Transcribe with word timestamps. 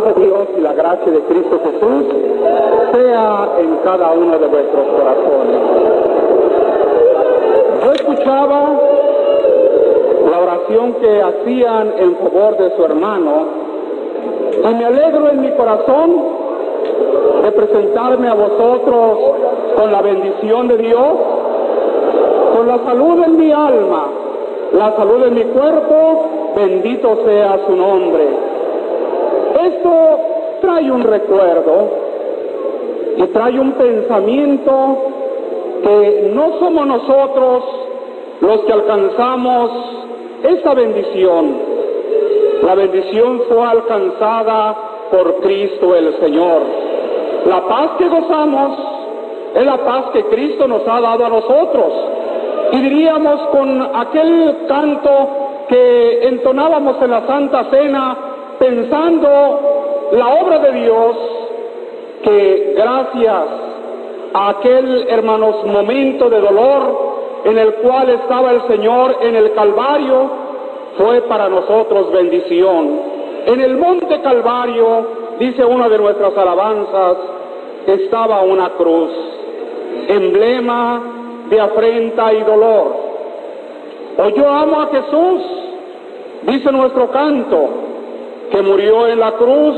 de 0.00 0.24
Dios 0.24 0.48
y 0.58 0.60
la 0.60 0.72
gracia 0.72 1.12
de 1.12 1.20
Cristo 1.20 1.60
Jesús 1.62 2.04
sea 2.92 3.48
en 3.60 3.76
cada 3.84 4.10
uno 4.10 4.38
de 4.38 4.46
vuestros 4.48 4.86
corazones. 4.88 5.60
Yo 7.84 7.92
escuchaba 7.92 8.72
la 10.30 10.38
oración 10.38 10.94
que 10.94 11.22
hacían 11.22 11.92
en 11.98 12.16
favor 12.16 12.56
de 12.56 12.74
su 12.74 12.84
hermano 12.84 13.46
y 14.68 14.74
me 14.74 14.84
alegro 14.84 15.30
en 15.30 15.40
mi 15.42 15.50
corazón 15.52 16.22
de 17.42 17.52
presentarme 17.52 18.28
a 18.28 18.34
vosotros 18.34 19.18
con 19.76 19.92
la 19.92 20.02
bendición 20.02 20.68
de 20.68 20.76
Dios, 20.78 21.12
con 22.56 22.66
la 22.66 22.78
salud 22.78 23.22
en 23.24 23.36
mi 23.36 23.52
alma, 23.52 24.06
la 24.72 24.96
salud 24.96 25.24
en 25.24 25.34
mi 25.34 25.44
cuerpo, 25.44 26.52
bendito 26.56 27.16
sea 27.24 27.60
su 27.66 27.76
nombre. 27.76 28.53
Esto 29.64 30.18
trae 30.60 30.90
un 30.90 31.02
recuerdo 31.02 31.88
y 33.16 33.22
trae 33.28 33.58
un 33.58 33.72
pensamiento 33.72 34.96
que 35.82 36.30
no 36.34 36.58
somos 36.58 36.86
nosotros 36.86 37.64
los 38.42 38.60
que 38.60 38.72
alcanzamos 38.74 39.70
esa 40.42 40.74
bendición. 40.74 41.56
La 42.62 42.74
bendición 42.74 43.42
fue 43.48 43.64
alcanzada 43.64 44.76
por 45.10 45.40
Cristo 45.40 45.94
el 45.94 46.14
Señor. 46.20 46.60
La 47.46 47.66
paz 47.66 47.92
que 47.96 48.08
gozamos 48.08 48.78
es 49.54 49.64
la 49.64 49.78
paz 49.78 50.04
que 50.12 50.24
Cristo 50.24 50.68
nos 50.68 50.86
ha 50.86 51.00
dado 51.00 51.24
a 51.24 51.28
nosotros. 51.30 51.92
Y 52.72 52.80
diríamos 52.80 53.40
con 53.48 53.80
aquel 53.94 54.66
canto 54.68 55.10
que 55.68 56.28
entonábamos 56.28 57.00
en 57.00 57.10
la 57.10 57.26
Santa 57.26 57.64
Cena, 57.70 58.33
pensando 58.64 59.28
la 60.12 60.28
obra 60.40 60.58
de 60.60 60.72
Dios, 60.72 61.16
que 62.22 62.74
gracias 62.74 63.44
a 64.32 64.48
aquel, 64.48 65.06
hermanos, 65.08 65.66
momento 65.66 66.30
de 66.30 66.40
dolor 66.40 67.14
en 67.44 67.58
el 67.58 67.74
cual 67.74 68.08
estaba 68.08 68.52
el 68.52 68.62
Señor 68.66 69.18
en 69.20 69.36
el 69.36 69.52
Calvario, 69.52 70.30
fue 70.96 71.20
para 71.22 71.50
nosotros 71.50 72.10
bendición. 72.10 73.00
En 73.46 73.60
el 73.60 73.76
monte 73.76 74.22
Calvario, 74.22 75.08
dice 75.38 75.62
una 75.62 75.86
de 75.90 75.98
nuestras 75.98 76.34
alabanzas, 76.34 77.16
estaba 77.86 78.40
una 78.40 78.70
cruz, 78.70 79.10
emblema 80.08 81.02
de 81.50 81.60
afrenta 81.60 82.32
y 82.32 82.42
dolor. 82.44 82.96
O 84.16 84.28
yo 84.30 84.48
amo 84.48 84.80
a 84.80 84.86
Jesús, 84.86 85.42
dice 86.46 86.72
nuestro 86.72 87.10
canto, 87.10 87.84
que 88.50 88.62
murió 88.62 89.06
en 89.08 89.20
la 89.20 89.32
cruz 89.32 89.76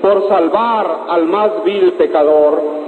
por 0.00 0.28
salvar 0.28 1.04
al 1.08 1.24
más 1.26 1.64
vil 1.64 1.92
pecador. 1.92 2.82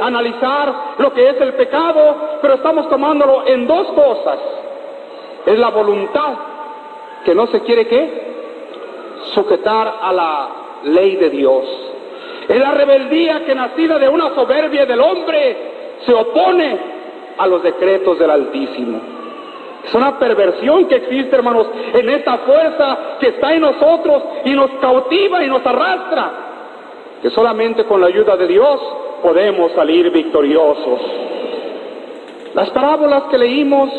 Analizar 0.00 0.94
lo 0.96 1.12
que 1.12 1.28
es 1.28 1.38
el 1.38 1.52
pecado, 1.52 2.38
pero 2.40 2.54
estamos 2.54 2.88
tomándolo 2.88 3.46
en 3.46 3.66
dos 3.66 3.88
cosas. 3.88 4.38
Es 5.44 5.58
la 5.58 5.68
voluntad 5.68 6.32
que 7.26 7.34
no 7.34 7.46
se 7.48 7.60
quiere 7.60 7.86
qué? 7.86 8.26
Sujetar 9.34 9.98
a 10.00 10.12
la 10.14 10.48
ley 10.84 11.16
de 11.16 11.28
Dios. 11.28 11.64
Es 12.48 12.58
la 12.58 12.70
rebeldía 12.70 13.44
que 13.44 13.54
nacida 13.54 13.98
de 13.98 14.08
una 14.08 14.34
soberbia 14.34 14.86
del 14.86 15.00
hombre 15.00 15.56
se 16.06 16.14
opone 16.14 16.78
a 17.36 17.46
los 17.46 17.62
decretos 17.62 18.18
del 18.18 18.30
Altísimo. 18.30 19.15
Es 19.86 19.94
una 19.94 20.18
perversión 20.18 20.86
que 20.86 20.96
existe, 20.96 21.36
hermanos, 21.36 21.68
en 21.94 22.08
esta 22.08 22.38
fuerza 22.38 22.98
que 23.20 23.28
está 23.28 23.54
en 23.54 23.60
nosotros 23.60 24.22
y 24.44 24.50
nos 24.50 24.70
cautiva 24.80 25.44
y 25.44 25.48
nos 25.48 25.64
arrastra. 25.64 26.32
Que 27.22 27.30
solamente 27.30 27.84
con 27.84 28.00
la 28.00 28.08
ayuda 28.08 28.36
de 28.36 28.48
Dios 28.48 28.80
podemos 29.22 29.70
salir 29.72 30.10
victoriosos. 30.10 31.00
Las 32.54 32.70
parábolas 32.70 33.24
que 33.30 33.38
leímos 33.38 33.90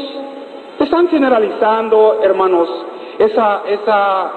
están 0.78 1.08
generalizando, 1.08 2.20
hermanos, 2.22 2.70
esa, 3.18 3.64
esa 3.68 4.32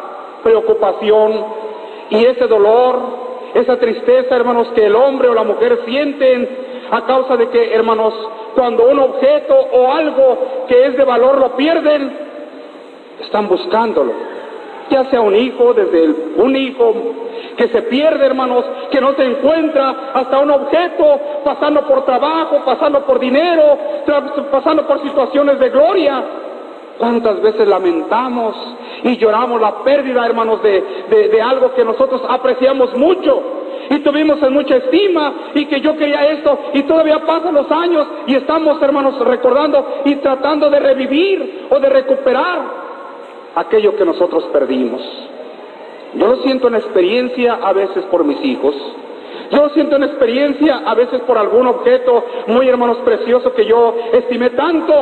preocupación 0.45 1.47
y 2.11 2.25
ese 2.27 2.47
dolor, 2.47 3.01
esa 3.55 3.77
tristeza, 3.77 4.37
hermanos, 4.37 4.69
que 4.75 4.87
el 4.87 4.95
hombre 4.95 5.29
o 5.29 5.35
la 5.35 5.43
mujer 5.43 5.81
sienten 5.85 6.70
a 6.91 7.03
causa 7.07 7.37
de 7.37 7.49
que, 7.49 7.73
hermanos, 7.75 8.13
cuando 8.55 8.89
un 8.89 8.99
objeto 8.99 9.55
o 9.55 9.93
algo 9.93 10.39
que 10.69 10.87
es 10.87 10.97
de 10.97 11.05
valor 11.05 11.39
lo 11.39 11.57
pierden, 11.57 12.13
están 13.21 13.49
buscándolo. 13.49 14.13
Ya 14.91 15.05
sea 15.05 15.21
un 15.21 15.37
hijo, 15.37 15.73
desde 15.73 16.05
el, 16.05 16.35
un 16.37 16.57
hijo 16.57 16.93
que 17.57 17.69
se 17.69 17.83
pierde, 17.83 18.27
hermanos, 18.27 18.65
que 18.91 19.01
no 19.01 19.13
se 19.15 19.25
encuentra, 19.25 20.11
hasta 20.15 20.39
un 20.41 20.51
objeto, 20.51 21.21
pasando 21.45 21.87
por 21.87 22.05
trabajo, 22.05 22.63
pasando 22.65 23.05
por 23.05 23.21
dinero, 23.21 23.79
pasando 24.51 24.87
por 24.87 25.01
situaciones 25.03 25.59
de 25.61 25.69
gloria. 25.71 26.25
¿Cuántas 26.99 27.41
veces 27.41 27.67
lamentamos 27.67 28.57
y 29.05 29.17
lloramos 29.17 29.61
la 29.61 29.83
pérdida, 29.85 30.27
hermanos, 30.27 30.63
de, 30.63 30.85
de, 31.09 31.29
de 31.29 31.41
algo 31.41 31.73
que 31.73 31.85
nosotros 31.85 32.23
apreciamos 32.29 32.95
mucho? 32.97 33.60
Y 33.91 33.99
tuvimos 33.99 34.41
en 34.41 34.53
mucha 34.53 34.77
estima 34.77 35.51
y 35.53 35.67
que 35.67 35.81
yo 35.81 35.97
quería 35.97 36.31
esto 36.31 36.57
y 36.75 36.85
todavía 36.85 37.19
pasan 37.27 37.55
los 37.55 37.69
años 37.73 38.07
y 38.29 38.37
estamos 38.37 38.81
hermanos 38.81 39.19
recordando 39.19 40.03
y 40.05 40.15
tratando 40.17 40.71
de 40.71 40.79
revivir 40.79 41.67
o 41.69 41.79
de 41.81 41.89
recuperar 41.89 42.61
aquello 43.57 43.97
que 43.97 44.05
nosotros 44.05 44.45
perdimos. 44.53 45.03
Yo 46.15 46.27
lo 46.29 46.37
siento 46.37 46.69
en 46.69 46.77
experiencia 46.77 47.59
a 47.63 47.73
veces 47.73 48.05
por 48.05 48.25
mis 48.25 48.43
hijos. 48.45 48.75
Yo 49.51 49.69
siento 49.71 49.97
en 49.97 50.05
experiencia 50.05 50.83
a 50.87 50.95
veces 50.95 51.21
por 51.23 51.37
algún 51.37 51.67
objeto 51.67 52.25
muy 52.47 52.69
hermanos 52.69 52.99
precioso 52.99 53.53
que 53.55 53.67
yo 53.67 53.97
estimé 54.13 54.51
tanto. 54.51 54.95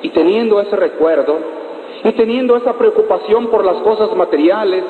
Y 0.00 0.08
teniendo 0.08 0.60
ese 0.62 0.76
recuerdo 0.76 1.36
y 2.04 2.12
teniendo 2.12 2.56
esa 2.56 2.72
preocupación 2.72 3.48
por 3.48 3.66
las 3.66 3.76
cosas 3.82 4.14
materiales, 4.16 4.84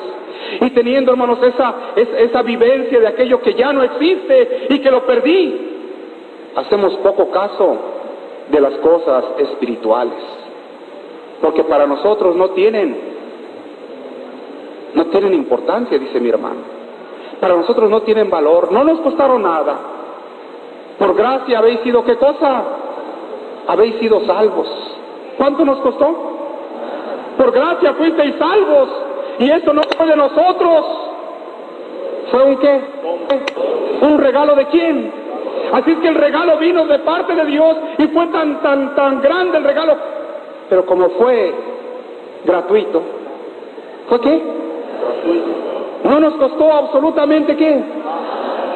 y 0.61 0.69
teniendo, 0.71 1.11
hermanos, 1.11 1.39
esa, 1.43 1.75
esa 1.95 2.41
vivencia 2.41 2.99
de 2.99 3.07
aquello 3.07 3.41
que 3.41 3.53
ya 3.53 3.71
no 3.73 3.83
existe 3.83 4.67
y 4.69 4.79
que 4.79 4.91
lo 4.91 5.05
perdí, 5.05 5.73
hacemos 6.55 6.95
poco 6.97 7.29
caso 7.31 7.77
de 8.49 8.59
las 8.59 8.73
cosas 8.75 9.25
espirituales. 9.37 10.17
Porque 11.41 11.63
para 11.63 11.85
nosotros 11.85 12.35
no 12.35 12.51
tienen, 12.51 12.97
no 14.93 15.05
tienen 15.07 15.33
importancia, 15.33 15.97
dice 15.97 16.19
mi 16.19 16.29
hermano. 16.29 16.61
Para 17.39 17.55
nosotros 17.55 17.89
no 17.89 18.01
tienen 18.03 18.29
valor, 18.29 18.71
no 18.71 18.83
nos 18.83 19.01
costaron 19.01 19.41
nada. 19.41 19.77
Por 20.97 21.15
gracia 21.15 21.59
habéis 21.59 21.81
sido 21.81 22.03
qué 22.05 22.15
cosa? 22.15 22.63
Habéis 23.67 23.95
sido 23.95 24.25
salvos. 24.25 24.67
¿Cuánto 25.37 25.65
nos 25.65 25.79
costó? 25.79 26.33
Por 27.37 27.51
gracia 27.51 27.93
fuisteis 27.95 28.35
salvos. 28.37 28.89
Y 29.39 29.49
esto 29.49 29.73
no 29.73 29.81
fue 29.97 30.07
de 30.07 30.15
nosotros. 30.15 30.85
¿Fue 32.31 32.43
un 32.43 32.57
qué? 32.57 32.81
¿Un 34.01 34.17
regalo 34.17 34.55
de 34.55 34.65
quién? 34.67 35.11
Así 35.71 35.91
es 35.91 35.97
que 35.99 36.07
el 36.07 36.15
regalo 36.15 36.57
vino 36.57 36.85
de 36.85 36.99
parte 36.99 37.35
de 37.35 37.45
Dios 37.45 37.75
y 37.97 38.07
fue 38.07 38.27
tan, 38.27 38.61
tan, 38.61 38.95
tan 38.95 39.21
grande 39.21 39.57
el 39.57 39.63
regalo. 39.63 39.97
Pero 40.69 40.85
como 40.85 41.09
fue 41.11 41.53
gratuito, 42.45 43.01
¿fue 44.07 44.19
qué? 44.21 44.41
No 46.03 46.19
nos 46.19 46.33
costó 46.35 46.71
absolutamente 46.71 47.55
qué. 47.55 47.83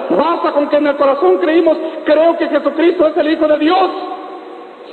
Basta 0.09 0.53
con 0.53 0.69
que 0.69 0.77
en 0.77 0.87
el 0.87 0.95
corazón 0.95 1.37
creímos, 1.37 1.77
creo 2.05 2.37
que 2.37 2.47
Jesucristo 2.47 3.07
es 3.07 3.17
el 3.17 3.31
Hijo 3.31 3.47
de 3.47 3.59
Dios. 3.59 3.89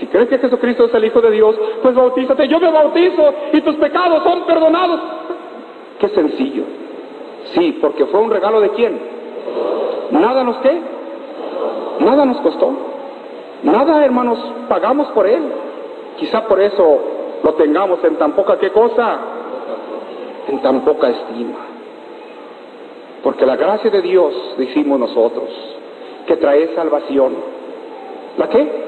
Si 0.01 0.07
crees 0.09 0.29
que 0.29 0.39
Jesucristo 0.39 0.87
es 0.87 0.95
el 0.95 1.05
Hijo 1.05 1.21
de 1.21 1.31
Dios, 1.31 1.55
pues 1.83 1.95
bautízate. 1.95 2.49
Yo 2.49 2.59
me 2.59 2.71
bautizo 2.71 3.33
y 3.53 3.61
tus 3.61 3.77
pecados 3.77 4.23
son 4.25 4.45
perdonados. 4.45 5.01
Sencillo. 6.09 6.65
Sí, 7.55 7.79
porque 7.81 8.07
fue 8.07 8.21
un 8.21 8.31
regalo 8.31 8.61
de 8.61 8.71
quién. 8.71 8.99
Nada 10.11 10.45
nos 10.45 10.57
qué. 10.59 10.81
Nada 12.01 12.25
nos 12.25 12.39
costó. 12.39 12.73
Nada, 13.63 14.05
hermanos, 14.05 14.39
pagamos 14.69 15.09
por 15.09 15.27
él. 15.27 15.43
Quizá 16.19 16.45
por 16.47 16.61
eso 16.61 17.01
lo 17.43 17.55
tengamos 17.55 18.03
en 18.05 18.17
tan 18.17 18.33
poca 18.33 18.59
qué 18.59 18.71
cosa. 18.71 19.19
En 20.49 20.61
tan 20.61 20.81
poca 20.85 21.09
estima. 21.09 21.57
Porque 23.23 23.47
la 23.47 23.57
gracia 23.57 23.91
de 23.91 24.03
Dios, 24.03 24.35
decimos 24.59 24.99
nosotros, 24.99 25.49
que 26.27 26.37
trae 26.37 26.75
salvación. 26.75 27.35
¿La 28.37 28.49
qué? 28.49 28.85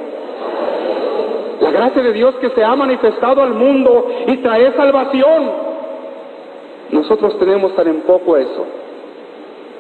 La 1.61 1.71
gracia 1.71 2.03
de 2.03 2.13
Dios 2.13 2.35
que 2.37 2.51
se 2.51 2.63
ha 2.63 2.77
manifestado 2.77 3.43
al 3.43 3.55
mundo 3.55 4.07
y 4.27 4.37
trae 4.39 4.73
salvación. 4.75 5.66
Nosotros 6.91 7.39
tenemos 7.39 7.75
tan 7.75 7.89
en 7.89 8.01
poco 8.03 8.37
eso. 8.37 8.67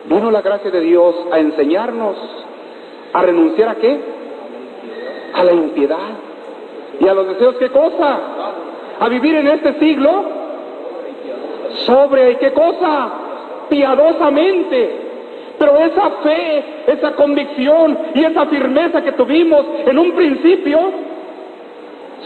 Vino 0.06 0.30
la 0.30 0.42
gracia 0.42 0.70
de 0.70 0.80
Dios 0.80 1.14
a 1.32 1.38
enseñarnos 1.38 2.16
a 3.12 3.22
renunciar 3.22 3.68
a 3.70 3.74
qué? 3.76 4.00
A 5.34 5.44
la 5.44 5.52
impiedad. 5.52 5.98
Y 7.00 7.08
a 7.08 7.14
los 7.14 7.28
deseos, 7.28 7.56
¿qué 7.56 7.70
cosa? 7.70 8.20
A 9.00 9.08
vivir 9.08 9.36
en 9.36 9.48
este 9.48 9.78
siglo 9.78 10.24
sobre, 11.86 12.32
¿y 12.32 12.36
qué 12.36 12.52
cosa? 12.52 13.12
piadosamente. 13.68 15.02
Pero 15.58 15.76
esa 15.78 16.10
fe, 16.22 16.64
esa 16.86 17.12
convicción 17.12 17.98
y 18.14 18.24
esa 18.24 18.46
firmeza 18.46 19.02
que 19.02 19.12
tuvimos 19.12 19.64
en 19.86 19.98
un 19.98 20.12
principio 20.12 20.78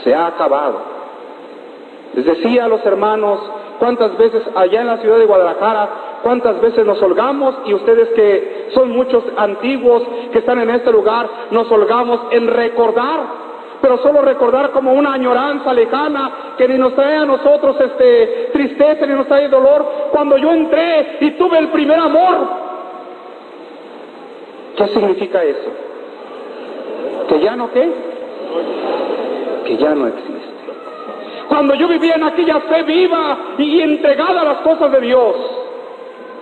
se 0.03 0.15
ha 0.15 0.27
acabado. 0.27 0.81
Les 2.15 2.25
decía 2.25 2.65
a 2.65 2.69
los 2.69 2.85
hermanos 2.85 3.41
cuántas 3.81 4.17
veces 4.17 4.43
allá 4.55 4.83
en 4.83 4.87
la 4.87 4.99
ciudad 4.99 5.19
de 5.19 5.25
Guadalajara, 5.25 5.89
cuántas 6.23 6.61
veces 6.61 6.87
nos 6.87 7.03
holgamos 7.03 7.57
y 7.65 7.75
ustedes 7.75 8.11
que 8.11 8.69
son 8.75 8.91
muchos 8.91 9.25
antiguos 9.37 10.03
que 10.31 10.39
están 10.39 10.61
en 10.61 10.71
este 10.71 10.93
lugar, 10.93 11.29
nos 11.51 11.69
holgamos 11.73 12.21
en 12.31 12.47
recordar 12.47 13.41
pero 13.81 13.97
solo 13.99 14.21
recordar 14.21 14.73
como 14.73 14.93
una 14.93 15.15
añoranza 15.15 15.73
lejana 15.73 16.55
que 16.59 16.69
ni 16.69 16.77
nos 16.77 16.95
trae 16.95 17.17
a 17.17 17.25
nosotros 17.25 17.77
este 17.81 18.51
tristeza 18.53 19.07
ni 19.07 19.15
nos 19.15 19.27
trae 19.27 19.49
dolor 19.49 20.11
cuando 20.13 20.37
yo 20.37 20.53
entré 20.53 21.17
y 21.21 21.31
tuve 21.33 21.59
el 21.59 21.69
primer 21.69 21.99
amor. 21.99 22.49
¿Qué 24.77 24.87
significa 24.89 25.43
eso? 25.43 25.71
¿Que 27.29 27.41
ya 27.41 27.57
no 27.57 27.71
qué? 27.71 27.91
Que 29.65 29.77
ya 29.77 29.95
no 29.95 30.09
existe. 30.09 30.40
Cuando 31.51 31.75
yo 31.75 31.89
vivía 31.89 32.15
en 32.15 32.23
aquella 32.23 32.61
fe 32.61 32.85
viva 32.85 33.57
y 33.59 33.81
entregada 33.81 34.43
a 34.43 34.45
las 34.45 34.59
cosas 34.59 34.93
de 34.93 35.01
Dios. 35.01 35.35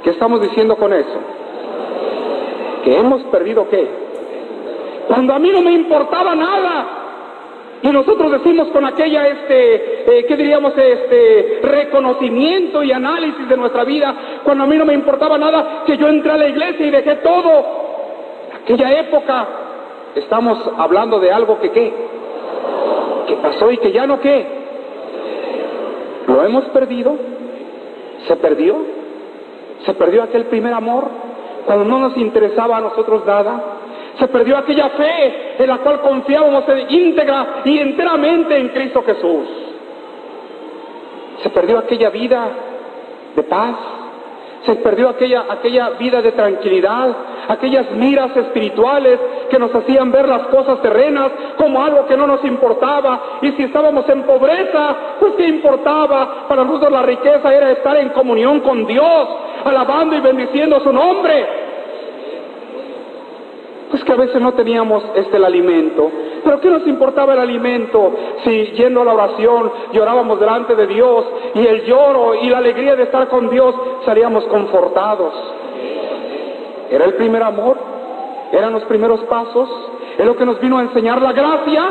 ¿Qué 0.04 0.10
estamos 0.10 0.38
diciendo 0.42 0.76
con 0.76 0.92
eso? 0.92 1.18
Que 2.84 2.94
hemos 2.94 3.22
perdido 3.24 3.66
qué? 3.70 3.88
Cuando 5.08 5.32
a 5.32 5.38
mí 5.38 5.48
no 5.50 5.62
me 5.62 5.72
importaba 5.72 6.34
nada, 6.34 6.86
y 7.80 7.88
nosotros 7.88 8.32
decimos 8.32 8.68
con 8.68 8.84
aquella, 8.84 9.28
este, 9.28 10.18
eh, 10.18 10.26
¿qué 10.26 10.36
diríamos? 10.36 10.74
Este 10.76 11.60
reconocimiento 11.62 12.82
y 12.82 12.92
análisis 12.92 13.48
de 13.48 13.56
nuestra 13.56 13.84
vida, 13.84 14.14
cuando 14.44 14.64
a 14.64 14.66
mí 14.66 14.76
no 14.76 14.84
me 14.84 14.92
importaba 14.92 15.38
nada, 15.38 15.84
que 15.86 15.96
yo 15.96 16.06
entré 16.08 16.32
a 16.32 16.36
la 16.36 16.48
iglesia 16.48 16.86
y 16.86 16.90
dejé 16.90 17.16
todo. 17.16 17.64
Aquella 18.62 18.92
época, 19.00 19.48
estamos 20.16 20.70
hablando 20.76 21.18
de 21.18 21.32
algo 21.32 21.58
que 21.60 21.70
qué, 21.70 21.94
que 23.26 23.36
pasó 23.36 23.70
y 23.70 23.78
que 23.78 23.90
ya 23.90 24.06
no 24.06 24.20
qué. 24.20 24.57
Lo 26.28 26.44
hemos 26.44 26.64
perdido, 26.66 27.16
se 28.28 28.36
perdió, 28.36 28.76
se 29.84 29.94
perdió 29.94 30.22
aquel 30.22 30.44
primer 30.44 30.72
amor, 30.72 31.08
cuando 31.66 31.84
no 31.84 31.98
nos 31.98 32.16
interesaba 32.16 32.76
a 32.76 32.80
nosotros 32.80 33.26
nada 33.26 33.78
se 34.18 34.26
perdió 34.28 34.58
aquella 34.58 34.88
fe 34.90 35.62
en 35.62 35.68
la 35.68 35.78
cual 35.78 36.00
confiábamos 36.00 36.64
íntegra 36.88 37.62
y 37.64 37.78
enteramente 37.78 38.56
en 38.56 38.68
Cristo 38.70 39.02
Jesús. 39.04 39.46
Se 41.42 41.50
perdió 41.50 41.78
aquella 41.78 42.10
vida 42.10 42.48
de 43.36 43.42
paz. 43.44 43.76
Se 44.66 44.74
perdió 44.76 45.10
aquella, 45.10 45.44
aquella 45.48 45.90
vida 45.90 46.20
de 46.20 46.32
tranquilidad, 46.32 47.16
aquellas 47.46 47.92
miras 47.92 48.36
espirituales 48.36 49.20
que 49.48 49.58
nos 49.58 49.74
hacían 49.74 50.10
ver 50.10 50.28
las 50.28 50.46
cosas 50.48 50.80
terrenas 50.80 51.30
como 51.56 51.82
algo 51.82 52.06
que 52.06 52.16
no 52.16 52.26
nos 52.26 52.44
importaba. 52.44 53.38
Y 53.42 53.52
si 53.52 53.64
estábamos 53.64 54.08
en 54.08 54.22
pobreza, 54.22 54.96
pues 55.18 55.34
qué 55.36 55.46
importaba. 55.46 56.46
Para 56.48 56.64
nosotros 56.64 56.92
la 56.92 57.02
riqueza 57.02 57.54
era 57.54 57.70
estar 57.70 57.96
en 57.96 58.10
comunión 58.10 58.60
con 58.60 58.86
Dios, 58.86 59.28
alabando 59.64 60.16
y 60.16 60.20
bendiciendo 60.20 60.80
su 60.80 60.92
nombre. 60.92 61.46
Pues 63.90 64.04
que 64.04 64.12
a 64.12 64.16
veces 64.16 64.40
no 64.40 64.52
teníamos 64.52 65.02
este 65.14 65.38
el 65.38 65.44
alimento. 65.44 66.10
Pero 66.44 66.60
¿qué 66.60 66.68
nos 66.68 66.86
importaba 66.86 67.32
el 67.32 67.40
alimento 67.40 68.12
si 68.44 68.66
yendo 68.72 69.02
a 69.02 69.04
la 69.04 69.14
oración 69.14 69.72
llorábamos 69.92 70.38
delante 70.38 70.74
de 70.74 70.86
Dios 70.86 71.24
y 71.54 71.66
el 71.66 71.84
lloro 71.84 72.34
y 72.34 72.48
la 72.50 72.58
alegría 72.58 72.96
de 72.96 73.04
estar 73.04 73.28
con 73.28 73.48
Dios 73.48 73.74
salíamos 74.04 74.44
confortados? 74.44 75.34
Era 76.90 77.04
el 77.04 77.14
primer 77.14 77.42
amor, 77.42 77.76
eran 78.52 78.72
los 78.72 78.84
primeros 78.84 79.20
pasos, 79.24 79.68
es 80.18 80.24
lo 80.24 80.36
que 80.36 80.46
nos 80.46 80.60
vino 80.60 80.78
a 80.78 80.82
enseñar 80.82 81.20
la 81.20 81.32
gracia. 81.32 81.84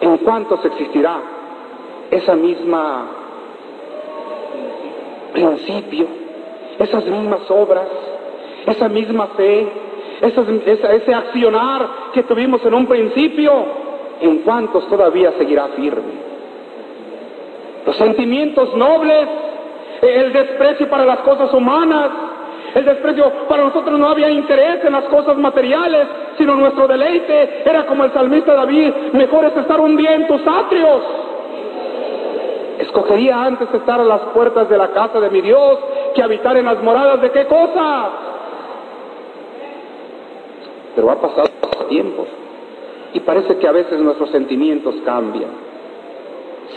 ¿En 0.00 0.18
cuántos 0.18 0.64
existirá 0.64 1.20
esa 2.10 2.34
misma 2.34 3.22
principio, 5.32 6.06
esas 6.78 7.04
mismas 7.06 7.50
obras, 7.50 7.88
esa 8.66 8.88
misma 8.88 9.28
fe, 9.28 9.66
ese 10.20 11.14
accionar 11.14 11.88
que 12.12 12.22
tuvimos 12.22 12.64
en 12.64 12.74
un 12.74 12.86
principio, 12.86 13.52
en 14.20 14.38
cuantos 14.38 14.88
todavía 14.88 15.32
seguirá 15.38 15.68
firme. 15.68 16.32
Los 17.84 17.96
sentimientos 17.96 18.76
nobles, 18.76 19.28
el 20.00 20.32
desprecio 20.32 20.88
para 20.88 21.04
las 21.04 21.18
cosas 21.20 21.52
humanas, 21.52 22.10
el 22.74 22.84
desprecio 22.84 23.30
para 23.48 23.64
nosotros 23.64 23.98
no 23.98 24.08
había 24.08 24.30
interés 24.30 24.84
en 24.84 24.92
las 24.92 25.04
cosas 25.04 25.36
materiales, 25.36 26.06
sino 26.38 26.54
nuestro 26.54 26.88
deleite 26.88 27.62
era 27.68 27.86
como 27.86 28.04
el 28.04 28.12
salmista 28.12 28.54
David, 28.54 28.92
mejor 29.12 29.44
es 29.46 29.56
estar 29.56 29.80
un 29.80 29.96
día 29.96 30.14
en 30.14 30.26
tus 30.26 30.40
atrios. 30.46 31.02
Escogería 32.78 33.44
antes 33.44 33.68
estar 33.72 34.00
a 34.00 34.04
las 34.04 34.20
puertas 34.34 34.68
de 34.68 34.78
la 34.78 34.88
casa 34.88 35.20
de 35.20 35.30
mi 35.30 35.40
Dios 35.40 35.78
que 36.14 36.22
habitar 36.22 36.56
en 36.56 36.64
las 36.64 36.82
moradas 36.82 37.20
de 37.20 37.30
qué 37.30 37.46
cosa? 37.46 38.10
pero 40.94 41.10
ha 41.10 41.20
pasado 41.20 41.48
tiempo 41.88 42.26
y 43.14 43.20
parece 43.20 43.56
que 43.58 43.68
a 43.68 43.72
veces 43.72 44.00
nuestros 44.00 44.30
sentimientos 44.30 44.94
cambian. 45.04 45.50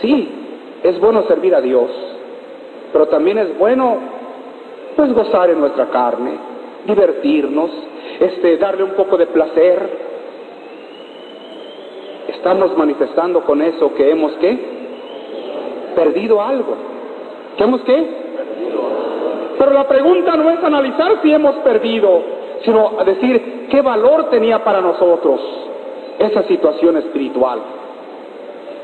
Sí, 0.00 0.28
es 0.82 1.00
bueno 1.00 1.22
servir 1.22 1.54
a 1.54 1.60
Dios, 1.60 1.90
pero 2.92 3.06
también 3.08 3.38
es 3.38 3.58
bueno 3.58 3.96
pues 4.96 5.12
gozar 5.12 5.50
en 5.50 5.60
nuestra 5.60 5.86
carne, 5.90 6.32
divertirnos, 6.86 7.70
este 8.18 8.56
darle 8.56 8.82
un 8.82 8.92
poco 8.92 9.18
de 9.18 9.26
placer. 9.26 10.06
Estamos 12.28 12.76
manifestando 12.76 13.42
con 13.42 13.60
eso 13.60 13.92
que 13.94 14.10
hemos 14.10 14.32
qué? 14.34 14.58
Perdido 15.94 16.40
algo. 16.40 16.76
¿Que 17.56 17.64
hemos 17.64 17.82
qué? 17.82 18.06
Pero 19.58 19.72
la 19.72 19.86
pregunta 19.86 20.34
no 20.36 20.50
es 20.50 20.62
analizar 20.64 21.20
si 21.22 21.32
hemos 21.32 21.56
perdido, 21.56 22.22
sino 22.64 22.92
decir 23.04 23.66
qué 23.70 23.82
valor 23.82 24.30
tenía 24.30 24.64
para 24.64 24.80
nosotros 24.80 25.40
esa 26.18 26.42
situación 26.44 26.96
espiritual. 26.96 27.60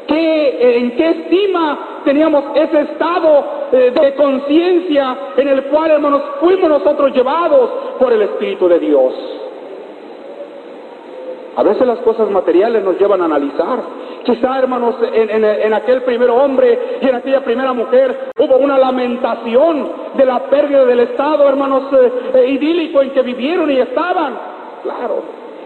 ¿Qué, 0.06 0.78
¿En 0.78 0.90
qué 0.96 1.10
estima 1.10 2.00
teníamos 2.04 2.44
ese 2.54 2.80
estado 2.80 3.61
de 3.72 4.14
conciencia 4.14 5.16
en 5.36 5.48
el 5.48 5.64
cual, 5.64 5.92
hermanos, 5.92 6.22
fuimos 6.40 6.68
nosotros 6.68 7.12
llevados 7.12 7.70
por 7.98 8.12
el 8.12 8.22
Espíritu 8.22 8.68
de 8.68 8.78
Dios? 8.78 9.14
A 11.54 11.62
veces 11.62 11.86
las 11.86 11.98
cosas 11.98 12.30
materiales 12.30 12.82
nos 12.82 12.98
llevan 12.98 13.20
a 13.20 13.26
analizar. 13.26 13.80
Quizá, 14.24 14.58
hermanos, 14.58 14.94
en, 15.12 15.74
aquel 15.74 16.02
primer 16.02 16.30
hombre 16.30 16.98
y 17.00 17.08
en 17.08 17.14
aquella 17.16 17.44
primera 17.44 17.72
mujer 17.72 18.30
hubo 18.38 18.56
una 18.56 18.78
lamentación 18.78 19.90
de 20.14 20.24
la 20.24 20.44
pérdida 20.44 20.84
del 20.84 21.00
estado, 21.00 21.48
hermanos, 21.48 21.84
eh, 21.92 22.12
eh, 22.34 22.50
idílico 22.50 23.02
en 23.02 23.10
que 23.10 23.22
vivieron 23.22 23.70
y 23.70 23.78
estaban. 23.78 24.38
Claro, 24.82 25.22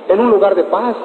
en 0.09 0.21
un 0.21 0.31
lugar 0.31 0.55
de 0.55 0.65
paz, 0.65 0.97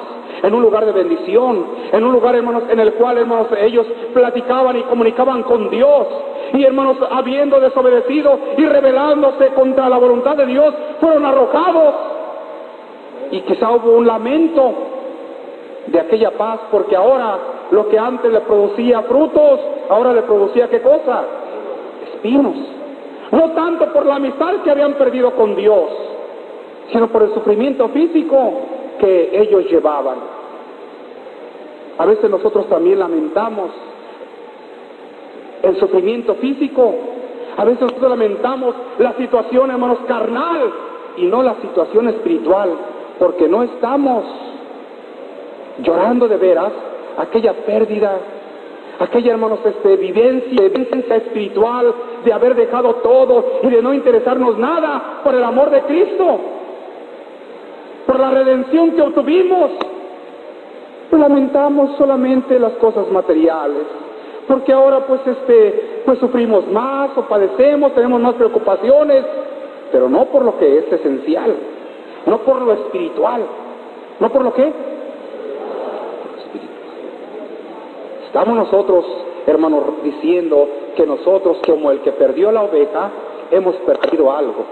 en 0.42 0.54
un 0.54 0.62
lugar 0.62 0.86
de 0.86 0.92
bendición, 0.92 1.66
en 1.92 2.04
un 2.04 2.12
lugar, 2.12 2.34
hermanos, 2.34 2.64
en 2.70 2.80
el 2.80 2.94
cual, 2.94 3.18
hermanos, 3.18 3.48
ellos 3.60 3.86
platicaban 4.12 4.78
y 4.78 4.82
comunicaban 4.82 5.42
con 5.42 5.70
Dios. 5.70 6.06
Y, 6.54 6.64
hermanos, 6.64 6.96
habiendo 7.10 7.60
desobedecido 7.60 8.38
y 8.56 8.64
rebelándose 8.66 9.48
contra 9.48 9.88
la 9.88 9.98
voluntad 9.98 10.36
de 10.36 10.46
Dios, 10.46 10.74
fueron 11.00 11.24
arrojados 11.24 11.94
y 13.30 13.40
quizá 13.40 13.70
hubo 13.70 13.92
un 13.92 14.06
lamento 14.06 14.74
de 15.86 15.98
aquella 16.00 16.30
paz, 16.32 16.60
porque 16.70 16.94
ahora 16.94 17.38
lo 17.70 17.88
que 17.88 17.98
antes 17.98 18.30
le 18.30 18.40
producía 18.40 19.02
frutos, 19.02 19.60
ahora 19.88 20.12
le 20.12 20.22
producía 20.22 20.68
qué 20.68 20.82
cosa? 20.82 21.24
Espinos. 22.14 22.56
No 23.30 23.52
tanto 23.52 23.90
por 23.92 24.04
la 24.04 24.16
amistad 24.16 24.56
que 24.62 24.70
habían 24.70 24.94
perdido 24.94 25.30
con 25.32 25.56
Dios, 25.56 25.88
sino 26.92 27.08
por 27.08 27.22
el 27.22 27.32
sufrimiento 27.32 27.88
físico 27.88 28.52
que 29.02 29.30
ellos 29.32 29.64
llevaban. 29.68 30.18
A 31.98 32.06
veces 32.06 32.30
nosotros 32.30 32.68
también 32.68 33.00
lamentamos 33.00 33.72
el 35.62 35.76
sufrimiento 35.76 36.36
físico, 36.36 36.94
a 37.56 37.64
veces 37.64 37.82
nosotros 37.82 38.10
lamentamos 38.10 38.74
la 38.98 39.12
situación, 39.14 39.72
hermanos, 39.72 39.98
carnal 40.06 40.72
y 41.16 41.26
no 41.26 41.42
la 41.42 41.56
situación 41.56 42.08
espiritual 42.08 42.70
porque 43.18 43.48
no 43.48 43.64
estamos 43.64 44.24
llorando 45.82 46.28
de 46.28 46.36
veras 46.36 46.72
aquella 47.18 47.54
pérdida, 47.54 48.18
aquella, 49.00 49.32
hermanos, 49.32 49.58
este, 49.64 49.96
vivencia, 49.96 50.68
vivencia 50.68 51.16
espiritual 51.16 51.92
de 52.24 52.32
haber 52.32 52.54
dejado 52.54 52.94
todo 52.96 53.44
y 53.64 53.66
de 53.66 53.82
no 53.82 53.92
interesarnos 53.92 54.56
nada 54.58 55.20
por 55.24 55.34
el 55.34 55.42
amor 55.42 55.70
de 55.70 55.82
Cristo, 55.82 56.40
por 58.06 58.18
la 58.18 58.30
redención 58.30 58.92
que 58.92 59.02
obtuvimos. 59.02 59.70
Lamentamos 61.10 61.96
solamente 61.98 62.58
las 62.58 62.72
cosas 62.74 63.10
materiales, 63.10 63.82
porque 64.48 64.72
ahora 64.72 65.00
pues 65.06 65.20
este, 65.26 66.02
pues 66.06 66.18
sufrimos 66.18 66.66
más 66.68 67.10
o 67.16 67.22
padecemos, 67.22 67.94
tenemos 67.94 68.20
más 68.20 68.34
preocupaciones, 68.34 69.24
pero 69.92 70.08
no 70.08 70.24
por 70.26 70.44
lo 70.44 70.58
que 70.58 70.78
es 70.78 70.90
esencial, 70.90 71.54
no 72.24 72.38
por 72.38 72.62
lo 72.62 72.72
espiritual, 72.72 73.42
no 74.20 74.30
por 74.30 74.42
lo 74.42 74.54
que 74.54 74.72
Estamos 78.32 78.56
nosotros, 78.56 79.04
hermanos, 79.46 79.82
diciendo 80.02 80.66
que 80.96 81.04
nosotros, 81.04 81.58
como 81.66 81.90
el 81.90 82.00
que 82.00 82.12
perdió 82.12 82.50
la 82.50 82.62
oveja, 82.62 83.10
hemos 83.50 83.76
perdido 83.76 84.32
algo. 84.32 84.64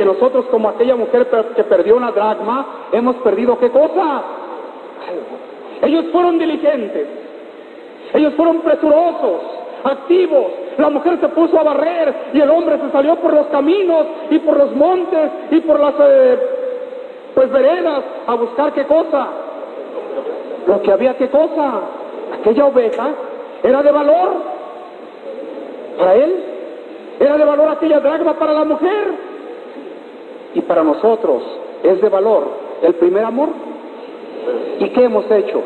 Que 0.00 0.06
nosotros, 0.06 0.46
como 0.46 0.70
aquella 0.70 0.96
mujer 0.96 1.28
que 1.54 1.62
perdió 1.64 1.94
una 1.94 2.10
dragma, 2.10 2.86
hemos 2.90 3.16
perdido 3.16 3.58
qué 3.58 3.68
cosa? 3.68 4.22
Ellos 5.82 6.06
fueron 6.10 6.38
diligentes, 6.38 7.06
ellos 8.14 8.32
fueron 8.32 8.62
presurosos, 8.62 9.42
activos. 9.84 10.46
La 10.78 10.88
mujer 10.88 11.18
se 11.20 11.28
puso 11.28 11.60
a 11.60 11.64
barrer 11.64 12.14
y 12.32 12.40
el 12.40 12.48
hombre 12.48 12.78
se 12.78 12.90
salió 12.90 13.16
por 13.16 13.34
los 13.34 13.48
caminos 13.48 14.06
y 14.30 14.38
por 14.38 14.56
los 14.56 14.74
montes 14.74 15.32
y 15.50 15.60
por 15.60 15.78
las 15.78 15.92
eh, 16.00 16.38
pues 17.34 17.50
veredas 17.50 18.02
a 18.26 18.34
buscar 18.36 18.72
qué 18.72 18.86
cosa. 18.86 19.26
Lo 20.66 20.80
que 20.80 20.92
había 20.92 21.12
qué 21.18 21.28
cosa. 21.28 21.80
Aquella 22.40 22.64
oveja 22.64 23.10
era 23.62 23.82
de 23.82 23.92
valor 23.92 24.30
para 25.98 26.14
él. 26.14 26.44
Era 27.20 27.36
de 27.36 27.44
valor 27.44 27.68
aquella 27.68 28.00
dragma 28.00 28.32
para 28.38 28.54
la 28.54 28.64
mujer. 28.64 29.29
Y 30.54 30.60
para 30.62 30.82
nosotros 30.82 31.42
es 31.82 32.00
de 32.00 32.08
valor 32.08 32.44
el 32.82 32.94
primer 32.94 33.24
amor. 33.24 33.48
¿Y 34.78 34.88
qué 34.90 35.04
hemos 35.04 35.30
hecho 35.30 35.62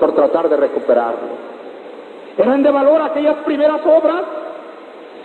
por 0.00 0.14
tratar 0.14 0.48
de 0.48 0.56
recuperarlo? 0.56 1.48
Eran 2.36 2.62
de 2.62 2.70
valor 2.70 3.02
aquellas 3.02 3.36
primeras 3.44 3.80
obras, 3.84 4.22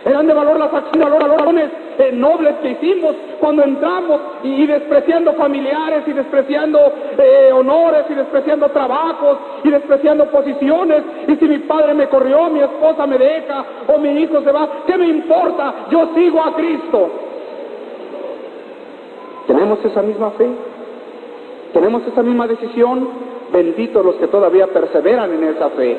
eran 0.06 0.28
de 0.28 0.34
valor 0.34 0.60
las 0.60 0.74
acciones 0.74 1.70
eh, 1.98 2.12
nobles 2.12 2.56
que 2.62 2.72
hicimos 2.72 3.16
cuando 3.40 3.64
entramos 3.64 4.20
y, 4.44 4.66
despreciando 4.66 5.34
familiares 5.34 6.04
y 6.08 6.14
despreciando 6.14 6.80
eh, 7.18 7.52
honores 7.54 8.06
y 8.10 8.16
despreciando 8.16 8.70
trabajos 8.70 9.38
y 9.64 9.70
despreciando 9.70 10.26
posiciones. 10.26 11.04
Y 11.28 11.36
si 11.36 11.46
mi 11.46 11.60
padre 11.60 11.94
me 11.94 12.08
corrió, 12.08 12.50
mi 12.50 12.62
esposa 12.62 13.06
me 13.06 13.18
deja 13.18 13.64
o 13.94 14.00
mi 14.00 14.10
hijo 14.22 14.42
se 14.42 14.52
va, 14.52 14.68
¿qué 14.88 14.98
me 14.98 15.08
importa? 15.08 15.88
Yo 15.92 16.10
sigo 16.16 16.42
a 16.44 16.54
Cristo. 16.56 17.10
¿Tenemos 19.48 19.84
esa 19.84 20.02
misma 20.02 20.32
fe? 20.32 20.48
¿Tenemos 21.74 22.08
esa 22.08 22.24
misma 22.24 22.48
decisión? 22.48 23.08
Benditos 23.52 24.06
los 24.06 24.16
que 24.16 24.28
todavía 24.28 24.68
perseveran 24.68 25.34
en 25.34 25.44
esa 25.44 25.70
fe. 25.72 25.98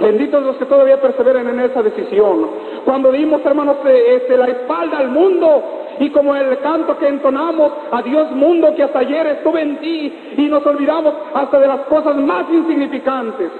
Benditos 0.00 0.42
los 0.42 0.56
que 0.56 0.64
todavía 0.64 1.00
perseveran 1.00 1.46
en 1.48 1.60
esa 1.60 1.82
decisión. 1.82 2.48
Cuando 2.86 3.12
dimos, 3.12 3.44
hermanos, 3.44 3.76
eh, 3.84 4.16
este, 4.16 4.36
la 4.36 4.46
espalda 4.46 4.98
al 4.98 5.10
mundo 5.10 5.62
y 5.98 6.08
como 6.10 6.34
el 6.34 6.58
canto 6.60 6.96
que 6.96 7.08
entonamos, 7.08 7.70
a 7.90 8.00
Dios 8.00 8.30
mundo 8.32 8.74
que 8.74 8.82
hasta 8.82 9.00
ayer 9.00 9.26
estuve 9.26 9.60
en 9.60 9.76
ti 9.78 10.12
y 10.38 10.48
nos 10.48 10.64
olvidamos 10.64 11.12
hasta 11.34 11.60
de 11.60 11.66
las 11.68 11.80
cosas 11.80 12.16
más 12.16 12.46
insignificantes. 12.50 13.50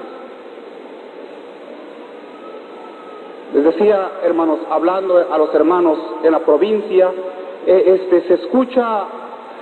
Les 3.53 3.65
decía, 3.65 4.13
hermanos, 4.25 4.61
hablando 4.71 5.27
a 5.31 5.37
los 5.37 5.55
hermanos 5.55 5.99
en 6.23 6.33
la 6.33 6.39
provincia, 6.39 7.11
este, 7.67 8.23
se 8.23 8.35
escucha 8.35 9.05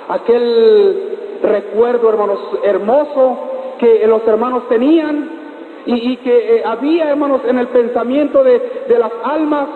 aquel 0.08 1.18
recuerdo, 1.42 2.08
hermanos, 2.08 2.38
hermoso 2.62 3.38
que 3.78 4.06
los 4.06 4.26
hermanos 4.26 4.68
tenían 4.68 5.38
y, 5.86 6.16
que 6.18 6.56
eh, 6.56 6.62
había, 6.64 7.10
hermanos, 7.10 7.40
en 7.46 7.58
el 7.58 7.68
pensamiento 7.68 8.42
de, 8.42 8.60
las 8.98 9.12
almas. 9.24 9.68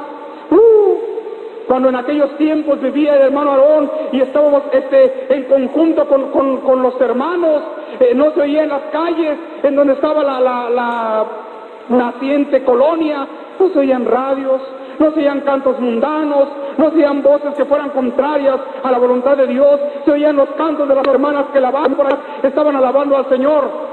Uh, 0.50 1.12
cuando 1.66 1.88
en 1.88 1.96
aquellos 1.96 2.36
tiempos 2.36 2.82
vivía 2.82 3.14
el 3.14 3.22
hermano 3.22 3.52
Aarón 3.52 3.90
y 4.10 4.20
estábamos 4.20 4.64
este, 4.72 5.34
en 5.34 5.44
conjunto 5.44 6.06
con, 6.06 6.82
los 6.82 7.00
hermanos, 7.00 7.62
eh, 8.00 8.12
no 8.14 8.32
se 8.32 8.42
oía 8.42 8.64
en 8.64 8.68
las 8.68 8.82
calles, 8.92 9.38
en 9.62 9.76
donde 9.76 9.94
estaba 9.94 10.22
la, 10.22 10.40
la 10.40 11.26
naciente 11.88 12.62
colonia, 12.62 13.26
no 13.58 13.68
se 13.70 13.78
oían 13.78 14.04
radios, 14.04 14.60
no 14.98 15.12
se 15.12 15.20
oían 15.20 15.40
cantos 15.40 15.78
mundanos, 15.80 16.48
no 16.76 16.90
se 16.90 16.96
oían 16.96 17.22
voces 17.22 17.54
que 17.54 17.64
fueran 17.64 17.90
contrarias 17.90 18.58
a 18.82 18.90
la 18.90 18.98
voluntad 18.98 19.36
de 19.36 19.46
Dios, 19.46 19.80
se 20.04 20.10
oían 20.10 20.36
los 20.36 20.48
cantos 20.50 20.88
de 20.88 20.94
las 20.94 21.06
hermanas 21.06 21.46
que 21.52 21.58
ahí, 21.58 22.18
estaban 22.42 22.76
alabando 22.76 23.16
al 23.16 23.28
Señor. 23.28 23.92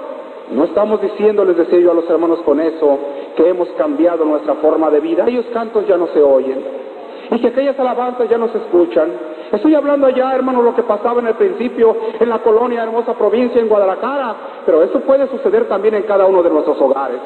No 0.52 0.64
estamos 0.64 1.02
diciendo, 1.02 1.46
les 1.46 1.58
decía 1.58 1.80
yo 1.80 1.92
a 1.92 1.94
los 1.94 2.10
hermanos 2.10 2.40
con 2.42 2.60
eso, 2.60 3.00
que 3.36 3.48
hemos 3.48 3.70
cambiado 3.70 4.26
nuestra 4.26 4.56
forma 4.56 4.90
de 4.90 5.00
vida. 5.00 5.24
Aquellos 5.24 5.46
cantos 5.48 5.88
ya 5.88 5.98
no 5.98 6.08
se 6.08 6.22
oyen 6.22 6.90
y 7.32 7.40
que 7.40 7.48
aquellas 7.48 7.80
alabanzas 7.80 8.28
ya 8.30 8.38
no 8.38 8.48
se 8.50 8.58
escuchan. 8.58 9.10
Estoy 9.52 9.76
hablando 9.76 10.08
allá, 10.08 10.34
hermano, 10.36 10.62
lo 10.62 10.76
que 10.76 10.84
pasaba 10.84 11.20
en 11.22 11.28
el 11.28 11.36
principio 11.36 11.96
en 12.20 12.30
la 12.30 12.40
colonia, 12.40 12.84
hermosa 12.84 13.14
provincia, 13.14 13.62
en 13.62 13.68
Guadalajara, 13.68 14.36
pero 14.66 14.84
eso 14.84 15.00
puede 15.02 15.28
suceder 15.28 15.68
también 15.68 15.96
en 15.96 16.04
cada 16.04 16.26
uno 16.26 16.44
de 16.44 16.50
nuestros 16.50 16.80
hogares. 16.82 17.20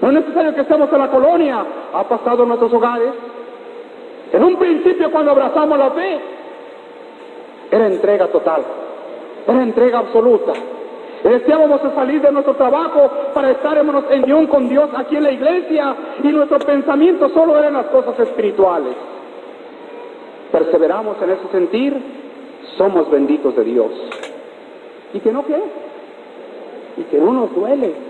No 0.00 0.08
es 0.08 0.14
necesario 0.14 0.54
que 0.54 0.60
estemos 0.60 0.92
en 0.92 0.98
la 0.98 1.10
colonia, 1.10 1.64
ha 1.92 2.04
pasado 2.04 2.42
en 2.42 2.48
nuestros 2.48 2.72
hogares. 2.72 3.10
En 4.32 4.44
un 4.44 4.56
principio, 4.56 5.10
cuando 5.10 5.32
abrazamos 5.32 5.78
la 5.78 5.90
fe, 5.90 6.20
era 7.70 7.86
entrega 7.86 8.28
total, 8.28 8.62
era 9.46 9.62
entrega 9.62 9.98
absoluta. 9.98 10.52
Deseábamos 11.24 11.80
salir 11.94 12.22
de 12.22 12.30
nuestro 12.30 12.54
trabajo 12.54 13.10
para 13.34 13.50
estar 13.50 13.76
en 13.76 13.88
unión 14.22 14.46
con 14.46 14.68
Dios 14.68 14.88
aquí 14.96 15.16
en 15.16 15.24
la 15.24 15.32
iglesia 15.32 15.96
y 16.22 16.28
nuestro 16.28 16.58
pensamiento 16.60 17.28
solo 17.30 17.58
era 17.58 17.68
en 17.68 17.74
las 17.74 17.86
cosas 17.86 18.18
espirituales. 18.20 18.94
Perseveramos 20.52 21.20
en 21.20 21.30
ese 21.30 21.48
sentir, 21.50 22.02
somos 22.76 23.10
benditos 23.10 23.56
de 23.56 23.64
Dios. 23.64 23.90
¿Y 25.12 25.20
que 25.20 25.32
no 25.32 25.44
qué? 25.44 25.60
Y 26.98 27.02
que 27.04 27.18
no 27.18 27.32
nos 27.32 27.54
duele. 27.54 28.07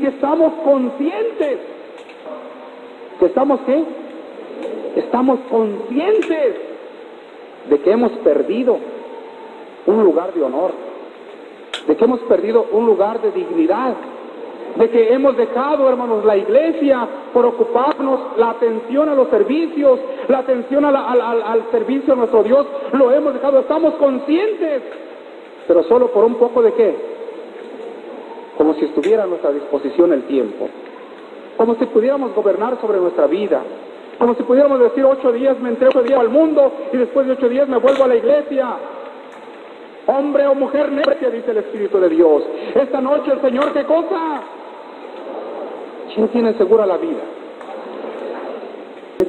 Que 0.00 0.08
estamos 0.08 0.52
conscientes. 0.64 1.58
¿Que 3.18 3.26
estamos 3.26 3.60
qué? 3.66 3.84
Estamos 4.96 5.38
conscientes 5.50 6.56
de 7.68 7.78
que 7.80 7.90
hemos 7.90 8.12
perdido 8.12 8.78
un 9.86 10.02
lugar 10.02 10.32
de 10.32 10.42
honor 10.42 10.90
de 11.86 11.96
que 11.96 12.04
hemos 12.04 12.20
perdido 12.20 12.66
un 12.72 12.86
lugar 12.86 13.20
de 13.20 13.32
dignidad, 13.32 13.94
de 14.76 14.88
que 14.90 15.12
hemos 15.12 15.36
dejado, 15.36 15.88
hermanos, 15.88 16.24
la 16.24 16.36
iglesia 16.36 17.08
por 17.32 17.44
ocuparnos 17.46 18.20
la 18.36 18.50
atención 18.50 19.08
a 19.08 19.14
los 19.14 19.28
servicios, 19.28 19.98
la 20.28 20.38
atención 20.38 20.84
al, 20.84 21.64
servicio 21.70 22.12
a 22.12 22.16
nuestro 22.16 22.42
Dios, 22.42 22.66
lo 22.92 23.10
hemos 23.10 23.34
dejado, 23.34 23.60
estamos 23.60 23.94
conscientes, 23.94 24.82
pero 25.66 25.82
solo 25.84 26.12
por 26.12 26.24
un 26.24 26.36
poco 26.36 26.62
de 26.62 26.72
qué, 26.74 27.09
como 28.60 28.74
si 28.74 28.84
estuviera 28.84 29.22
a 29.22 29.26
nuestra 29.26 29.52
disposición 29.52 30.12
el 30.12 30.24
tiempo, 30.24 30.68
como 31.56 31.76
si 31.76 31.86
pudiéramos 31.86 32.34
gobernar 32.34 32.78
sobre 32.78 33.00
nuestra 33.00 33.26
vida, 33.26 33.62
como 34.18 34.34
si 34.34 34.42
pudiéramos 34.42 34.78
decir 34.80 35.02
ocho 35.02 35.32
días 35.32 35.58
me 35.60 35.70
entrego 35.70 36.02
al 36.20 36.28
mundo 36.28 36.70
y 36.92 36.98
después 36.98 37.26
de 37.26 37.32
ocho 37.32 37.48
días 37.48 37.66
me 37.70 37.78
vuelvo 37.78 38.04
a 38.04 38.08
la 38.08 38.16
iglesia, 38.16 38.68
hombre 40.04 40.46
o 40.46 40.54
mujer 40.54 40.92
necia, 40.92 41.30
dice 41.30 41.52
el 41.52 41.56
Espíritu 41.56 41.98
de 42.00 42.10
Dios. 42.10 42.42
Esta 42.74 43.00
noche 43.00 43.32
el 43.32 43.40
Señor, 43.40 43.72
¿qué 43.72 43.82
cosa? 43.84 44.42
¿Quién 46.14 46.28
tiene 46.28 46.52
segura 46.58 46.84
la 46.84 46.98
vida? 46.98 47.39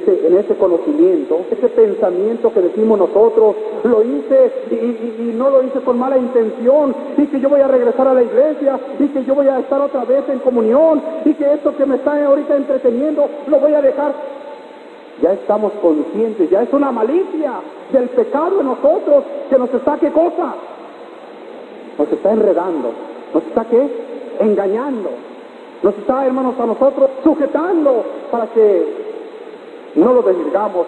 En 0.06 0.36
ese 0.38 0.54
conocimiento, 0.56 1.40
ese 1.50 1.68
pensamiento 1.68 2.52
que 2.52 2.60
decimos 2.60 2.98
nosotros, 2.98 3.56
lo 3.84 4.02
hice 4.02 4.52
y, 4.70 4.74
y, 4.74 5.34
no 5.36 5.50
lo 5.50 5.62
hice 5.62 5.80
con 5.80 5.98
mala 5.98 6.18
intención, 6.18 6.94
y 7.16 7.26
que 7.26 7.40
yo 7.40 7.48
voy 7.48 7.60
a 7.60 7.68
regresar 7.68 8.08
a 8.08 8.14
la 8.14 8.22
iglesia, 8.22 8.78
y 8.98 9.08
que 9.08 9.24
yo 9.24 9.34
voy 9.34 9.48
a 9.48 9.60
estar 9.60 9.80
otra 9.80 10.04
vez 10.04 10.28
en 10.28 10.38
comunión, 10.40 11.02
y 11.24 11.34
que 11.34 11.52
esto 11.52 11.76
que 11.76 11.86
me 11.86 11.96
está 11.96 12.24
ahorita 12.24 12.56
entreteniendo, 12.56 13.28
lo 13.46 13.60
voy 13.60 13.74
a 13.74 13.82
dejar 13.82 14.12
ya 15.20 15.32
estamos 15.34 15.72
conscientes, 15.80 16.50
ya 16.50 16.62
es 16.62 16.72
una 16.72 16.90
malicia 16.90 17.60
del 17.92 18.08
pecado 18.08 18.60
en 18.60 18.66
nosotros 18.66 19.24
que 19.48 19.58
nos 19.58 19.72
está 19.72 19.96
qué 19.98 20.10
cosa? 20.10 20.54
Nos 21.98 22.10
está 22.10 22.32
enredando, 22.32 22.92
nos 23.34 23.42
está 23.44 23.64
qué? 23.66 23.88
Engañando, 24.40 25.10
nos 25.82 25.96
está, 25.98 26.26
hermanos, 26.26 26.58
a 26.58 26.66
nosotros 26.66 27.10
sujetando 27.22 28.04
para 28.30 28.46
que 28.48 29.11
no 29.94 30.12
lo 30.12 30.22
desligamos. 30.22 30.86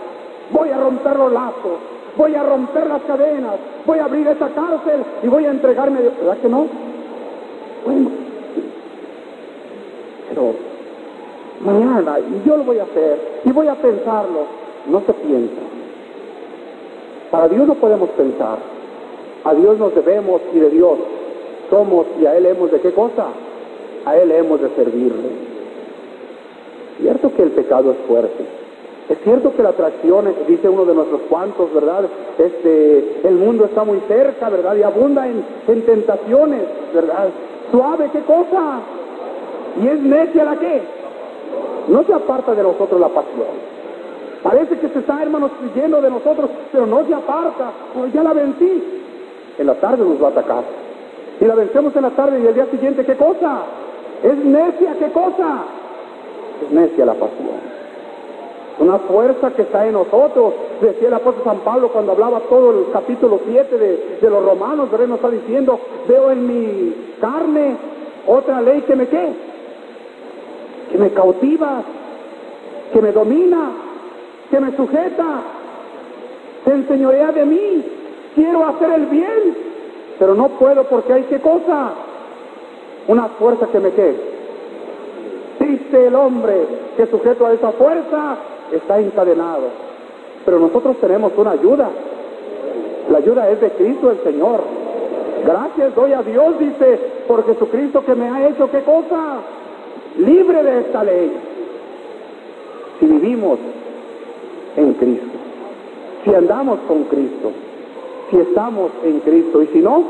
Voy 0.51 0.69
a 0.71 0.79
romper 0.79 1.17
los 1.17 1.33
lazos, 1.33 1.79
voy 2.17 2.35
a 2.35 2.43
romper 2.43 2.87
las 2.87 3.03
cadenas, 3.03 3.55
voy 3.87 3.99
a 3.99 4.05
abrir 4.05 4.27
esa 4.29 4.49
cárcel 4.49 5.03
y 5.23 5.29
voy 5.29 5.45
a 5.47 5.51
entregarme. 5.51 6.01
¿Verdad 6.01 6.39
que 6.39 6.49
no? 6.49 6.67
Bueno, 7.85 8.11
pero 10.29 10.55
mañana, 11.61 12.19
y 12.19 12.47
yo 12.47 12.57
lo 12.57 12.65
voy 12.65 12.79
a 12.79 12.85
hacer, 12.85 13.41
y 13.45 13.53
voy 13.53 13.69
a 13.69 13.75
pensarlo. 13.75 14.65
No 14.87 15.01
se 15.07 15.15
piensa. 15.15 15.63
Para 17.31 17.49
Dios 17.49 17.67
no 17.67 17.75
podemos 17.75 18.11
pensar. 18.11 18.59
A 19.45 19.55
Dios 19.55 19.79
nos 19.79 19.95
debemos 19.95 20.41
y 20.53 20.59
de 20.59 20.71
Dios 20.71 20.99
somos 21.71 22.07
y 22.21 22.27
a 22.27 22.37
Él 22.37 22.47
hemos 22.47 22.71
de 22.71 22.81
qué 22.81 22.93
cosa? 22.93 23.27
A 24.05 24.17
Él 24.17 24.31
hemos 24.31 24.61
de 24.61 24.69
servirle. 24.71 25.31
cierto 27.01 27.35
que 27.35 27.43
el 27.43 27.51
pecado 27.51 27.93
es 27.93 27.99
fuerte. 28.07 28.63
Es 29.09 29.19
cierto 29.23 29.55
que 29.55 29.63
la 29.63 29.71
atracción, 29.71 30.35
dice 30.49 30.69
uno 30.69 30.87
de 30.87 30.95
nuestros 30.95 31.21
cuantos, 31.29 31.73
¿verdad? 31.75 32.05
Este, 32.39 33.21
el 33.25 33.35
mundo 33.35 33.67
está 33.67 33.85
muy 33.85 34.01
cerca, 34.09 34.49
¿verdad? 34.49 34.75
Y 34.77 34.83
abunda 34.83 35.27
en, 35.27 35.45
en 35.69 35.83
tentaciones, 35.83 36.63
¿verdad? 36.95 37.29
Suave, 37.71 38.09
¿qué 38.13 38.21
cosa? 38.21 38.81
Y 39.83 39.89
es 39.89 40.01
necia 40.01 40.45
la 40.45 40.57
que 40.57 40.83
no 41.89 42.03
se 42.05 42.15
aparta 42.15 42.55
de 42.55 42.63
nosotros 42.63 42.99
la 42.99 43.09
pasión. 43.09 43.75
Parece 44.43 44.79
que 44.79 44.89
se 44.89 44.99
está, 44.99 45.23
hermanos, 45.23 45.51
lleno 45.75 46.01
de 46.01 46.11
nosotros, 46.11 46.51
pero 46.73 46.87
no 46.87 47.05
se 47.07 47.15
aparta. 47.15 47.73
Pues 47.95 48.13
ya 48.13 48.23
la 48.23 48.33
vencí. 48.33 48.83
En 49.59 49.67
la 49.67 49.75
tarde 49.75 50.05
nos 50.05 50.23
va 50.23 50.29
a 50.29 50.31
atacar. 50.31 50.65
Y 51.41 51.45
la 51.45 51.55
vencemos 51.55 51.95
en 51.97 52.03
la 52.03 52.11
tarde 52.11 52.41
y 52.41 52.47
el 52.47 52.55
día 52.55 52.67
siguiente, 52.71 53.05
¿qué 53.05 53.17
cosa? 53.17 53.63
Es 54.23 54.37
necia, 54.37 54.95
¿qué 54.99 55.11
cosa? 55.13 55.65
Es 56.63 56.71
necia 56.71 57.05
la 57.05 57.15
pasión. 57.15 57.84
Una 58.78 58.99
fuerza 58.99 59.52
que 59.52 59.62
está 59.62 59.87
en 59.87 59.93
nosotros, 59.93 60.54
decía 60.81 61.09
el 61.09 61.14
apóstol 61.14 61.45
San 61.45 61.59
Pablo 61.61 61.90
cuando 61.90 62.12
hablaba 62.12 62.40
todo 62.40 62.71
el 62.71 62.93
capítulo 62.93 63.40
7 63.47 63.78
de, 63.78 64.19
de 64.21 64.31
los 64.31 64.45
romanos, 64.45 64.90
¿verdad? 64.90 65.07
Nos 65.07 65.19
está 65.19 65.31
diciendo, 65.31 65.78
veo 66.09 66.31
en 66.33 66.47
mi 66.47 66.95
carne 67.21 67.76
otra 68.26 68.61
ley 68.61 68.83
que 68.83 68.97
me 68.97 69.07
qué, 69.07 69.33
que 70.90 70.99
me 70.99 71.11
cautiva, 71.11 71.83
que 72.93 73.00
me 73.00 73.12
domina, 73.12 73.71
que 74.50 74.61
me 74.61 74.76
sujeta, 74.76 75.43
se 76.64 76.71
enseñorea 76.73 77.33
de 77.33 77.45
mí. 77.45 77.85
Quiero 78.35 78.66
hacer 78.66 78.90
el 78.90 79.07
bien, 79.07 79.57
pero 80.19 80.35
no 80.35 80.49
puedo 80.50 80.85
porque 80.85 81.12
hay 81.12 81.23
qué 81.25 81.40
cosa, 81.40 81.93
una 83.07 83.28
fuerza 83.28 83.69
que 83.69 83.81
me 83.81 83.90
quede. 83.90 84.35
Triste 85.59 86.07
el 86.07 86.14
hombre 86.14 86.66
que 86.97 87.07
sujeto 87.07 87.47
a 87.47 87.52
esa 87.52 87.71
fuerza 87.73 88.37
está 88.75 89.00
encadenado. 89.00 89.69
Pero 90.45 90.59
nosotros 90.59 90.97
tenemos 91.00 91.33
una 91.37 91.52
ayuda. 91.52 91.88
La 93.11 93.19
ayuda 93.19 93.50
es 93.50 93.61
de 93.61 93.71
Cristo 93.71 94.11
el 94.11 94.23
Señor. 94.23 94.61
Gracias 95.45 95.95
doy 95.95 96.12
a 96.12 96.23
Dios, 96.23 96.59
dice, 96.59 96.99
por 97.28 97.45
Jesucristo 97.47 98.04
que 98.04 98.14
me 98.14 98.28
ha 98.28 98.49
hecho 98.49 98.71
qué 98.71 98.81
cosa? 98.81 99.40
Libre 100.19 100.62
de 100.62 100.81
esta 100.81 101.04
ley. 101.04 101.33
Si 102.99 103.07
vivimos 103.07 103.59
en 104.76 104.95
Cristo, 104.95 105.38
si 106.25 106.35
andamos 106.35 106.78
con 106.88 107.04
Cristo, 107.04 107.50
si 108.31 108.38
estamos 108.38 108.90
en 109.04 109.21
Cristo 109.21 109.62
y 109.62 109.66
si 109.66 109.78
no, 109.81 110.04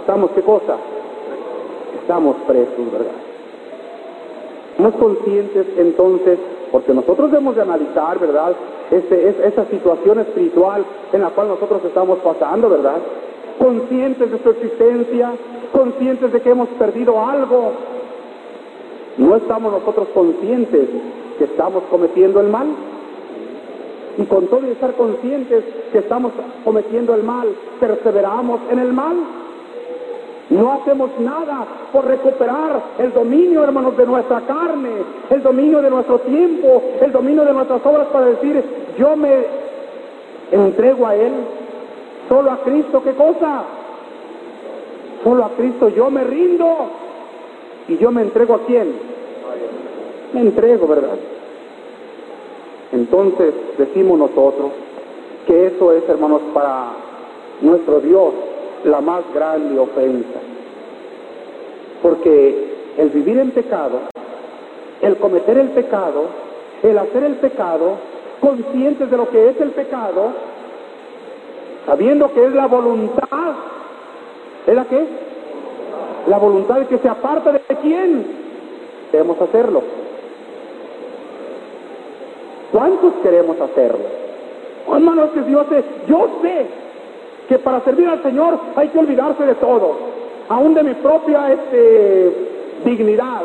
estamos 0.00 0.30
qué 0.30 0.42
cosa? 0.42 0.76
Estamos 2.00 2.36
presos, 2.46 2.92
¿verdad? 2.92 3.10
Somos 4.76 4.94
conscientes 4.94 5.66
entonces, 5.76 6.38
porque 6.70 6.92
nosotros 6.92 7.30
debemos 7.30 7.56
de 7.56 7.62
analizar, 7.62 8.18
¿verdad? 8.18 8.52
Este, 8.90 9.28
esa 9.28 9.64
situación 9.66 10.20
espiritual 10.20 10.84
en 11.12 11.20
la 11.22 11.30
cual 11.30 11.48
nosotros 11.48 11.84
estamos 11.84 12.18
pasando, 12.18 12.68
¿verdad? 12.68 12.98
Conscientes 13.58 14.30
de 14.30 14.38
su 14.38 14.50
existencia, 14.50 15.32
conscientes 15.72 16.32
de 16.32 16.40
que 16.40 16.50
hemos 16.50 16.68
perdido 16.70 17.20
algo. 17.20 17.72
No 19.18 19.36
estamos 19.36 19.72
nosotros 19.72 20.08
conscientes 20.14 20.88
que 21.38 21.44
estamos 21.44 21.84
cometiendo 21.90 22.40
el 22.40 22.48
mal. 22.48 22.68
Y 24.18 24.24
con 24.24 24.46
todo 24.46 24.66
y 24.66 24.70
estar 24.70 24.94
conscientes 24.94 25.62
que 25.92 25.98
estamos 25.98 26.32
cometiendo 26.64 27.14
el 27.14 27.22
mal, 27.22 27.48
perseveramos 27.78 28.60
en 28.70 28.78
el 28.78 28.92
mal. 28.92 29.16
No 30.48 30.72
hacemos 30.74 31.10
nada 31.18 31.66
por 31.92 32.04
recuperar 32.04 32.80
el 32.98 33.12
dominio, 33.12 33.64
hermanos, 33.64 33.96
de 33.96 34.06
nuestra 34.06 34.42
carne, 34.42 34.90
el 35.30 35.42
dominio 35.42 35.82
de 35.82 35.90
nuestro 35.90 36.20
tiempo, 36.20 36.82
el 37.00 37.10
dominio 37.10 37.44
de 37.44 37.52
nuestras 37.52 37.84
obras 37.84 38.06
para 38.08 38.26
decir, 38.26 38.62
yo 38.96 39.16
me 39.16 39.44
entrego 40.52 41.06
a 41.06 41.16
Él, 41.16 41.32
solo 42.28 42.52
a 42.52 42.58
Cristo, 42.58 43.02
¿qué 43.02 43.12
cosa? 43.14 43.64
Solo 45.24 45.44
a 45.44 45.50
Cristo 45.50 45.88
yo 45.88 46.10
me 46.10 46.22
rindo 46.22 46.90
y 47.88 47.96
yo 47.98 48.12
me 48.12 48.22
entrego 48.22 48.54
a 48.54 48.60
quién? 48.66 48.94
Me 50.32 50.42
entrego, 50.42 50.86
¿verdad? 50.86 51.16
Entonces 52.92 53.52
decimos 53.78 54.16
nosotros 54.16 54.70
que 55.48 55.66
eso 55.66 55.92
es, 55.92 56.08
hermanos, 56.08 56.42
para 56.54 56.92
nuestro 57.60 58.00
Dios 58.00 58.32
la 58.84 59.00
más 59.00 59.22
grande 59.34 59.78
ofensa. 59.78 60.40
Porque 62.02 62.76
el 62.98 63.10
vivir 63.10 63.38
en 63.38 63.50
pecado, 63.50 64.00
el 65.02 65.16
cometer 65.16 65.58
el 65.58 65.68
pecado, 65.70 66.26
el 66.82 66.98
hacer 66.98 67.24
el 67.24 67.34
pecado, 67.36 67.96
conscientes 68.40 69.10
de 69.10 69.16
lo 69.16 69.28
que 69.30 69.50
es 69.50 69.60
el 69.60 69.70
pecado, 69.70 70.32
sabiendo 71.84 72.32
que 72.32 72.44
es 72.44 72.52
la 72.52 72.66
voluntad, 72.66 73.54
¿es 74.66 74.74
la 74.74 74.84
qué? 74.84 75.06
La 76.28 76.38
voluntad 76.38 76.80
de 76.80 76.86
que 76.86 76.98
se 76.98 77.08
aparta 77.08 77.52
de 77.52 77.60
quién, 77.82 78.26
debemos 79.12 79.40
hacerlo. 79.40 79.82
¿Cuántos 82.72 83.14
queremos 83.22 83.60
hacerlo? 83.60 84.04
Hermanos, 84.92 85.30
que 85.30 85.42
Dios 85.42 85.66
es, 85.72 85.84
yo 86.08 86.28
sé 86.42 86.85
que 87.48 87.58
para 87.58 87.80
servir 87.80 88.08
al 88.08 88.22
Señor 88.22 88.58
hay 88.74 88.88
que 88.88 88.98
olvidarse 88.98 89.44
de 89.44 89.54
todo, 89.54 89.96
aún 90.48 90.74
de 90.74 90.82
mi 90.82 90.94
propia 90.94 91.52
este, 91.52 92.32
dignidad. 92.84 93.42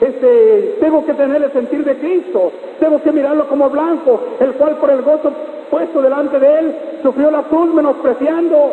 Este, 0.00 0.76
tengo 0.80 1.04
que 1.04 1.14
tener 1.14 1.42
el 1.42 1.52
sentir 1.52 1.84
de 1.84 1.96
Cristo, 1.96 2.52
tengo 2.78 3.02
que 3.02 3.10
mirarlo 3.10 3.48
como 3.48 3.68
blanco, 3.68 4.20
el 4.38 4.52
cual 4.52 4.76
por 4.76 4.90
el 4.90 5.02
gozo 5.02 5.32
puesto 5.70 6.00
delante 6.00 6.38
de 6.38 6.58
él 6.58 6.76
sufrió 7.02 7.30
la 7.30 7.42
cruz 7.42 7.74
menospreciando 7.74 8.72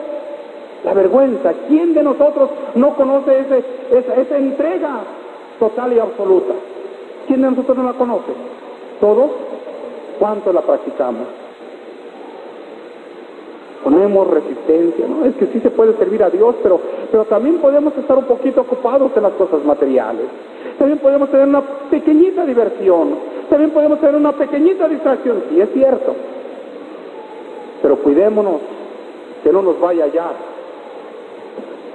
la 0.84 0.94
vergüenza. 0.94 1.52
¿Quién 1.68 1.94
de 1.94 2.04
nosotros 2.04 2.50
no 2.76 2.96
conoce 2.96 3.40
ese, 3.40 3.64
esa, 3.92 4.16
esa 4.16 4.38
entrega 4.38 5.00
total 5.60 5.94
y 5.94 6.00
absoluta? 6.00 6.54
¿Quién 7.28 7.42
de 7.42 7.50
nosotros 7.50 7.78
no 7.78 7.84
la 7.84 7.94
conoce? 7.94 8.34
¿Todos? 9.00 9.32
¿Cuánto 10.20 10.54
la 10.54 10.62
practicamos? 10.62 11.44
Ponemos 13.86 14.28
resistencia, 14.28 15.06
¿no? 15.08 15.26
Es 15.26 15.36
que 15.36 15.45
sí 15.45 15.60
se 15.60 15.69
puede 15.69 15.95
servir 15.95 16.24
a 16.24 16.32
Dios, 16.32 16.56
pero, 16.63 16.80
pero 17.12 17.26
también 17.26 17.60
podemos 17.60 17.95
estar 17.95 18.17
un 18.17 18.26
poquito 18.26 18.62
ocupados 18.62 19.12
en 19.15 19.21
las 19.21 19.34
cosas 19.34 19.63
materiales. 19.63 20.26
También 20.80 20.98
podemos 20.98 21.30
tener 21.30 21.48
una 21.48 21.62
pequeñita 21.91 22.48
diversión. 22.48 23.10
También 23.48 23.69
podemos 23.69 24.00
tener 24.00 24.15
una 24.15 24.32
pequeñita 24.32 24.88
distracción. 24.88 25.43
Sí, 25.52 25.62
es 25.62 25.69
cierto. 25.71 26.15
Pero 27.84 27.98
cuidémonos 27.98 28.62
que 29.43 29.52
no 29.52 29.62
nos 29.62 29.80
vaya 29.80 30.06
allá 30.06 30.32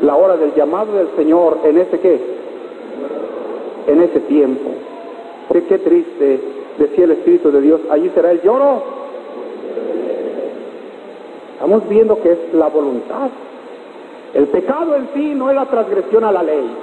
la 0.01 0.15
hora 0.15 0.37
del 0.37 0.55
llamado 0.55 0.93
del 0.93 1.09
Señor 1.17 1.59
en 1.65 1.77
ese 1.77 1.99
qué? 1.99 2.21
En 3.89 4.01
ese 4.01 4.21
tiempo. 4.21 4.71
Qué, 5.53 5.65
qué 5.65 5.79
triste 5.79 6.41
decía 6.79 7.05
el 7.05 7.11
Espíritu 7.11 7.51
de 7.51 7.61
Dios, 7.61 7.81
allí 7.91 8.11
será 8.11 8.31
el 8.31 8.43
lloro. 8.43 9.00
Estamos 11.61 11.87
viendo 11.91 12.19
que 12.23 12.33
es 12.33 12.39
la 12.55 12.69
voluntad. 12.69 13.29
El 14.33 14.47
pecado 14.47 14.97
en 14.97 15.11
sí 15.13 15.35
no 15.35 15.51
es 15.51 15.57
la 15.57 15.67
transgresión 15.67 16.25
a 16.25 16.33
la 16.33 16.43
ley. 16.43 16.75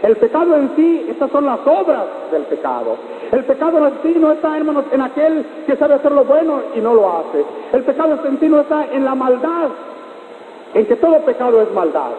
El 0.00 0.16
pecado 0.16 0.54
en 0.54 0.70
sí, 0.76 1.06
estas 1.10 1.28
son 1.32 1.44
las 1.44 1.58
obras 1.66 2.04
del 2.30 2.42
pecado. 2.42 2.94
El 3.32 3.44
pecado 3.44 3.84
en 3.84 3.94
sí 4.00 4.16
no 4.20 4.30
está, 4.30 4.56
hermanos, 4.56 4.84
en 4.92 5.00
aquel 5.00 5.44
que 5.66 5.74
sabe 5.74 5.94
hacer 5.94 6.12
lo 6.12 6.24
bueno 6.24 6.60
y 6.72 6.78
no 6.78 6.94
lo 6.94 7.18
hace. 7.18 7.44
El 7.72 7.82
pecado 7.82 8.16
en 8.24 8.38
sí 8.38 8.48
no 8.48 8.60
está 8.60 8.86
en 8.92 9.04
la 9.04 9.16
maldad, 9.16 9.70
en 10.74 10.86
que 10.86 10.94
todo 10.94 11.18
pecado 11.22 11.60
es 11.60 11.72
maldad. 11.72 12.12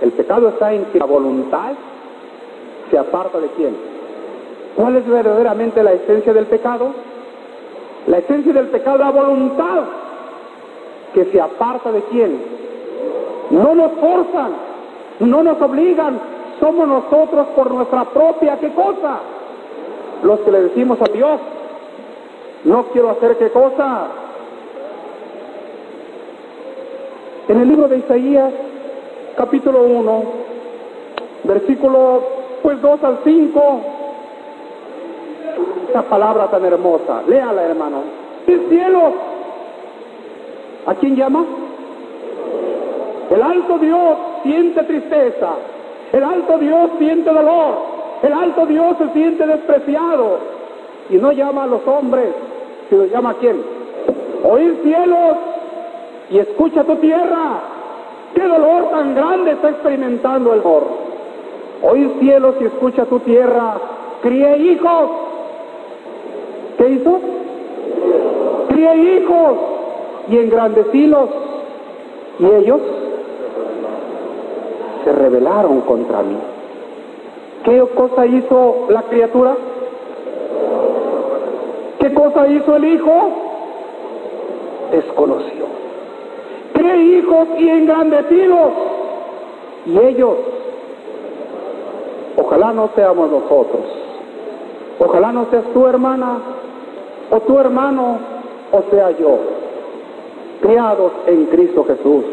El 0.00 0.12
pecado 0.12 0.50
está 0.50 0.72
en 0.72 0.84
que 0.84 1.00
la 1.00 1.06
voluntad 1.06 1.72
se 2.88 2.96
aparta 2.96 3.40
de 3.40 3.48
quién? 3.56 3.76
¿Cuál 4.76 4.94
es 4.94 5.08
verdaderamente 5.08 5.82
la 5.82 5.94
esencia 5.94 6.32
del 6.32 6.46
pecado? 6.46 6.92
La 8.06 8.18
esencia 8.18 8.52
del 8.52 8.68
pecado 8.68 8.98
es 8.98 9.00
la 9.00 9.10
voluntad 9.10 10.03
que 11.14 11.24
se 11.26 11.40
aparta 11.40 11.92
de 11.92 12.02
quién. 12.02 12.38
No 13.50 13.74
nos 13.74 13.92
forzan, 13.92 14.52
no 15.20 15.42
nos 15.42 15.60
obligan, 15.62 16.18
somos 16.60 16.88
nosotros 16.88 17.46
por 17.54 17.70
nuestra 17.70 18.04
propia, 18.04 18.58
¿qué 18.58 18.72
cosa? 18.74 19.20
Los 20.22 20.40
que 20.40 20.50
le 20.50 20.62
decimos 20.62 20.98
a 21.00 21.12
Dios, 21.12 21.40
no 22.64 22.84
quiero 22.86 23.10
hacer 23.10 23.36
qué 23.38 23.50
cosa. 23.50 24.08
En 27.48 27.60
el 27.60 27.68
libro 27.68 27.88
de 27.88 27.98
Isaías, 27.98 28.52
capítulo 29.36 29.82
1, 29.82 30.22
versículo 31.44 32.22
pues 32.62 32.80
2 32.80 33.04
al 33.04 33.18
5, 33.22 33.80
esa 35.90 36.02
palabra 36.02 36.48
tan 36.48 36.64
hermosa. 36.64 37.22
Léala, 37.28 37.62
hermano. 37.62 38.02
El 38.46 38.68
cielo. 38.68 39.33
¿A 40.86 40.94
quién 40.94 41.16
llama? 41.16 41.44
El 43.30 43.42
alto 43.42 43.78
Dios 43.78 44.18
siente 44.42 44.82
tristeza. 44.82 45.50
El 46.12 46.22
alto 46.22 46.58
Dios 46.58 46.90
siente 46.98 47.30
dolor. 47.32 47.94
el 48.22 48.32
alto 48.32 48.64
Dios 48.66 48.96
se 48.98 49.08
siente 49.12 49.46
despreciado 49.46 50.38
y 51.10 51.16
no 51.16 51.32
llama 51.32 51.64
a 51.64 51.66
los 51.66 51.86
hombres, 51.86 52.28
sino 52.88 53.04
llama 53.04 53.30
a 53.30 53.34
quién? 53.34 53.62
Oír 54.42 54.80
cielos 54.82 55.36
y 56.30 56.38
escucha 56.38 56.84
tu 56.84 56.96
tierra. 56.96 57.60
¿Qué 58.34 58.42
dolor 58.42 58.90
tan 58.90 59.14
grande 59.14 59.52
está 59.52 59.70
experimentando 59.70 60.54
el 60.54 60.62
mor? 60.62 60.84
Oír 61.82 62.12
cielos 62.20 62.54
y 62.60 62.64
escucha 62.64 63.04
tu 63.06 63.20
tierra. 63.20 63.74
Críe 64.22 64.56
hijos. 64.58 65.10
¿Qué 66.78 66.88
hizo? 66.88 67.20
Críe 68.68 68.96
hijos 68.96 69.74
y 70.28 70.38
engrandecilos. 70.38 71.28
Y 72.38 72.46
ellos 72.46 72.80
se 75.04 75.12
rebelaron 75.12 75.82
contra 75.82 76.22
mí. 76.22 76.36
¿Qué 77.64 77.80
cosa 77.94 78.26
hizo 78.26 78.86
la 78.88 79.02
criatura? 79.02 79.56
¿Qué 81.98 82.12
cosa 82.12 82.48
hizo 82.48 82.76
el 82.76 82.84
hijo? 82.84 83.12
Desconoció. 84.90 85.64
Críe 86.74 87.18
hijos 87.18 87.48
y 87.58 87.68
engrandecidos. 87.68 88.70
Y 89.86 89.98
ellos, 89.98 90.36
ojalá 92.36 92.72
no 92.72 92.90
seamos 92.94 93.30
nosotros. 93.30 93.82
Ojalá 94.98 95.32
no 95.32 95.46
seas 95.50 95.64
tu 95.72 95.86
hermana 95.86 96.38
o 97.30 97.40
tu 97.40 97.58
hermano 97.58 98.18
o 98.72 98.82
sea 98.90 99.10
yo. 99.12 99.53
Criados 100.64 101.12
en 101.26 101.44
Cristo 101.46 101.84
Jesús. 101.84 102.24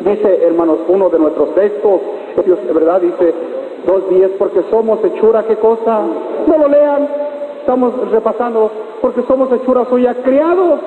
Dice, 0.00 0.44
hermanos, 0.44 0.78
uno 0.88 1.08
de 1.10 1.18
nuestros 1.20 1.54
textos, 1.54 2.00
de 2.34 2.72
verdad 2.72 3.00
dice, 3.00 3.32
dos 3.86 4.10
días, 4.10 4.32
porque 4.36 4.62
somos 4.68 4.98
hechura, 5.04 5.44
¿qué 5.44 5.54
cosa? 5.54 6.00
No 6.48 6.58
lo 6.58 6.66
lean, 6.66 7.06
estamos 7.60 8.10
repasando, 8.10 8.68
porque 9.00 9.22
somos 9.28 9.52
hechura 9.52 9.84
suya, 9.84 10.12
criados 10.24 10.80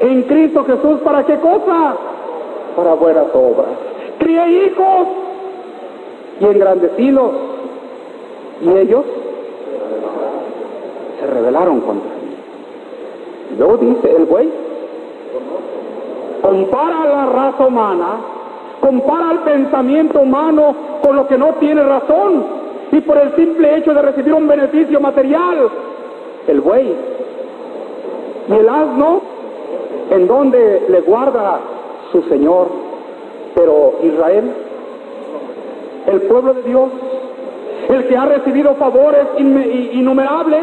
en 0.00 0.22
Cristo 0.24 0.64
Jesús, 0.66 1.00
¿para 1.02 1.24
qué 1.24 1.38
cosa? 1.38 1.96
Para 2.76 2.92
buenas 2.92 3.26
obras. 3.32 3.68
Críe 4.18 4.66
hijos 4.66 5.08
y 6.40 6.44
engrandecilos. 6.44 7.30
Y 8.60 8.70
ellos 8.70 9.04
se 11.18 11.26
rebelaron 11.26 11.80
contra 11.80 12.10
mí. 12.10 13.56
Luego 13.58 13.76
dice 13.78 14.14
el 14.14 14.26
buey, 14.26 14.67
compara 16.42 17.04
la 17.04 17.26
raza 17.26 17.66
humana, 17.66 18.06
compara 18.80 19.32
el 19.32 19.38
pensamiento 19.40 20.20
humano 20.20 20.74
con 21.02 21.16
lo 21.16 21.26
que 21.26 21.38
no 21.38 21.54
tiene 21.54 21.82
razón. 21.82 22.58
Y 22.90 23.00
por 23.02 23.18
el 23.18 23.34
simple 23.36 23.76
hecho 23.76 23.92
de 23.92 24.00
recibir 24.00 24.32
un 24.32 24.48
beneficio 24.48 24.98
material, 24.98 25.68
el 26.46 26.60
buey 26.60 26.96
y 28.48 28.52
el 28.52 28.68
asno, 28.68 29.20
en 30.10 30.26
donde 30.26 30.86
le 30.88 31.00
guarda 31.02 31.60
su 32.12 32.22
Señor, 32.22 32.68
pero 33.54 33.94
Israel, 34.02 34.54
el 36.06 36.22
pueblo 36.22 36.54
de 36.54 36.62
Dios, 36.62 36.88
el 37.90 38.06
que 38.06 38.16
ha 38.16 38.24
recibido 38.24 38.74
favores 38.76 39.26
innumerables, 39.36 40.62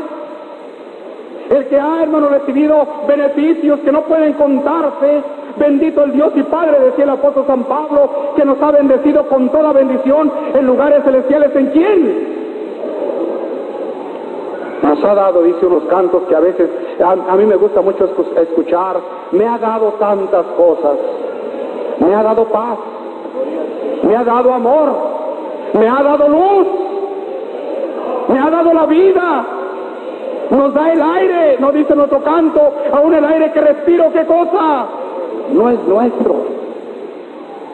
el 1.50 1.68
que 1.68 1.80
ha, 1.80 2.04
hermano, 2.04 2.30
recibido 2.30 2.88
beneficios 3.08 3.80
que 3.82 3.92
no 3.92 4.02
pueden 4.04 4.34
contarse, 4.34 5.24
Bendito 5.58 6.04
el 6.04 6.12
Dios 6.12 6.34
y 6.36 6.44
Padre, 6.44 6.80
decía 6.80 7.06
el 7.06 7.12
apóstol 7.12 7.46
San 7.48 7.64
Pablo, 7.64 8.10
que 8.36 8.44
nos 8.44 8.62
ha 8.62 8.72
bendecido 8.72 9.26
con 9.28 9.50
toda 9.50 9.72
bendición 9.72 10.32
en 10.54 10.66
lugares 10.66 11.04
celestiales. 11.04 11.56
¿En 11.56 11.68
quién? 11.68 12.36
Nos 14.84 15.04
ha 15.04 15.16
dado, 15.16 15.42
dice 15.44 15.66
unos 15.66 15.84
cantos 15.86 16.24
que 16.24 16.36
a 16.36 16.42
veces 16.42 16.70
a, 17.02 17.36
mí 17.36 17.46
me 17.46 17.56
gusta 17.56 17.82
mucho 17.82 18.06
escuchar, 18.38 18.98
me 19.32 19.46
ha 19.48 19.58
dado 19.58 19.94
tantas 19.94 20.46
cosas, 20.58 20.98
me 22.00 22.14
ha 22.14 22.22
dado 22.22 22.46
paz, 22.46 22.78
me 24.04 24.16
ha 24.16 24.24
dado 24.24 24.54
amor, 24.54 24.90
me 25.74 25.88
ha 25.88 26.04
dado 26.04 26.28
luz, 26.28 26.68
me 28.28 28.40
ha 28.40 28.50
dado 28.50 28.74
la 28.74 28.86
vida, 28.86 29.46
nos 30.52 30.74
da 30.74 30.92
el 30.92 31.02
aire, 31.02 31.58
nos 31.60 31.74
dice 31.74 31.96
nuestro 31.96 32.22
canto, 32.24 32.74
aún 32.94 33.14
el 33.14 33.26
aire 33.26 33.52
que 33.52 33.62
respiro, 33.62 34.12
¿qué 34.12 34.26
cosa? 34.26 34.88
no 35.54 35.70
es 35.70 35.80
nuestro. 35.88 36.36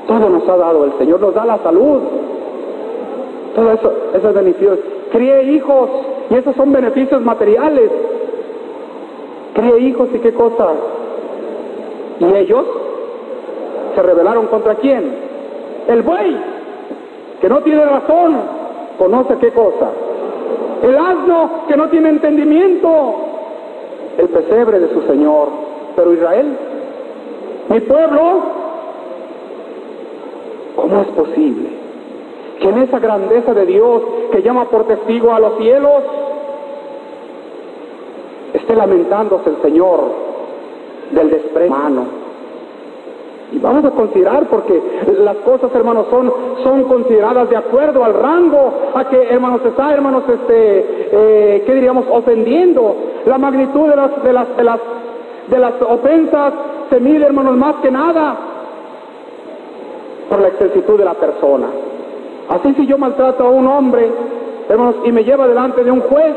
Todo 0.08 0.30
nos 0.30 0.48
ha 0.48 0.58
dado 0.58 0.86
el 0.86 0.94
Señor, 0.98 1.22
nos 1.22 1.34
da 1.34 1.46
la 1.46 1.58
salud. 1.60 2.02
Todo 3.56 3.72
eso, 3.72 3.94
esos 4.14 4.34
beneficios. 4.34 4.80
Críe 5.12 5.44
hijos 5.44 5.90
y 6.30 6.36
esos 6.36 6.56
son 6.56 6.72
beneficios 6.72 7.22
materiales. 7.22 7.92
Críe 9.54 9.80
hijos 9.80 10.10
y 10.14 10.20
qué 10.20 10.34
cosa. 10.34 10.70
Y 12.20 12.26
ellos 12.36 12.66
se 13.96 14.02
rebelaron 14.02 14.48
contra 14.48 14.76
quién? 14.76 15.32
El 15.88 16.02
buey, 16.04 16.38
que 17.42 17.50
no 17.50 17.62
tiene 17.62 17.84
razón, 17.86 18.38
conoce 18.98 19.38
qué 19.38 19.52
cosa. 19.52 19.90
El 20.82 20.98
asno, 20.98 21.66
que 21.68 21.78
no 21.78 21.90
tiene 21.90 22.10
entendimiento, 22.10 23.16
el 24.18 24.30
pesebre 24.30 24.80
de 24.80 24.94
su 24.94 25.02
Señor. 25.04 25.50
Pero 25.96 26.14
Israel 26.14 26.58
mi 27.72 27.80
pueblo, 27.80 28.42
¿cómo 30.76 31.02
es 31.02 31.08
posible 31.08 31.70
que 32.60 32.68
en 32.68 32.80
esa 32.80 33.00
grandeza 33.00 33.54
de 33.54 33.66
Dios 33.66 34.02
que 34.32 34.42
llama 34.42 34.66
por 34.66 34.88
testigo 34.88 35.34
a 35.34 35.40
los 35.40 35.58
cielos, 35.58 36.04
esté 38.54 38.76
lamentándose 38.76 39.52
el 39.52 39.62
Señor 39.62 40.02
del 41.12 41.30
desprecio 41.30 41.74
humano? 41.74 42.21
Vamos 43.62 43.86
a 43.86 43.92
considerar, 43.92 44.46
porque 44.48 44.82
las 45.20 45.38
cosas, 45.38 45.70
hermanos, 45.76 46.08
son, 46.10 46.34
son 46.64 46.84
consideradas 46.86 47.48
de 47.48 47.58
acuerdo 47.58 48.04
al 48.04 48.16
rango 48.16 48.74
a 48.96 49.08
que, 49.08 49.22
hermanos, 49.30 49.62
está, 49.64 49.94
hermanos, 49.94 50.24
este, 50.28 51.08
eh, 51.12 51.64
¿qué 51.66 51.74
diríamos? 51.76 52.06
Ofendiendo 52.10 52.96
la 53.26 53.38
magnitud 53.38 53.88
de 53.88 53.96
las, 53.96 54.24
de 54.24 54.34
las, 54.34 54.58
de 54.58 54.64
las, 54.64 54.80
de 55.48 55.60
las 55.60 55.74
ofensas 55.88 56.54
se 56.90 57.00
mide, 57.00 57.26
hermanos, 57.26 57.56
más 57.56 57.76
que 57.76 57.92
nada 57.92 58.36
por 60.28 60.42
la 60.42 60.48
excelsitud 60.48 60.98
de 60.98 61.06
la 61.06 61.14
persona. 61.14 61.68
Así 62.50 62.74
si 62.74 62.88
yo 62.88 62.98
maltrato 62.98 63.46
a 63.46 63.50
un 63.50 63.68
hombre, 63.68 64.12
hermanos, 64.70 64.96
y 65.06 65.12
me 65.12 65.24
lleva 65.24 65.48
delante 65.48 65.84
de 65.84 65.92
un 65.92 66.02
juez, 66.02 66.36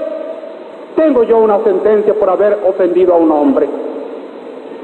tengo 0.94 1.22
yo 1.22 1.38
una 1.38 1.58
sentencia 1.64 2.12
por 2.14 2.28
haber 2.28 2.58
ofendido 2.68 3.14
a 3.14 3.16
un 3.16 3.32
hombre. 3.32 3.66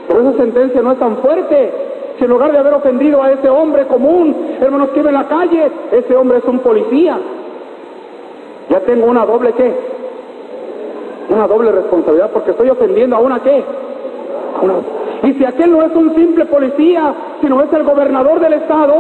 Pero 0.09 0.21
esa 0.23 0.39
sentencia 0.39 0.81
no 0.81 0.93
es 0.93 0.99
tan 0.99 1.19
fuerte. 1.19 1.90
Si 2.21 2.27
en 2.27 2.31
lugar 2.31 2.53
de 2.53 2.59
haber 2.59 2.75
ofendido 2.75 3.23
a 3.23 3.33
ese 3.33 3.49
hombre 3.49 3.87
común, 3.87 4.37
hermanos, 4.61 4.91
que 4.91 5.01
vive 5.01 5.09
en 5.09 5.15
la 5.15 5.27
calle, 5.27 5.73
ese 5.91 6.15
hombre 6.15 6.37
es 6.37 6.45
un 6.45 6.59
policía. 6.59 7.19
Ya 8.69 8.81
tengo 8.81 9.07
una 9.07 9.25
doble 9.25 9.55
qué? 9.55 9.75
Una 11.31 11.47
doble 11.47 11.73
responsabilidad 11.73 12.31
porque 12.31 12.51
estoy 12.51 12.69
ofendiendo 12.69 13.17
a 13.17 13.21
una 13.21 13.41
qué? 13.41 13.65
Una 14.61 14.75
y 15.23 15.33
si 15.33 15.45
aquel 15.45 15.71
no 15.71 15.83
es 15.83 15.95
un 15.95 16.15
simple 16.15 16.45
policía, 16.45 17.15
sino 17.41 17.63
es 17.63 17.73
el 17.73 17.85
gobernador 17.85 18.39
del 18.41 18.55
estado, 18.55 18.95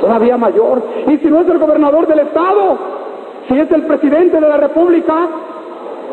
todavía 0.00 0.36
mayor. 0.36 0.82
Y 1.08 1.16
si 1.18 1.26
no 1.26 1.40
es 1.40 1.48
el 1.48 1.58
gobernador 1.58 2.06
del 2.06 2.20
estado, 2.20 2.78
si 3.48 3.58
es 3.58 3.70
el 3.70 3.82
presidente 3.82 4.40
de 4.40 4.48
la 4.48 4.56
república, 4.56 5.28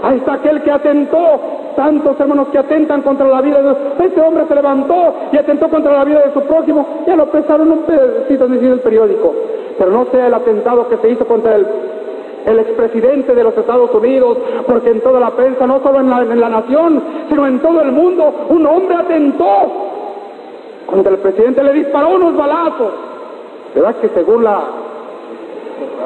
ahí 0.03 0.17
está 0.17 0.33
aquel 0.33 0.61
que 0.61 0.71
atentó, 0.71 1.39
tantos 1.75 2.19
hermanos 2.19 2.47
que 2.49 2.57
atentan 2.57 3.01
contra 3.01 3.27
la 3.27 3.41
vida 3.41 3.61
de 3.61 4.05
este 4.05 4.21
hombre 4.21 4.45
se 4.47 4.55
levantó 4.55 5.13
y 5.31 5.37
atentó 5.37 5.69
contra 5.69 5.93
la 5.93 6.03
vida 6.03 6.21
de 6.21 6.33
su 6.33 6.41
prójimo, 6.41 6.85
ya 7.07 7.15
lo 7.15 7.25
pesaron 7.27 7.71
un 7.71 7.79
pedacito 7.79 8.45
en 8.45 8.53
el 8.53 8.79
periódico, 8.79 9.33
pero 9.77 9.91
no 9.91 10.05
sea 10.11 10.27
el 10.27 10.33
atentado 10.33 10.87
que 10.89 10.97
se 10.97 11.09
hizo 11.11 11.25
contra 11.25 11.55
el 11.55 11.67
el 12.45 12.59
expresidente 12.59 13.33
de 13.33 13.43
los 13.43 13.57
Estados 13.57 13.91
Unidos, 13.93 14.37
porque 14.67 14.91
en 14.91 15.01
toda 15.01 15.19
la 15.19 15.31
prensa, 15.31 15.65
no 15.65 15.81
solo 15.81 15.99
en 15.99 16.39
la, 16.39 16.49
nación, 16.49 17.03
sino 17.27 17.47
en 17.47 17.59
todo 17.59 17.81
el 17.81 17.91
mundo, 17.91 18.33
un 18.49 18.65
hombre 18.67 18.95
atentó 18.95 19.45
contra 20.85 21.13
el 21.13 21.19
presidente, 21.19 21.63
le 21.63 21.73
disparó 21.73 22.15
unos 22.15 22.37
balazos. 22.37 22.93
¿Verdad 23.73 23.95
que 23.95 24.09
según 24.09 24.43
la 24.43 24.61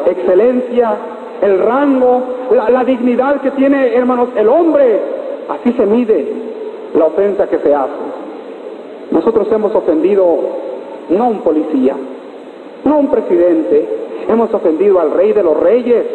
excelencia, 0.06 0.96
el 1.42 1.60
rango, 1.60 2.24
la, 2.52 2.70
la 2.70 2.84
dignidad 2.84 3.42
que 3.42 3.52
tiene, 3.52 3.94
hermanos, 3.94 4.30
el 4.36 4.48
hombre, 4.48 5.19
así 5.50 5.74
se 5.74 5.86
mide 5.86 6.34
la 6.94 7.06
ofensa 7.06 7.48
que 7.48 7.60
se 7.60 7.74
hace? 7.74 7.92
Nosotros 9.12 9.52
hemos 9.52 9.74
ofendido 9.74 10.26
no 11.10 11.24
a 11.24 11.28
un 11.28 11.40
policía, 11.40 11.96
no 12.86 12.94
a 12.94 12.98
un 12.98 13.10
presidente, 13.10 13.88
hemos 14.28 14.54
ofendido 14.54 15.00
al 15.00 15.12
rey 15.12 15.34
de 15.34 15.44
los 15.44 15.58
reyes, 15.58 16.06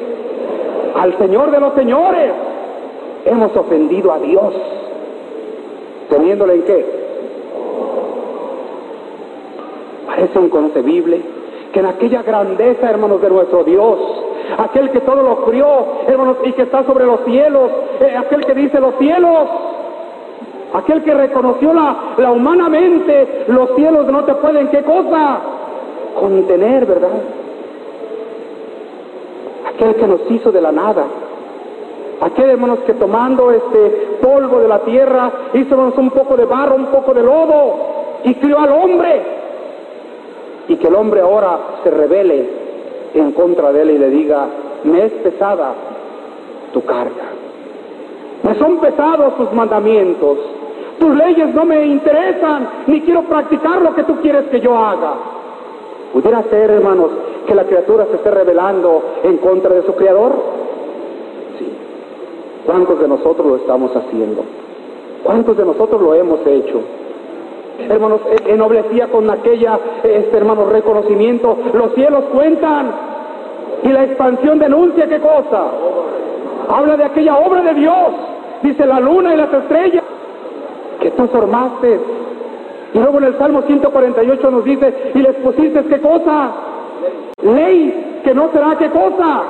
al 0.94 1.18
Señor 1.18 1.50
de 1.50 1.60
los 1.60 1.74
señores. 1.74 2.32
Hemos 3.24 3.56
ofendido 3.56 4.12
a 4.12 4.18
Dios, 4.18 4.54
teniéndole 6.10 6.54
en 6.56 6.62
qué. 6.62 6.86
Parece 10.06 10.38
inconcebible 10.38 11.22
que 11.72 11.80
en 11.80 11.86
aquella 11.86 12.22
grandeza, 12.22 12.90
hermanos, 12.90 13.20
de 13.22 13.30
nuestro 13.30 13.64
Dios, 13.64 13.98
aquel 14.58 14.90
que 14.90 15.00
todo 15.00 15.22
lo 15.22 15.44
crió, 15.44 15.66
hermanos, 16.06 16.36
y 16.44 16.52
que 16.52 16.62
está 16.62 16.84
sobre 16.84 17.06
los 17.06 17.20
cielos, 17.24 17.70
aquel 18.18 18.44
que 18.44 18.54
dice 18.54 18.80
los 18.80 18.96
cielos, 18.98 19.48
aquel 20.72 21.02
que 21.02 21.14
reconoció 21.14 21.72
la, 21.72 21.96
la 22.16 22.30
humanamente, 22.30 23.44
los 23.48 23.74
cielos 23.76 24.07
no 24.07 24.24
te 24.24 24.35
pueden, 24.35 24.68
¿qué 24.68 24.83
cosa? 24.83 25.40
Contener, 26.18 26.87
¿verdad? 26.87 27.11
Aquel 29.74 29.94
que 29.96 30.07
nos 30.07 30.30
hizo 30.30 30.52
de 30.52 30.61
la 30.61 30.72
nada, 30.72 31.04
aquel 32.20 32.50
hermanos 32.50 32.80
que 32.87 32.94
tomando 32.94 33.50
este 33.50 34.18
polvo 34.22 34.61
de 34.61 34.68
la 34.68 34.80
tierra 34.80 35.30
hizo 35.52 35.76
un 35.96 36.11
poco 36.11 36.37
de 36.37 36.44
barro, 36.44 36.76
un 36.76 36.87
poco 36.87 37.12
de 37.14 37.22
lodo 37.22 37.76
y 38.24 38.35
crió 38.35 38.59
al 38.61 38.72
hombre 38.72 39.22
y 40.68 40.76
que 40.76 40.88
el 40.88 40.94
hombre 40.94 41.20
ahora 41.20 41.59
se 41.83 41.90
revele 41.90 42.48
en 43.14 43.33
contra 43.33 43.72
de 43.72 43.83
él 43.83 43.90
y 43.90 43.98
le 43.98 44.11
diga, 44.11 44.46
me 44.85 45.04
es 45.04 45.12
pesada 45.12 45.74
tu 46.72 46.83
carga, 46.85 47.33
me 48.44 48.54
son 48.57 48.78
pesados 48.78 49.37
tus 49.37 49.52
mandamientos, 49.52 50.38
tus 50.98 51.16
leyes 51.16 51.54
no 51.54 51.64
me 51.64 51.85
interesan, 51.85 52.68
ni 52.87 53.00
quiero 53.00 53.22
practicar 53.22 53.83
lo 53.83 53.94
que 53.94 54.04
tú 54.04 54.16
quieres 54.20 54.44
que 54.44 54.61
yo 54.61 54.76
haga. 54.76 55.14
¿Pudiera 56.12 56.42
ser, 56.44 56.70
hermanos, 56.70 57.11
que 57.46 57.54
la 57.54 57.64
criatura 57.64 58.07
se 58.07 58.16
esté 58.16 58.30
rebelando 58.30 59.02
en 59.24 59.38
contra 59.38 59.74
de 59.74 59.83
su 59.83 59.94
Creador? 59.94 60.33
Sí. 61.59 61.68
¿Cuántos 62.64 63.00
de 63.00 63.09
nosotros 63.09 63.46
lo 63.46 63.57
estamos 63.57 63.96
haciendo? 63.96 64.44
¿Cuántos 65.24 65.57
de 65.57 65.64
nosotros 65.64 66.00
lo 66.00 66.14
hemos 66.14 66.46
hecho? 66.46 66.80
hermanos, 67.78 68.20
ennoblecía 68.46 69.09
con 69.09 69.28
aquella, 69.30 69.78
este 70.04 70.37
hermano, 70.37 70.66
reconocimiento. 70.66 71.57
Los 71.72 71.94
cielos 71.94 72.24
cuentan 72.33 72.92
y 73.83 73.88
la 73.88 74.04
expansión 74.04 74.59
denuncia 74.59 75.09
qué 75.09 75.18
cosa. 75.18 75.64
Habla 76.68 76.96
de 76.96 77.04
aquella 77.04 77.37
obra 77.37 77.62
de 77.62 77.74
Dios, 77.74 78.09
dice 78.64 78.87
la 78.87 78.98
luna 78.98 79.35
y 79.35 79.37
las 79.37 79.53
estrellas 79.53 80.03
que 81.00 81.11
tú 81.11 81.29
formaste. 81.29 82.00
Y 82.94 82.98
luego 82.98 83.18
en 83.18 83.24
el 83.24 83.38
Salmo 83.38 83.62
148 83.62 84.50
nos 84.50 84.64
dice, 84.64 85.12
y 85.14 85.18
les 85.18 85.35
pusiste 85.37 85.85
qué 85.85 86.00
cosa, 86.00 86.53
ley 87.42 88.20
que 88.24 88.35
no 88.35 88.50
será 88.53 88.77
qué 88.79 88.88
cosa, 88.88 89.42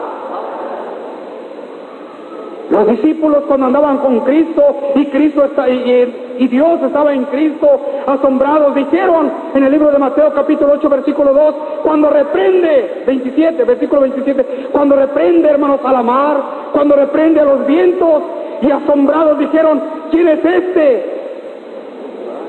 los 2.70 2.88
discípulos 2.88 3.44
cuando 3.46 3.66
andaban 3.66 3.98
con 3.98 4.20
Cristo 4.20 4.62
y 4.94 5.06
Cristo 5.06 5.44
está, 5.44 5.68
y, 5.68 6.48
Dios 6.48 6.82
estaba 6.82 7.12
en 7.12 7.24
Cristo, 7.26 7.68
asombrados, 8.06 8.74
dijeron 8.74 9.30
en 9.54 9.62
el 9.62 9.70
libro 9.70 9.92
de 9.92 9.98
Mateo 9.98 10.32
capítulo 10.34 10.72
8 10.72 10.88
versículo 10.88 11.32
2, 11.32 11.54
cuando 11.84 12.10
reprende, 12.10 13.04
27, 13.06 13.62
versículo 13.64 14.00
27, 14.00 14.68
cuando 14.72 14.96
reprende 14.96 15.50
hermanos 15.50 15.80
a 15.84 15.92
la 15.92 16.02
mar, 16.02 16.42
cuando 16.72 16.96
reprende 16.96 17.40
a 17.40 17.44
los 17.44 17.66
vientos 17.66 18.22
y 18.64 18.70
asombrados 18.70 19.38
dijeron, 19.38 19.82
¿quién 20.10 20.28
es 20.28 20.44
este? 20.44 21.14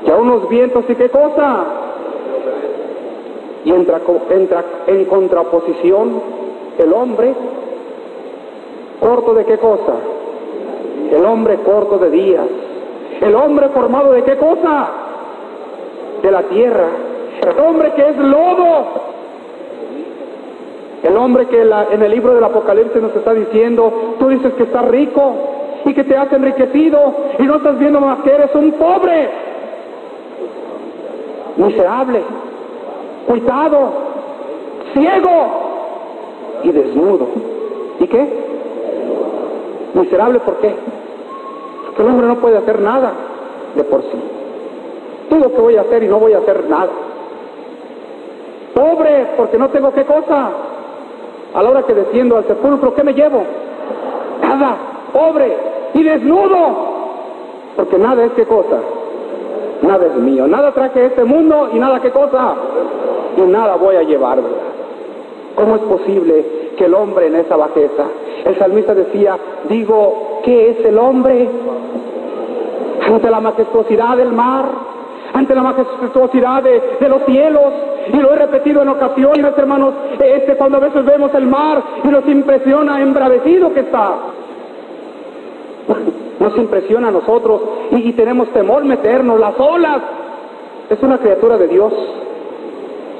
Que 0.04 0.12
a 0.12 0.16
unos 0.16 0.48
vientos 0.48 0.84
y 0.88 0.94
qué 0.94 1.08
cosa. 1.10 1.64
Y 3.64 3.70
entra, 3.72 4.00
entra 4.30 4.64
en 4.86 5.04
contraposición 5.06 6.22
el 6.78 6.92
hombre 6.92 7.34
¿Corto 9.00 9.34
de 9.34 9.44
qué 9.44 9.58
cosa? 9.58 9.92
El 11.12 11.24
hombre 11.24 11.58
corto 11.58 11.98
de 11.98 12.10
días. 12.10 12.46
El 13.20 13.34
hombre 13.34 13.68
formado 13.68 14.12
de 14.12 14.22
qué 14.22 14.36
cosa? 14.36 14.88
De 16.22 16.30
la 16.30 16.42
tierra. 16.44 16.88
El 17.42 17.58
hombre 17.60 17.92
que 17.92 18.08
es 18.08 18.16
lodo. 18.16 18.86
El 21.02 21.16
hombre 21.16 21.46
que 21.46 21.60
en 21.60 22.02
el 22.02 22.10
libro 22.10 22.34
del 22.34 22.44
Apocalipsis 22.44 23.00
nos 23.02 23.14
está 23.14 23.34
diciendo, 23.34 24.16
tú 24.18 24.28
dices 24.28 24.54
que 24.54 24.64
estás 24.64 24.88
rico 24.88 25.55
y 25.86 25.94
que 25.94 26.02
te 26.02 26.16
has 26.16 26.32
enriquecido 26.32 27.14
y 27.38 27.44
no 27.44 27.56
estás 27.56 27.78
viendo 27.78 28.00
más 28.00 28.18
que 28.22 28.34
eres 28.34 28.52
un 28.54 28.72
pobre, 28.72 29.30
miserable, 31.56 32.22
cuitado, 33.28 33.92
ciego 34.92 35.46
y 36.64 36.72
desnudo. 36.72 37.28
¿Y 38.00 38.06
qué? 38.08 38.46
Miserable, 39.94 40.40
¿por 40.40 40.56
qué? 40.58 40.74
Porque 41.86 42.02
el 42.02 42.08
hombre 42.08 42.26
no 42.26 42.36
puede 42.40 42.58
hacer 42.58 42.80
nada 42.80 43.12
de 43.76 43.84
por 43.84 44.02
sí. 44.02 44.20
Digo 45.30 45.52
que 45.52 45.60
voy 45.60 45.76
a 45.76 45.82
hacer 45.82 46.02
y 46.02 46.08
no 46.08 46.18
voy 46.18 46.32
a 46.32 46.38
hacer 46.38 46.68
nada. 46.68 46.90
Pobre, 48.74 49.28
porque 49.36 49.56
no 49.56 49.70
tengo 49.70 49.92
qué 49.92 50.04
cosa. 50.04 50.50
A 51.54 51.62
la 51.62 51.70
hora 51.70 51.82
que 51.84 51.94
desciendo 51.94 52.36
al 52.36 52.46
sepulcro, 52.46 52.92
¿qué 52.92 53.04
me 53.04 53.14
llevo? 53.14 53.44
Nada. 54.42 54.76
Pobre 55.12 55.75
y 55.96 56.02
desnudo. 56.02 56.96
Porque 57.76 57.98
nada 57.98 58.24
es 58.24 58.32
qué 58.32 58.44
cosa. 58.44 58.78
Nada 59.82 60.06
es 60.06 60.14
mío. 60.16 60.46
Nada 60.46 60.72
traje 60.72 61.06
este 61.06 61.24
mundo 61.24 61.70
y 61.72 61.78
nada 61.78 62.00
qué 62.00 62.10
cosa. 62.10 62.54
Y 63.36 63.42
nada 63.42 63.76
voy 63.76 63.96
a 63.96 64.02
llevar. 64.02 64.38
¿Cómo 65.54 65.76
es 65.76 65.82
posible 65.82 66.46
que 66.76 66.84
el 66.84 66.94
hombre 66.94 67.26
en 67.26 67.36
esa 67.36 67.56
bajeza 67.56 68.04
el 68.46 68.56
salmista 68.58 68.94
decía, 68.94 69.36
digo, 69.68 70.40
¿qué 70.44 70.70
es 70.70 70.84
el 70.86 70.96
hombre? 70.98 71.48
Ante 73.04 73.28
la 73.28 73.40
majestuosidad 73.40 74.16
del 74.16 74.32
mar, 74.32 74.66
ante 75.34 75.52
la 75.52 75.62
majestuosidad 75.62 76.62
de, 76.62 77.08
los 77.08 77.24
cielos, 77.24 77.72
y 78.12 78.16
lo 78.16 78.32
he 78.32 78.36
repetido 78.36 78.82
en 78.82 78.88
ocasiones, 78.88 79.52
hermanos, 79.56 79.94
este, 80.20 80.54
cuando 80.56 80.78
a 80.78 80.80
veces 80.80 81.04
vemos 81.04 81.34
el 81.34 81.46
mar 81.46 81.82
y 82.04 82.08
nos 82.08 82.26
impresiona 82.28 83.02
embravecido 83.02 83.72
que 83.74 83.80
está. 83.80 84.14
Nos 86.46 86.56
impresiona 86.58 87.08
a 87.08 87.10
nosotros 87.10 87.60
y, 87.90 88.12
tenemos 88.12 88.48
temor 88.52 88.84
meternos, 88.84 89.40
las 89.40 89.58
olas. 89.58 89.98
Es 90.88 91.02
una 91.02 91.18
criatura 91.18 91.58
de 91.58 91.66
Dios. 91.66 91.92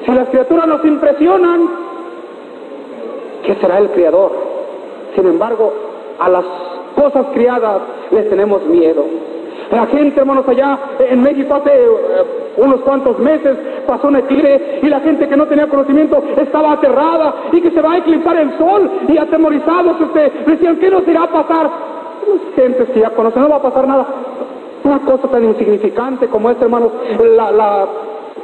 Si 0.04 0.12
las 0.12 0.28
criaturas 0.28 0.68
nos 0.68 0.84
impresionan, 0.84 1.68
¿qué 3.44 3.56
será 3.56 3.78
el 3.78 3.90
Creador? 3.90 4.30
Sin 5.16 5.26
embargo, 5.26 5.72
a 6.20 6.28
las 6.28 6.44
cosas 6.94 7.26
criadas 7.34 7.82
les 8.12 8.30
tenemos 8.30 8.64
miedo. 8.66 9.04
La 9.72 9.86
gente, 9.86 10.20
hermanos, 10.20 10.46
allá 10.46 10.78
en 11.00 11.20
México 11.20 11.52
hace 11.56 11.74
eh, 11.74 11.88
unos 12.58 12.80
cuantos 12.82 13.18
meses 13.18 13.58
pasó 13.88 14.06
un 14.06 14.18
eclipse 14.18 14.78
y 14.84 14.86
la 14.86 15.00
gente 15.00 15.26
que 15.26 15.36
no 15.36 15.46
tenía 15.46 15.66
conocimiento 15.66 16.22
estaba 16.40 16.74
aterrada 16.74 17.34
y 17.50 17.60
que 17.60 17.72
se 17.72 17.82
va 17.82 17.94
a 17.94 17.98
eclipsar 17.98 18.36
el 18.36 18.56
sol 18.56 18.88
y 19.08 19.18
atemorizados 19.18 19.96
este, 20.00 20.32
decían, 20.48 20.76
¿qué 20.76 20.90
nos 20.90 21.08
irá 21.08 21.24
a 21.24 21.32
pasar? 21.32 21.95
Gentes 22.54 22.88
que 22.90 23.00
ya 23.00 23.10
conocen, 23.10 23.42
no 23.42 23.48
va 23.48 23.56
a 23.56 23.62
pasar 23.62 23.86
nada. 23.86 24.06
Una 24.84 25.00
cosa 25.00 25.28
tan 25.28 25.44
insignificante 25.44 26.28
como 26.28 26.50
esta, 26.50 26.64
hermanos, 26.64 26.92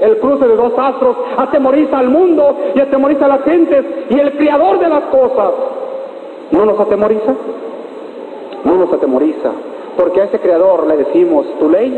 el 0.01 0.19
cruce 0.19 0.47
de 0.47 0.57
dos 0.57 0.73
astros 0.77 1.17
atemoriza 1.37 1.99
al 1.99 2.09
mundo 2.09 2.57
y 2.75 2.81
atemoriza 2.81 3.27
a 3.27 3.29
las 3.29 3.43
gentes 3.45 3.85
y 4.11 4.19
el 4.19 4.37
creador 4.37 4.79
de 4.81 4.89
las 4.89 5.05
cosas 5.05 5.53
¿No 6.53 6.67
nos 6.67 6.79
atemoriza? 6.79 7.35
No 8.65 8.77
nos 8.77 8.93
atemoriza, 8.93 9.51
porque 9.97 10.21
a 10.21 10.25
ese 10.25 10.39
creador 10.39 10.87
le 10.87 10.99
decimos, 10.99 11.47
tu 11.59 11.69
ley, 11.69 11.91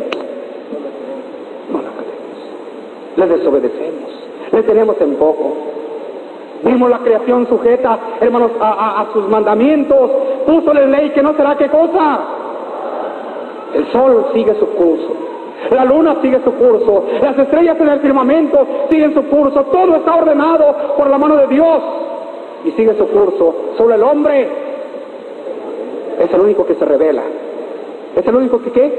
no 1.70 1.82
la 1.82 1.90
queremos, 1.90 3.16
le 3.16 3.26
desobedecemos, 3.26 4.10
le 4.52 4.62
tenemos 4.62 4.98
en 5.00 5.16
poco. 5.16 5.56
Vimos 6.64 6.88
la 6.88 6.98
creación 6.98 7.46
sujeta, 7.46 7.98
hermanos, 8.20 8.52
a, 8.60 9.06
sus 9.12 9.28
mandamientos, 9.28 10.10
puso 10.46 10.72
la 10.72 10.86
ley 10.86 11.10
que 11.10 11.22
no 11.22 11.34
será 11.34 11.56
qué 11.56 11.68
cosa. 11.68 12.20
El 13.74 13.86
sol 13.92 14.26
sigue 14.32 14.54
su 14.58 14.66
curso, 14.68 15.14
la 15.70 15.84
luna 15.84 16.16
sigue 16.22 16.40
su 16.44 16.52
curso, 16.54 17.04
las 17.20 17.38
estrellas 17.38 17.76
en 17.80 17.88
el 17.88 18.00
firmamento 18.00 18.66
siguen 18.88 19.12
su 19.12 19.24
curso, 19.24 19.64
todo 19.64 19.96
está 19.96 20.14
ordenado 20.14 20.74
por 20.96 21.10
la 21.10 21.18
mano 21.18 21.36
de 21.36 21.48
Dios 21.48 21.82
y 22.64 22.70
sigue 22.70 22.94
su 22.94 23.06
curso. 23.08 23.54
Solo 23.76 23.94
el 23.94 24.02
hombre 24.02 24.48
es 26.20 26.32
el 26.32 26.40
único 26.40 26.64
que 26.64 26.74
se 26.74 26.84
revela. 26.84 27.22
Es 28.16 28.26
el 28.26 28.34
único 28.34 28.62
que 28.62 28.70
qué? 28.70 28.92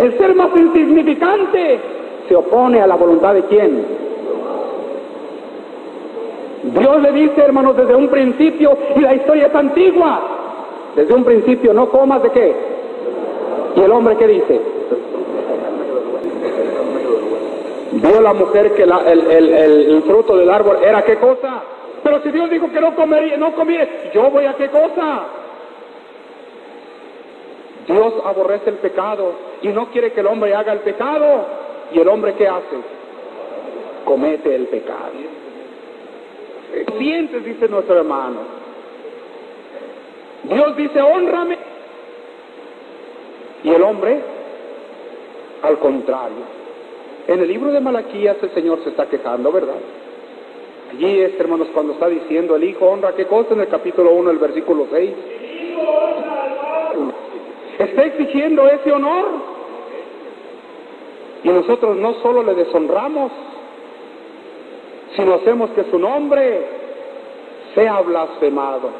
El 0.00 0.18
ser 0.18 0.34
más 0.34 0.50
insignificante 0.54 1.80
se 2.28 2.36
opone 2.36 2.80
a 2.80 2.86
la 2.86 2.96
voluntad 2.96 3.34
de 3.34 3.42
quién? 3.44 4.05
Dios 6.62 7.02
le 7.02 7.12
dice, 7.12 7.40
hermanos, 7.42 7.76
desde 7.76 7.94
un 7.94 8.08
principio, 8.08 8.76
y 8.96 9.00
la 9.00 9.14
historia 9.14 9.46
es 9.46 9.54
antigua, 9.54 10.20
desde 10.94 11.14
un 11.14 11.24
principio 11.24 11.72
no 11.72 11.88
comas 11.88 12.22
de 12.22 12.30
qué. 12.30 12.56
¿Y 13.76 13.80
el 13.80 13.92
hombre 13.92 14.16
qué 14.16 14.26
dice? 14.26 14.60
Vio 17.92 18.20
la 18.20 18.32
mujer 18.32 18.72
que 18.74 18.82
el 18.82 20.02
fruto 20.06 20.36
del 20.36 20.50
árbol 20.50 20.78
era 20.82 21.02
qué 21.02 21.16
cosa? 21.16 21.62
Pero 22.02 22.22
si 22.22 22.30
Dios 22.30 22.50
dijo 22.50 22.70
que 22.70 22.80
no 22.80 22.94
comería, 22.94 23.36
no 23.36 23.54
comiera, 23.54 23.86
yo 24.12 24.30
voy 24.30 24.46
a 24.46 24.54
qué 24.54 24.68
cosa? 24.68 25.24
Dios 27.86 28.14
aborrece 28.24 28.70
el 28.70 28.76
pecado 28.76 29.32
y 29.62 29.68
no 29.68 29.86
quiere 29.90 30.12
que 30.12 30.20
el 30.20 30.26
hombre 30.26 30.54
haga 30.54 30.72
el 30.72 30.80
pecado. 30.80 31.46
¿Y 31.92 32.00
el 32.00 32.08
hombre 32.08 32.34
qué 32.34 32.48
hace? 32.48 32.76
Comete 34.04 34.54
el 34.54 34.66
pecado. 34.66 35.12
Sientes, 36.98 37.44
dice 37.44 37.68
nuestro 37.68 37.96
hermano. 37.98 38.40
Dios 40.44 40.76
dice, 40.76 41.00
honrame. 41.00 41.58
Y 43.64 43.70
el 43.70 43.82
hombre, 43.82 44.20
al 45.62 45.78
contrario. 45.78 46.56
En 47.26 47.40
el 47.40 47.48
libro 47.48 47.72
de 47.72 47.80
Malaquías 47.80 48.36
el 48.40 48.50
Señor 48.50 48.82
se 48.84 48.90
está 48.90 49.06
quejando, 49.06 49.50
¿verdad? 49.50 49.80
Allí 50.92 51.20
es, 51.20 51.38
hermanos, 51.40 51.68
cuando 51.74 51.94
está 51.94 52.08
diciendo 52.08 52.54
el 52.54 52.64
Hijo 52.64 52.86
honra, 52.86 53.14
¿qué 53.16 53.26
cosa? 53.26 53.54
En 53.54 53.60
el 53.60 53.68
capítulo 53.68 54.12
1, 54.12 54.30
el 54.30 54.38
versículo 54.38 54.86
6. 54.90 55.10
Está 57.78 58.04
exigiendo 58.04 58.68
ese 58.68 58.92
honor. 58.92 59.56
Y 61.42 61.48
nosotros 61.48 61.96
no 61.96 62.14
solo 62.22 62.42
le 62.42 62.54
deshonramos, 62.54 63.30
sino 65.14 65.34
hacemos 65.34 65.70
que 65.70 65.84
su 65.84 65.98
nombre 65.98 66.66
sea 67.74 68.00
blasfemado. 68.00 68.90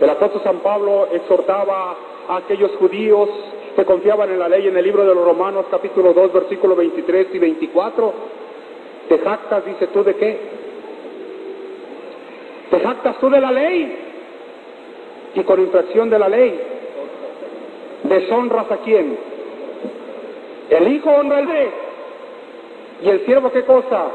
El 0.00 0.10
apóstol 0.10 0.40
San 0.42 0.58
Pablo 0.58 1.08
exhortaba 1.12 1.96
a 2.28 2.36
aquellos 2.36 2.70
judíos 2.76 3.28
que 3.74 3.84
confiaban 3.84 4.30
en 4.30 4.38
la 4.38 4.48
ley 4.48 4.68
en 4.68 4.76
el 4.76 4.84
libro 4.84 5.04
de 5.04 5.14
los 5.14 5.24
Romanos 5.24 5.66
capítulo 5.70 6.12
2 6.12 6.32
versículo 6.32 6.76
23 6.76 7.28
y 7.32 7.38
24. 7.38 8.12
¿Te 9.08 9.18
jactas, 9.18 9.64
dice 9.64 9.88
tú, 9.88 10.04
de 10.04 10.14
qué? 10.14 10.38
¿Te 12.70 12.80
jactas 12.80 13.18
tú 13.18 13.30
de 13.30 13.40
la 13.40 13.50
ley? 13.50 14.04
Y 15.34 15.42
con 15.42 15.60
infracción 15.60 16.10
de 16.10 16.18
la 16.18 16.28
ley, 16.28 16.60
¿deshonras 18.04 18.70
a 18.70 18.76
quién? 18.78 19.18
El 20.70 20.92
hijo 20.92 21.10
honra 21.10 21.38
al 21.38 21.48
rey. 21.48 21.68
¿Y 23.02 23.08
el 23.08 23.24
siervo 23.24 23.50
qué 23.50 23.64
cosa? 23.64 24.06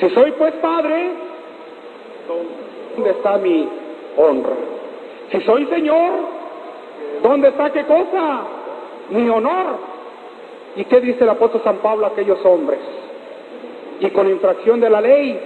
Si 0.00 0.10
soy 0.10 0.32
pues 0.32 0.54
padre, 0.54 1.10
¿dónde 2.96 3.10
está 3.10 3.36
mi 3.38 3.68
honra? 4.16 4.54
Si 5.30 5.40
soy 5.42 5.66
señor, 5.66 6.38
¿Dónde 7.22 7.48
está 7.48 7.70
qué 7.70 7.84
cosa? 7.84 8.42
Mi 9.10 9.28
honor. 9.28 9.76
¿Y 10.76 10.84
qué 10.84 11.00
dice 11.00 11.24
el 11.24 11.30
apóstol 11.30 11.62
San 11.64 11.78
Pablo 11.78 12.06
a 12.06 12.10
aquellos 12.10 12.44
hombres? 12.44 12.78
Y 14.00 14.10
con 14.10 14.28
infracción 14.28 14.80
de 14.80 14.90
la 14.90 15.00
ley, 15.00 15.40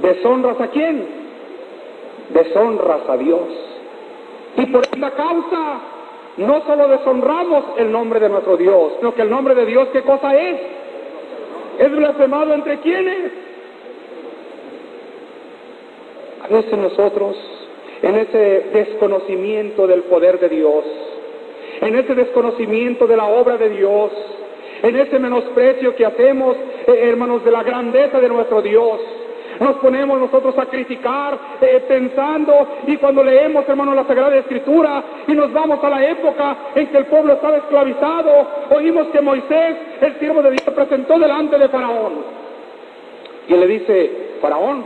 deshonras 0.00 0.60
a 0.60 0.68
quién? 0.68 1.06
Deshonras 2.30 3.08
a 3.08 3.16
Dios. 3.16 3.48
Y 4.56 4.66
por 4.66 4.82
esta 4.82 5.10
causa, 5.12 5.78
no 6.36 6.62
solo 6.66 6.88
deshonramos 6.88 7.64
el 7.78 7.90
nombre 7.90 8.20
de 8.20 8.28
nuestro 8.28 8.56
Dios, 8.56 8.94
sino 8.98 9.14
que 9.14 9.22
el 9.22 9.30
nombre 9.30 9.54
de 9.54 9.66
Dios, 9.66 9.88
¿qué 9.92 10.02
cosa 10.02 10.36
es? 10.36 10.60
Es 11.78 11.90
blasfemado 11.90 12.52
entre 12.52 12.78
quienes. 12.80 13.32
A 16.42 16.48
veces 16.48 16.78
nosotros 16.78 17.36
en 18.02 18.16
ese 18.16 18.66
desconocimiento 18.72 19.86
del 19.86 20.02
poder 20.02 20.38
de 20.38 20.48
Dios, 20.48 20.84
en 21.80 21.96
ese 21.96 22.14
desconocimiento 22.14 23.06
de 23.06 23.16
la 23.16 23.24
obra 23.24 23.56
de 23.56 23.70
Dios, 23.70 24.12
en 24.82 24.96
ese 24.96 25.18
menosprecio 25.18 25.94
que 25.94 26.04
hacemos, 26.04 26.56
eh, 26.86 27.00
hermanos, 27.02 27.44
de 27.44 27.50
la 27.50 27.62
grandeza 27.62 28.20
de 28.20 28.28
nuestro 28.28 28.60
Dios. 28.62 29.00
Nos 29.60 29.76
ponemos 29.76 30.18
nosotros 30.18 30.56
a 30.58 30.66
criticar 30.66 31.38
eh, 31.60 31.84
pensando 31.88 32.66
y 32.86 32.96
cuando 32.96 33.24
leemos, 33.24 33.68
hermanos, 33.68 33.94
la 33.94 34.04
Sagrada 34.04 34.36
Escritura 34.36 35.02
y 35.26 35.32
nos 35.32 35.52
vamos 35.52 35.82
a 35.82 35.88
la 35.88 36.04
época 36.08 36.56
en 36.74 36.86
que 36.88 36.98
el 36.98 37.06
pueblo 37.06 37.34
estaba 37.34 37.56
esclavizado, 37.56 38.30
oímos 38.70 39.08
que 39.08 39.20
Moisés, 39.20 39.76
el 40.00 40.18
siervo 40.18 40.42
de 40.42 40.50
Dios, 40.50 40.62
se 40.62 40.72
presentó 40.72 41.18
delante 41.18 41.58
de 41.58 41.68
Faraón 41.68 42.12
y 43.48 43.54
le 43.54 43.66
dice, 43.66 44.10
Faraón, 44.40 44.84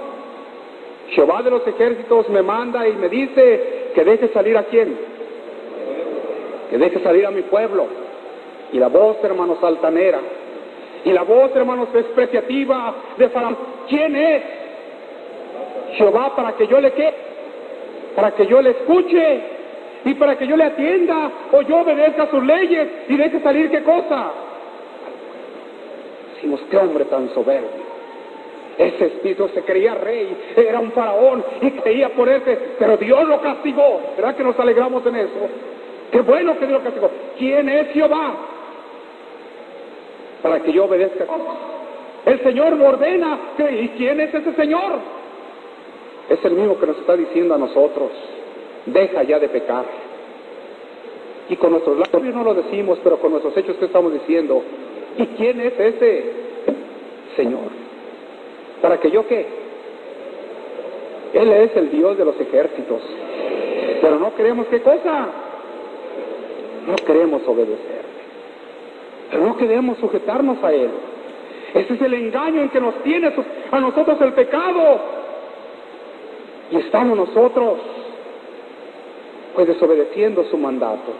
Jehová 1.09 1.43
de 1.43 1.51
los 1.51 1.67
ejércitos 1.67 2.29
me 2.29 2.43
manda 2.43 2.87
y 2.87 2.93
me 2.93 3.09
dice 3.09 3.91
que 3.95 4.05
deje 4.05 4.29
salir 4.29 4.57
a 4.57 4.65
quién? 4.65 4.97
Que 6.71 6.79
deje 6.79 7.01
salir 7.01 7.27
a 7.27 7.31
mi 7.31 7.43
pueblo. 7.43 7.87
Y 8.73 8.79
la 8.79 8.89
voz, 8.89 9.17
hermanos, 9.25 9.59
altanera. 9.63 10.21
Y 11.05 11.13
la 11.13 11.23
voz, 11.23 11.55
hermanos, 11.55 11.93
despreciativa 11.93 12.95
de 13.17 13.29
Faraón. 13.29 13.57
¿Quién 13.89 14.15
es? 14.17 14.43
Jehová 15.95 16.35
para 16.37 16.53
que 16.53 16.67
yo 16.67 16.81
le 16.81 16.93
qué? 16.93 17.13
Para 18.15 18.33
que 18.33 18.47
yo 18.47 18.61
le 18.61 18.71
escuche 18.71 19.41
y 20.05 20.15
para 20.15 20.37
que 20.37 20.47
yo 20.47 20.57
le 20.57 20.65
atienda 20.65 21.31
o 21.53 21.63
yo 21.63 21.79
obedezca 21.81 22.27
sus 22.29 22.45
leyes 22.45 22.89
y 23.09 23.17
deje 23.17 23.41
salir 23.41 23.71
qué 23.71 23.83
cosa. 23.83 24.33
Decimos, 26.35 26.61
qué 26.71 26.77
hombre 26.77 27.05
tan 27.07 27.29
soberbio. 27.35 27.91
Ese 28.79 29.07
espíritu 29.07 29.47
se 29.49 29.63
creía 29.63 29.95
rey, 29.95 30.55
era 30.57 30.81
un 30.81 30.91
faraón 30.93 31.45
y 31.61 31.71
creía 31.73 32.09
ponerse, 32.11 32.57
pero 32.79 32.97
Dios 32.97 33.29
lo 33.29 33.41
castigó. 33.43 34.01
¿Será 34.17 34.35
que 34.35 34.43
nos 34.43 34.59
alegramos 34.59 35.05
en 35.05 35.17
eso? 35.17 35.49
Qué 36.11 36.21
bueno 36.23 36.59
que 36.59 36.67
Dios 36.67 36.79
lo 36.79 36.85
castigó. 36.85 37.11
¿Quién 37.37 37.69
es 37.69 37.89
Jehová? 37.93 38.37
Para 40.43 40.61
que 40.61 40.73
yo 40.73 40.85
obedezca. 40.85 41.27
El 42.27 42.43
Señor 42.43 42.77
me 42.77 42.87
ordena. 42.87 43.39
¿Y 43.59 43.89
quién 43.91 44.21
es 44.21 44.35
ese 44.35 44.53
Señor? 44.55 44.99
Es 46.29 46.45
el 46.45 46.53
mismo 46.53 46.79
que 46.79 46.87
nos 46.87 46.99
está 46.99 47.17
diciendo 47.17 47.55
a 47.55 47.59
nosotros. 47.59 48.11
Deja 48.87 49.23
ya 49.25 49.39
de 49.39 49.49
pecar. 49.49 49.85
Y 51.49 51.57
con 51.57 51.73
nuestros 51.73 51.99
labios 51.99 52.35
no 52.35 52.45
lo 52.45 52.55
decimos, 52.55 52.99
pero 53.03 53.19
con 53.19 53.33
nuestros 53.33 53.57
hechos 53.57 53.77
que 53.77 53.87
estamos 53.87 54.13
diciendo. 54.13 54.63
¿Y 55.19 55.27
quién 55.27 55.61
es 55.61 55.79
ese 55.79 56.33
Señor? 57.37 57.71
¿Para 58.81 58.99
que 58.99 59.11
yo 59.11 59.27
qué? 59.27 59.47
Él 61.33 61.53
es 61.53 61.77
el 61.77 61.91
Dios 61.91 62.17
de 62.17 62.25
los 62.25 62.41
ejércitos. 62.41 63.03
Pero 64.01 64.19
no 64.19 64.35
queremos 64.35 64.67
qué 64.69 64.81
cosa. 64.81 65.29
No 66.87 66.97
queremos 67.07 67.43
obedecer. 67.47 68.00
Pero 69.31 69.45
no 69.45 69.57
queremos 69.57 69.99
sujetarnos 69.99 70.63
a 70.63 70.73
Él. 70.73 70.91
Ese 71.75 71.95
es 71.95 72.03
el 72.03 72.15
engaño 72.15 72.63
en 72.63 72.69
que 72.71 72.81
nos 72.81 72.95
tiene 73.03 73.33
a 73.71 73.81
nosotros 73.81 74.21
el 74.21 74.33
pecado. 74.33 75.01
Y 76.73 76.77
estamos 76.77 77.17
nosotros, 77.17 77.79
pues 79.55 79.69
desobedeciendo 79.69 80.45
su 80.45 80.59
mandato, 80.59 81.13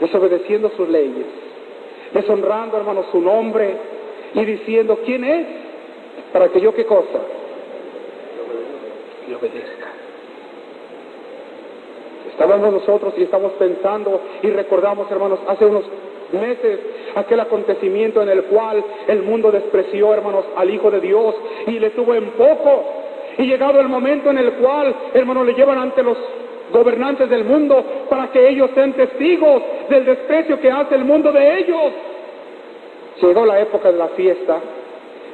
desobedeciendo 0.00 0.70
sus 0.70 0.88
leyes, 0.88 1.26
deshonrando, 2.12 2.76
hermanos, 2.76 3.06
su 3.10 3.20
nombre 3.20 3.76
y 4.34 4.44
diciendo, 4.44 4.98
¿quién 5.04 5.24
es? 5.24 5.46
¿Para 6.32 6.48
que 6.48 6.60
yo 6.60 6.74
qué 6.74 6.84
cosa? 6.84 7.20
Le 9.28 9.36
obedezca. 9.36 9.88
Estábamos 12.30 12.72
nosotros 12.72 13.14
y 13.16 13.22
estamos 13.22 13.52
pensando 13.52 14.20
y 14.42 14.50
recordamos, 14.50 15.10
hermanos, 15.10 15.38
hace 15.46 15.66
unos 15.66 15.84
meses 16.34 16.80
aquel 17.14 17.40
acontecimiento 17.40 18.22
en 18.22 18.28
el 18.28 18.44
cual 18.44 18.84
el 19.08 19.22
mundo 19.22 19.50
despreció, 19.50 20.12
hermanos, 20.12 20.44
al 20.56 20.70
Hijo 20.70 20.90
de 20.90 21.00
Dios 21.00 21.34
y 21.66 21.78
le 21.78 21.90
tuvo 21.90 22.14
en 22.14 22.30
poco. 22.32 22.84
Y 23.38 23.44
llegado 23.46 23.80
el 23.80 23.88
momento 23.88 24.30
en 24.30 24.38
el 24.38 24.52
cual, 24.54 24.94
hermanos, 25.12 25.46
le 25.46 25.54
llevan 25.54 25.78
ante 25.78 26.02
los 26.02 26.16
gobernantes 26.72 27.28
del 27.28 27.44
mundo 27.44 27.84
para 28.08 28.30
que 28.30 28.48
ellos 28.48 28.70
sean 28.74 28.92
testigos 28.92 29.62
del 29.88 30.04
desprecio 30.04 30.60
que 30.60 30.70
hace 30.70 30.94
el 30.94 31.04
mundo 31.04 31.32
de 31.32 31.58
ellos. 31.58 31.92
Llegó 33.20 33.46
la 33.46 33.60
época 33.60 33.90
de 33.90 33.98
la 33.98 34.08
fiesta 34.08 34.60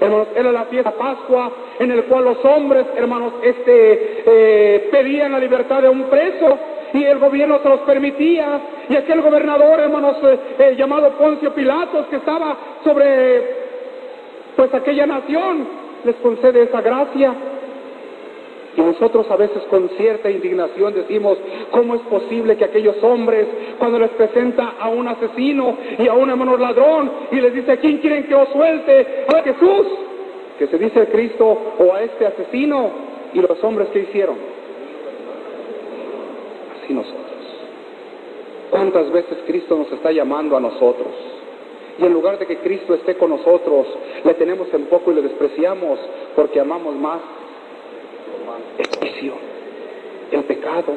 Hermanos, 0.00 0.28
era 0.34 0.50
la 0.50 0.64
fiesta 0.64 0.92
Pascua 0.92 1.52
en 1.78 1.90
el 1.90 2.04
cual 2.04 2.24
los 2.24 2.42
hombres, 2.46 2.86
hermanos, 2.96 3.34
este, 3.42 4.22
eh, 4.24 4.88
pedían 4.90 5.32
la 5.32 5.38
libertad 5.38 5.82
de 5.82 5.90
un 5.90 6.04
preso 6.04 6.58
y 6.92 7.04
el 7.04 7.18
gobierno 7.18 7.60
se 7.62 7.68
los 7.68 7.80
permitía. 7.80 8.60
Y 8.88 8.96
aquel 8.96 9.20
gobernador, 9.20 9.80
hermanos, 9.80 10.16
eh, 10.58 10.74
llamado 10.76 11.10
Poncio 11.12 11.54
Pilatos, 11.54 12.06
que 12.06 12.16
estaba 12.16 12.56
sobre, 12.84 13.42
pues, 14.56 14.72
aquella 14.74 15.06
nación, 15.06 15.66
les 16.04 16.16
concede 16.16 16.62
esa 16.62 16.80
gracia. 16.80 17.34
Y 18.76 18.80
nosotros 18.80 19.28
a 19.30 19.36
veces 19.36 19.62
con 19.64 19.88
cierta 19.90 20.30
indignación 20.30 20.94
decimos, 20.94 21.38
¿cómo 21.72 21.96
es 21.96 22.02
posible 22.02 22.56
que 22.56 22.64
aquellos 22.64 23.02
hombres, 23.02 23.46
cuando 23.78 23.98
les 23.98 24.10
presenta 24.10 24.74
a 24.78 24.88
un 24.88 25.08
asesino 25.08 25.76
y 25.98 26.06
a 26.06 26.14
un 26.14 26.30
hermano 26.30 26.56
ladrón 26.56 27.10
y 27.32 27.40
les 27.40 27.52
dice, 27.52 27.78
¿quién 27.78 27.98
quieren 27.98 28.24
que 28.24 28.34
os 28.34 28.48
suelte? 28.50 29.26
A 29.34 29.42
Jesús, 29.42 29.86
que 30.58 30.68
se 30.68 30.78
dice 30.78 31.06
Cristo, 31.08 31.58
o 31.78 31.92
a 31.92 32.02
este 32.02 32.26
asesino, 32.26 32.90
y 33.32 33.40
los 33.40 33.62
hombres 33.64 33.88
que 33.88 34.00
hicieron. 34.00 34.59
Nosotros. 36.94 37.40
¿Cuántas 38.70 39.10
veces 39.10 39.38
Cristo 39.46 39.76
nos 39.76 39.90
está 39.92 40.12
llamando 40.12 40.56
a 40.56 40.60
nosotros? 40.60 41.08
Y 41.98 42.04
en 42.04 42.12
lugar 42.12 42.38
de 42.38 42.46
que 42.46 42.58
Cristo 42.58 42.94
esté 42.94 43.16
con 43.16 43.30
nosotros, 43.30 43.86
le 44.24 44.34
tenemos 44.34 44.72
en 44.72 44.86
poco 44.86 45.10
y 45.10 45.16
le 45.16 45.22
despreciamos 45.22 45.98
porque 46.36 46.60
amamos 46.60 46.94
más 46.96 47.20
el 48.78 48.88
vicio, 49.00 49.34
el 50.30 50.44
pecado, 50.44 50.94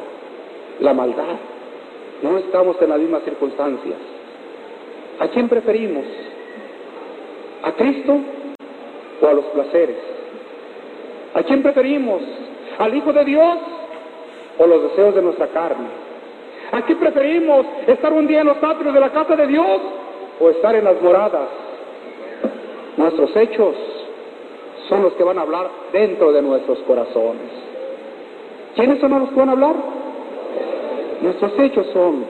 la 0.80 0.94
maldad. 0.94 1.36
No 2.22 2.38
estamos 2.38 2.82
en 2.82 2.90
las 2.90 3.00
mismas 3.00 3.24
circunstancias. 3.24 3.98
¿A 5.20 5.28
quién 5.28 5.50
preferimos? 5.50 6.06
¿A 7.64 7.72
Cristo 7.74 8.18
o 9.22 9.28
a 9.28 9.34
los 9.34 9.46
placeres? 9.46 9.98
¿A 11.34 11.44
quién 11.44 11.64
preferimos? 11.64 12.22
¿Al 12.78 12.96
Hijo 12.96 13.12
de 13.12 13.26
Dios 13.26 13.58
o 14.58 14.68
los 14.68 14.84
deseos 14.84 15.16
de 15.16 15.22
nuestra 15.22 15.48
carne? 15.48 15.88
¿A 16.72 16.82
quién 16.82 16.98
preferimos? 16.98 17.66
¿Estar 17.88 18.12
un 18.12 18.28
día 18.28 18.42
en 18.42 18.48
los 18.48 18.58
atrios 18.64 18.94
de 18.94 19.00
la 19.00 19.12
casa 19.12 19.36
de 19.36 19.48
Dios 19.48 19.82
o 20.40 20.50
estar 20.50 20.76
en 20.76 20.86
las 20.86 21.02
moradas? 21.02 21.50
Nuestros 22.98 23.36
hechos 23.36 23.76
son 24.90 25.04
los 25.04 25.14
que 25.14 25.24
van 25.24 25.38
a 25.40 25.42
hablar 25.42 25.70
dentro 25.92 26.32
de 26.32 26.42
nuestros 26.42 26.80
corazones. 26.80 27.52
¿Quiénes 28.76 29.00
son 29.00 29.12
los 29.20 29.30
que 29.30 29.36
van 29.36 29.50
a 29.50 29.52
hablar? 29.54 29.76
Nuestros 31.22 31.60
hechos 31.60 31.88
son. 31.94 32.26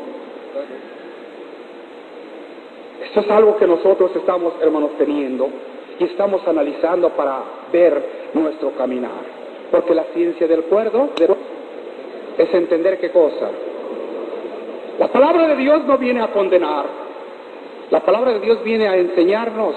Esto 3.06 3.20
es 3.22 3.32
algo 3.32 3.58
que 3.58 3.68
nosotros 3.68 4.12
estamos, 4.16 4.54
hermanos, 4.62 4.92
teniendo 4.98 5.50
y 6.00 6.04
estamos 6.06 6.46
analizando 6.48 7.10
para 7.12 7.44
ver 7.72 8.32
nuestro 8.34 8.72
caminar. 8.72 9.24
Porque 9.72 9.94
la 9.96 10.04
ciencia 10.14 10.48
del 10.48 10.64
cuerdo 10.64 11.10
es 12.38 12.54
entender 12.54 13.00
qué 13.00 13.12
cosa. 13.12 13.50
La 15.00 15.08
palabra 15.08 15.48
de 15.48 15.56
Dios 15.56 15.86
no 15.86 15.98
viene 15.98 16.22
a 16.22 16.32
condenar. 16.32 16.86
La 17.90 18.02
palabra 18.02 18.34
de 18.34 18.40
Dios 18.40 18.64
viene 18.64 18.88
a 18.88 18.96
enseñarnos 18.96 19.76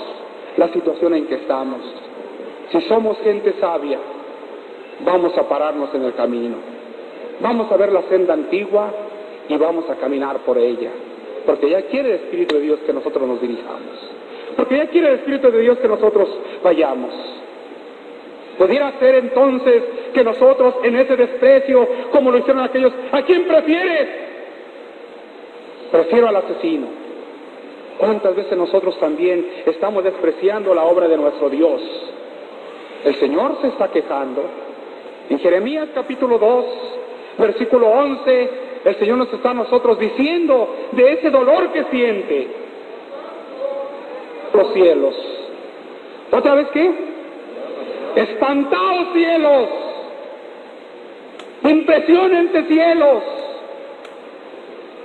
la 0.57 0.69
situación 0.69 1.15
en 1.15 1.27
que 1.27 1.35
estamos. 1.37 1.81
Si 2.71 2.81
somos 2.83 3.19
gente 3.19 3.55
sabia, 3.61 3.99
vamos 5.05 5.37
a 5.37 5.49
pararnos 5.49 5.95
en 5.95 6.05
el 6.05 6.15
camino. 6.15 6.57
Vamos 7.41 7.71
a 7.71 7.77
ver 7.77 7.93
la 7.93 8.03
senda 8.03 8.35
antigua 8.35 8.91
y 9.49 9.57
vamos 9.57 9.89
a 9.91 9.97
caminar 9.97 10.39
por 10.41 10.59
ella. 10.59 10.91
Porque 11.45 11.71
ya 11.71 11.83
quiere 11.83 12.09
el 12.09 12.15
Espíritu 12.17 12.57
de 12.57 12.63
Dios 12.63 12.81
que 12.87 12.93
nosotros 12.93 13.29
nos 13.29 13.41
dirijamos. 13.41 14.11
Porque 14.57 14.77
ya 14.77 14.87
quiere 14.89 15.09
el 15.09 15.15
Espíritu 15.17 15.51
de 15.51 15.61
Dios 15.61 15.79
que 15.79 15.89
nosotros 15.89 16.29
vayamos. 16.63 17.13
Pudiera 18.59 18.99
ser 18.99 19.17
entonces 19.17 19.83
que 20.15 20.25
nosotros 20.25 20.77
en 20.83 20.97
ese 20.97 21.17
desprecio, 21.17 21.87
como 22.11 22.31
lo 22.31 22.39
hicieron 22.39 22.63
aquellos, 22.63 22.93
¿a 23.13 23.23
quién 23.23 23.45
prefieres? 23.45 24.09
Prefiero 25.91 26.29
al 26.29 26.37
asesino. 26.37 26.87
¿Cuántas 27.99 28.35
veces 28.35 28.57
nosotros 28.57 28.99
también 28.99 29.47
estamos 29.67 30.05
despreciando 30.05 30.75
la 30.75 30.85
obra 30.85 31.09
de 31.09 31.17
nuestro 31.17 31.49
Dios? 31.51 31.81
El 33.05 33.15
Señor 33.17 33.59
se 33.61 33.69
está 33.69 33.89
quejando. 33.89 34.43
En 35.29 35.39
Jeremías 35.39 35.89
capítulo 35.95 36.39
2, 36.39 36.65
versículo 37.39 37.89
11, 37.89 38.51
el 38.85 38.97
Señor 38.97 39.19
nos 39.19 39.33
está 39.33 39.51
a 39.51 39.55
nosotros 39.55 39.99
diciendo 39.99 40.75
de 40.93 41.13
ese 41.13 41.31
dolor 41.31 41.73
que 41.73 41.85
siente. 41.85 42.49
Los 44.55 44.73
cielos. 44.73 45.15
¿Otra 46.31 46.55
vez 46.55 46.69
qué? 46.73 47.16
Espantados 48.17 49.09
cielos. 49.13 49.69
Impresionantes 51.65 52.67
cielos. 52.67 53.23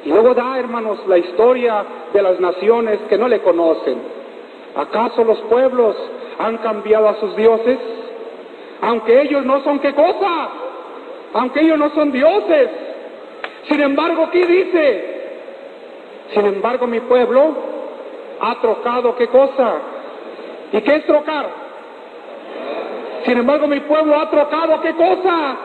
Y 0.06 0.10
luego 0.10 0.34
da, 0.34 0.58
hermanos, 0.58 1.00
la 1.08 1.18
historia 1.18 1.84
de 2.14 2.22
las 2.22 2.40
naciones 2.40 3.00
que 3.10 3.18
no 3.18 3.28
le 3.28 3.42
conocen. 3.42 4.02
¿Acaso 4.76 5.26
los 5.26 5.40
pueblos 5.42 5.96
han 6.40 6.58
cambiado 6.60 7.10
a 7.10 7.20
sus 7.20 7.36
dioses? 7.36 7.78
Aunque 8.82 9.22
ellos 9.22 9.46
no 9.46 9.62
son 9.64 9.80
qué 9.80 9.94
cosa, 9.94 10.50
aunque 11.34 11.62
ellos 11.62 11.78
no 11.78 11.90
son 11.90 12.14
dioses. 12.14 12.70
Sin 13.68 13.82
embargo, 13.82 14.30
¿qué 14.32 14.46
dice? 14.46 15.22
Sin 16.34 16.46
embargo, 16.46 16.88
mi 16.88 17.02
pueblo 17.02 17.54
ha 18.40 18.60
trocado 18.62 19.16
qué 19.18 19.28
cosa. 19.28 19.74
¿Y 20.72 20.82
qué 20.82 20.96
es 20.96 21.06
trocar? 21.06 21.61
Sin 23.26 23.38
embargo, 23.38 23.68
mi 23.68 23.80
pueblo 23.82 24.20
ha 24.20 24.30
trocado 24.30 24.82
qué 24.82 24.94
cosa? 24.94 25.58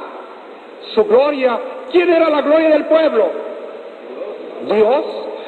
Su 0.95 1.05
gloria. 1.05 1.59
¿Quién 1.91 2.13
era 2.13 2.29
la 2.29 2.43
gloria 2.43 2.69
del 2.71 2.85
pueblo? 2.87 3.31
Dios. 4.67 5.05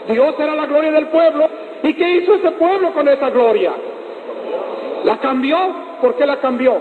Dios 0.09 0.35
era 0.39 0.55
la 0.55 0.67
gloria 0.67 0.93
del 0.93 1.09
pueblo. 1.09 1.49
¿Y 1.83 1.93
qué 1.95 2.11
hizo 2.17 2.35
ese 2.35 2.51
pueblo 2.53 2.93
con 2.93 3.09
esa 3.09 3.31
gloria? 3.31 3.73
¿La 5.05 5.19
cambió? 5.19 5.59
¿Por 6.01 6.17
qué 6.17 6.27
la 6.27 6.37
cambió? 6.37 6.79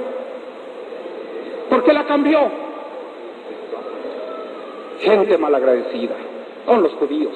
¿Por 1.69 1.83
qué 1.83 1.93
la 1.93 2.05
cambió? 2.05 2.49
Gente 4.99 5.37
malagradecida. 5.37 6.15
Son 6.65 6.83
los 6.83 6.93
judíos. 6.93 7.33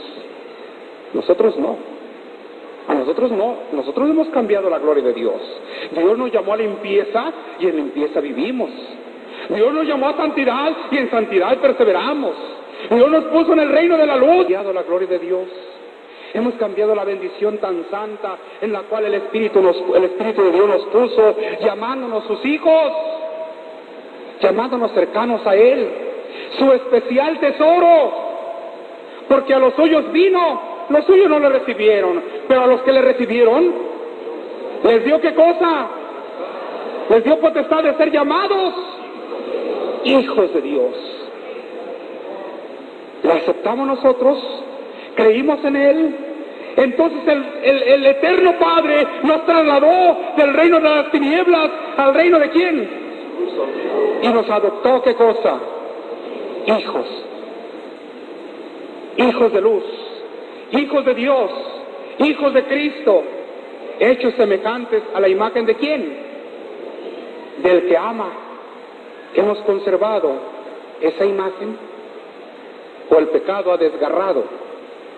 Nosotros 1.14 1.58
no. 1.58 1.91
A 2.88 2.94
nosotros 2.94 3.32
no. 3.32 3.56
Nosotros 3.72 4.10
hemos 4.10 4.28
cambiado 4.30 4.70
la 4.70 4.80
gloria 4.80 5.04
de 5.04 5.14
Dios. 5.14 5.42
Dios 5.92 6.18
nos 6.18 6.32
llamó 6.32 6.54
a 6.54 6.58
limpieza 6.58 7.32
y 7.60 7.68
en 7.68 7.76
limpieza 7.76 8.20
vivimos. 8.20 8.70
Dios 9.50 9.74
nos 9.74 9.86
llamó 9.86 10.10
a 10.10 10.18
santidad 10.18 10.72
y 10.92 10.98
en 10.98 11.10
santidad 11.10 11.58
perseveramos. 11.58 12.36
Dios 12.90 13.10
nos 13.10 13.26
puso 13.26 13.54
en 13.54 13.60
el 13.60 13.70
reino 13.70 13.98
de 13.98 14.06
la 14.06 14.16
luz. 14.16 14.38
Cambiado 14.38 14.74
la 14.74 14.84
gloria 14.84 15.08
de 15.08 15.20
Dios. 15.20 15.48
Hemos 16.34 16.54
cambiado 16.56 16.96
la 16.96 17.04
bendición 17.04 17.58
tan 17.58 17.86
santa 17.90 18.38
en 18.62 18.72
la 18.72 18.84
cual 18.84 19.06
el 19.06 19.16
Espíritu, 19.16 19.62
nos, 19.62 19.76
el 19.96 20.06
Espíritu 20.06 20.44
de 20.44 20.52
Dios 20.52 20.68
nos 20.68 20.84
puso, 20.84 21.36
llamándonos 21.60 22.24
sus 22.24 22.46
hijos, 22.46 22.94
llamándonos 24.40 24.92
cercanos 24.94 25.46
a 25.46 25.56
Él, 25.56 25.90
su 26.58 26.72
especial 26.72 27.38
tesoro, 27.40 28.14
porque 29.28 29.54
a 29.54 29.60
los 29.60 29.74
suyos 29.74 30.10
vino, 30.14 30.71
los 30.90 31.06
suyos 31.06 31.30
no 31.30 31.40
le 31.40 31.50
recibieron, 31.50 32.22
pero 32.48 32.62
a 32.64 32.68
los 32.68 32.82
que 32.82 32.92
le 32.92 33.02
recibieron, 33.02 33.74
les 34.84 35.06
dio 35.06 35.20
qué 35.22 35.34
cosa, 35.34 35.88
les 37.10 37.24
dio 37.24 37.40
potestad 37.40 37.84
de 37.84 37.94
ser 37.96 38.12
llamados 38.12 38.74
hijos 40.04 40.54
de 40.54 40.62
Dios. 40.62 40.96
¿La 43.24 43.36
aceptamos 43.36 43.88
nosotros? 43.88 44.62
creímos 45.16 45.64
en 45.64 45.76
Él. 45.76 46.16
Entonces 46.78 47.38
el, 47.64 48.06
eterno 48.06 48.54
Padre 48.58 49.06
nos 49.24 49.46
trasladó 49.46 50.18
del 50.38 50.54
reino 50.54 50.80
de 50.80 50.90
las 50.90 51.12
tinieblas 51.12 51.70
al 51.98 52.14
reino 52.14 52.40
de 52.40 52.50
quién? 52.50 52.90
Y 54.24 54.28
nos 54.30 54.50
adoptó, 54.50 55.02
¿qué 55.02 55.14
cosa? 55.16 55.60
Hijos. 56.66 57.06
Hijos 59.18 59.54
de 59.54 59.62
luz. 59.62 59.84
Hijos 60.72 61.06
de 61.06 61.14
Dios. 61.14 61.52
Hijos 62.20 62.54
de 62.54 62.64
Cristo. 62.64 63.24
Hechos 64.00 64.34
semejantes 64.36 65.04
a 65.14 65.20
la 65.20 65.28
imagen 65.28 65.66
de 65.66 65.76
quién? 65.76 66.18
Del 67.62 67.88
que 67.88 67.98
ama. 67.98 68.30
Hemos 69.34 69.60
conservado 69.60 70.34
esa 71.02 71.26
imagen. 71.26 71.78
O 73.10 73.18
el 73.18 73.28
pecado 73.28 73.74
ha 73.74 73.78
desgarrado 73.78 74.44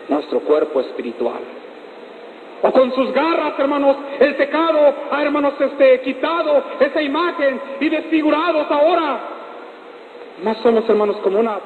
nuestro 0.10 0.40
cuerpo 0.42 0.82
espiritual. 0.82 1.42
O 2.64 2.72
con 2.72 2.94
sus 2.96 3.12
garras, 3.12 3.60
hermanos, 3.60 3.98
el 4.20 4.36
pecado 4.36 4.94
ha, 5.12 5.22
hermanos, 5.22 5.54
este, 5.60 6.00
quitado 6.02 6.64
esa 6.80 7.02
imagen 7.02 7.60
y 7.80 7.90
desfigurados 7.90 8.66
ahora. 8.72 9.20
Más 10.44 10.58
somos, 10.60 10.88
hermanos, 10.90 11.18
como 11.18 11.40
una 11.40 11.60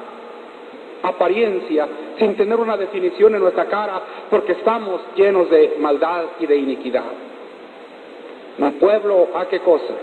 apariencia, 1.02 1.88
sin 2.18 2.36
tener 2.36 2.58
una 2.58 2.76
definición 2.76 3.34
en 3.34 3.40
nuestra 3.40 3.66
cara, 3.66 4.02
porque 4.30 4.52
estamos 4.52 5.00
llenos 5.16 5.50
de 5.50 5.76
maldad 5.78 6.24
y 6.40 6.46
de 6.46 6.56
iniquidad. 6.56 7.04
Mi 8.58 8.70
pueblo, 8.72 9.28
¿a 9.34 9.46
qué 9.46 9.60
cosa? 9.60 9.94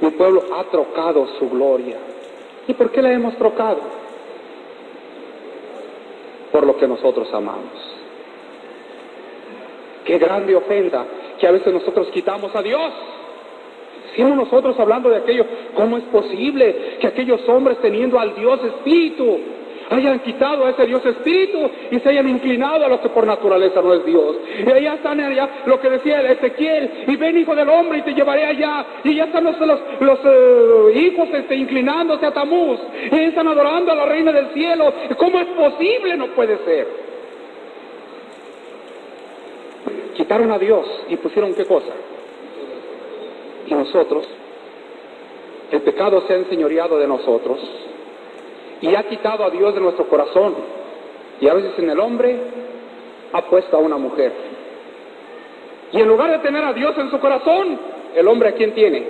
Mi 0.00 0.10
pueblo 0.10 0.44
ha 0.54 0.64
trocado 0.64 1.26
su 1.38 1.48
gloria. 1.48 1.96
¿Y 2.68 2.74
por 2.74 2.90
qué 2.90 3.02
la 3.02 3.12
hemos 3.12 3.36
trocado? 3.36 4.06
por 6.56 6.66
lo 6.66 6.74
que 6.78 6.88
nosotros 6.88 7.28
amamos. 7.34 7.70
Qué 10.06 10.16
grande 10.16 10.56
ofenda 10.56 11.04
que 11.38 11.46
a 11.46 11.50
veces 11.50 11.70
nosotros 11.70 12.08
quitamos 12.14 12.54
a 12.56 12.62
Dios. 12.62 12.92
Nosotros 14.18 14.78
hablando 14.78 15.10
de 15.10 15.16
aquello, 15.16 15.44
¿cómo 15.74 15.98
es 15.98 16.04
posible 16.04 16.96
que 17.00 17.06
aquellos 17.06 17.46
hombres 17.48 17.78
teniendo 17.80 18.18
al 18.18 18.34
Dios 18.34 18.60
Espíritu 18.64 19.38
hayan 19.90 20.18
quitado 20.20 20.66
a 20.66 20.70
ese 20.70 20.86
Dios 20.86 21.04
Espíritu 21.04 21.70
y 21.90 22.00
se 22.00 22.08
hayan 22.08 22.28
inclinado 22.28 22.84
a 22.84 22.88
lo 22.88 23.00
que 23.00 23.08
por 23.08 23.26
naturaleza 23.26 23.82
no 23.82 23.94
es 23.94 24.04
Dios? 24.04 24.36
Y 24.66 24.70
allá 24.70 24.94
están 24.94 25.20
allá 25.20 25.48
lo 25.66 25.80
que 25.80 25.90
decía 25.90 26.22
Ezequiel, 26.22 27.04
y 27.06 27.16
ven 27.16 27.38
hijo 27.38 27.54
del 27.54 27.68
hombre 27.68 27.98
y 27.98 28.02
te 28.02 28.14
llevaré 28.14 28.46
allá. 28.46 28.86
Y 29.04 29.14
ya 29.14 29.24
están 29.24 29.44
los, 29.44 29.58
los, 29.60 30.18
eh, 30.24 30.98
hijos 30.98 31.28
este, 31.32 31.54
inclinándose 31.54 32.26
a 32.26 32.32
Tamuz 32.32 32.80
y 33.10 33.16
están 33.16 33.48
adorando 33.48 33.92
a 33.92 33.96
la 33.96 34.06
reina 34.06 34.32
del 34.32 34.48
cielo. 34.54 34.92
¿Cómo 35.18 35.38
es 35.40 35.46
posible? 35.46 36.16
No 36.16 36.28
puede 36.28 36.58
ser. 36.64 36.86
Quitaron 40.16 40.50
a 40.50 40.58
Dios 40.58 40.86
y 41.08 41.16
pusieron 41.16 41.54
qué 41.54 41.66
cosa? 41.66 41.92
Y 43.66 43.74
nosotros, 43.74 44.26
el 45.70 45.82
pecado 45.82 46.22
se 46.26 46.34
ha 46.34 46.36
enseñoreado 46.36 46.98
de 46.98 47.08
nosotros 47.08 47.58
y 48.80 48.94
ha 48.94 49.02
quitado 49.04 49.44
a 49.44 49.50
Dios 49.50 49.74
de 49.74 49.80
nuestro 49.80 50.08
corazón. 50.08 50.54
Y 51.40 51.48
a 51.48 51.54
veces 51.54 51.78
en 51.78 51.90
el 51.90 51.98
hombre 51.98 52.38
ha 53.32 53.42
puesto 53.42 53.76
a 53.76 53.80
una 53.80 53.96
mujer. 53.96 54.32
Y 55.92 56.00
en 56.00 56.08
lugar 56.08 56.30
de 56.30 56.38
tener 56.38 56.64
a 56.64 56.72
Dios 56.72 56.96
en 56.98 57.10
su 57.10 57.18
corazón, 57.18 57.78
el 58.14 58.26
hombre 58.28 58.50
a 58.50 58.52
quién 58.52 58.72
tiene? 58.74 59.06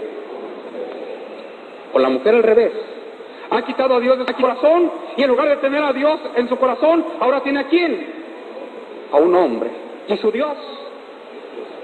Con 1.92 2.02
la 2.02 2.08
mujer 2.08 2.34
al 2.34 2.42
revés. 2.42 2.72
Ha 3.50 3.62
quitado 3.62 3.94
a 3.94 4.00
Dios 4.00 4.18
de 4.18 4.26
su 4.26 4.40
corazón 4.40 4.90
y 5.16 5.22
en 5.22 5.28
lugar 5.28 5.48
de 5.48 5.56
tener 5.56 5.82
a 5.82 5.92
Dios 5.92 6.18
en 6.34 6.48
su 6.48 6.56
corazón, 6.56 7.04
ahora 7.20 7.40
tiene 7.42 7.60
a 7.60 7.68
quién? 7.68 8.12
A 9.12 9.16
un 9.18 9.34
hombre. 9.34 9.70
¿Y 10.08 10.16
su 10.16 10.30
Dios? 10.32 10.56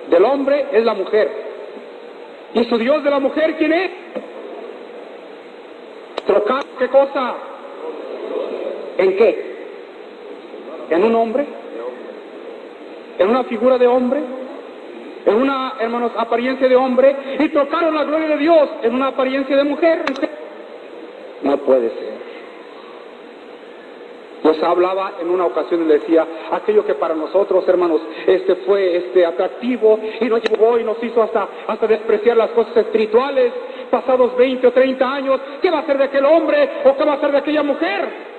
Del 0.08 0.24
hombre 0.24 0.66
es 0.72 0.84
la 0.84 0.94
mujer. 0.94 1.51
¿Y 2.54 2.64
su 2.64 2.78
Dios 2.78 3.02
de 3.02 3.10
la 3.10 3.18
mujer 3.18 3.56
quién 3.56 3.72
es? 3.72 3.90
¿Trocar 6.26 6.64
qué 6.78 6.88
cosa? 6.88 7.34
¿En 8.98 9.16
qué? 9.16 9.52
¿En 10.90 11.04
un 11.04 11.14
hombre? 11.14 11.46
¿En 13.18 13.30
una 13.30 13.44
figura 13.44 13.78
de 13.78 13.86
hombre? 13.86 14.20
¿En 15.24 15.34
una, 15.34 15.74
hermanos, 15.80 16.12
apariencia 16.16 16.68
de 16.68 16.76
hombre? 16.76 17.16
Y 17.38 17.48
trocaron 17.48 17.94
la 17.94 18.04
gloria 18.04 18.28
de 18.28 18.36
Dios 18.36 18.68
en 18.82 18.94
una 18.94 19.08
apariencia 19.08 19.56
de 19.56 19.64
mujer. 19.64 20.04
No 21.42 21.56
puede 21.58 21.88
ser. 21.90 22.21
Pues 24.42 24.62
hablaba 24.62 25.14
en 25.20 25.30
una 25.30 25.46
ocasión 25.46 25.82
y 25.82 25.84
le 25.86 26.00
decía, 26.00 26.26
aquello 26.50 26.84
que 26.84 26.94
para 26.94 27.14
nosotros, 27.14 27.66
hermanos, 27.68 28.00
este 28.26 28.56
fue 28.56 28.96
este 28.96 29.24
atractivo 29.24 29.98
y 30.20 30.24
nos 30.24 30.42
llevó 30.42 30.78
y 30.78 30.84
nos 30.84 31.02
hizo 31.02 31.22
hasta, 31.22 31.48
hasta 31.66 31.86
despreciar 31.86 32.36
las 32.36 32.50
cosas 32.50 32.76
espirituales, 32.76 33.52
pasados 33.90 34.36
20 34.36 34.66
o 34.66 34.72
30 34.72 35.14
años, 35.14 35.40
¿qué 35.60 35.70
va 35.70 35.80
a 35.80 35.86
ser 35.86 35.98
de 35.98 36.04
aquel 36.04 36.24
hombre 36.24 36.68
o 36.84 36.96
qué 36.96 37.04
va 37.04 37.14
a 37.14 37.20
ser 37.20 37.30
de 37.30 37.38
aquella 37.38 37.62
mujer? 37.62 38.32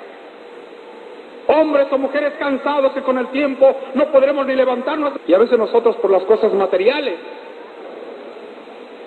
Hombres 1.47 1.87
o 1.91 1.97
mujeres 1.97 2.33
cansados 2.39 2.91
que 2.93 3.01
con 3.01 3.17
el 3.17 3.27
tiempo 3.27 3.75
no 3.93 4.05
podremos 4.11 4.45
ni 4.45 4.55
levantarnos. 4.55 5.13
Y 5.27 5.33
a 5.33 5.37
veces 5.37 5.57
nosotros 5.57 5.95
por 5.97 6.11
las 6.11 6.23
cosas 6.23 6.53
materiales 6.53 7.15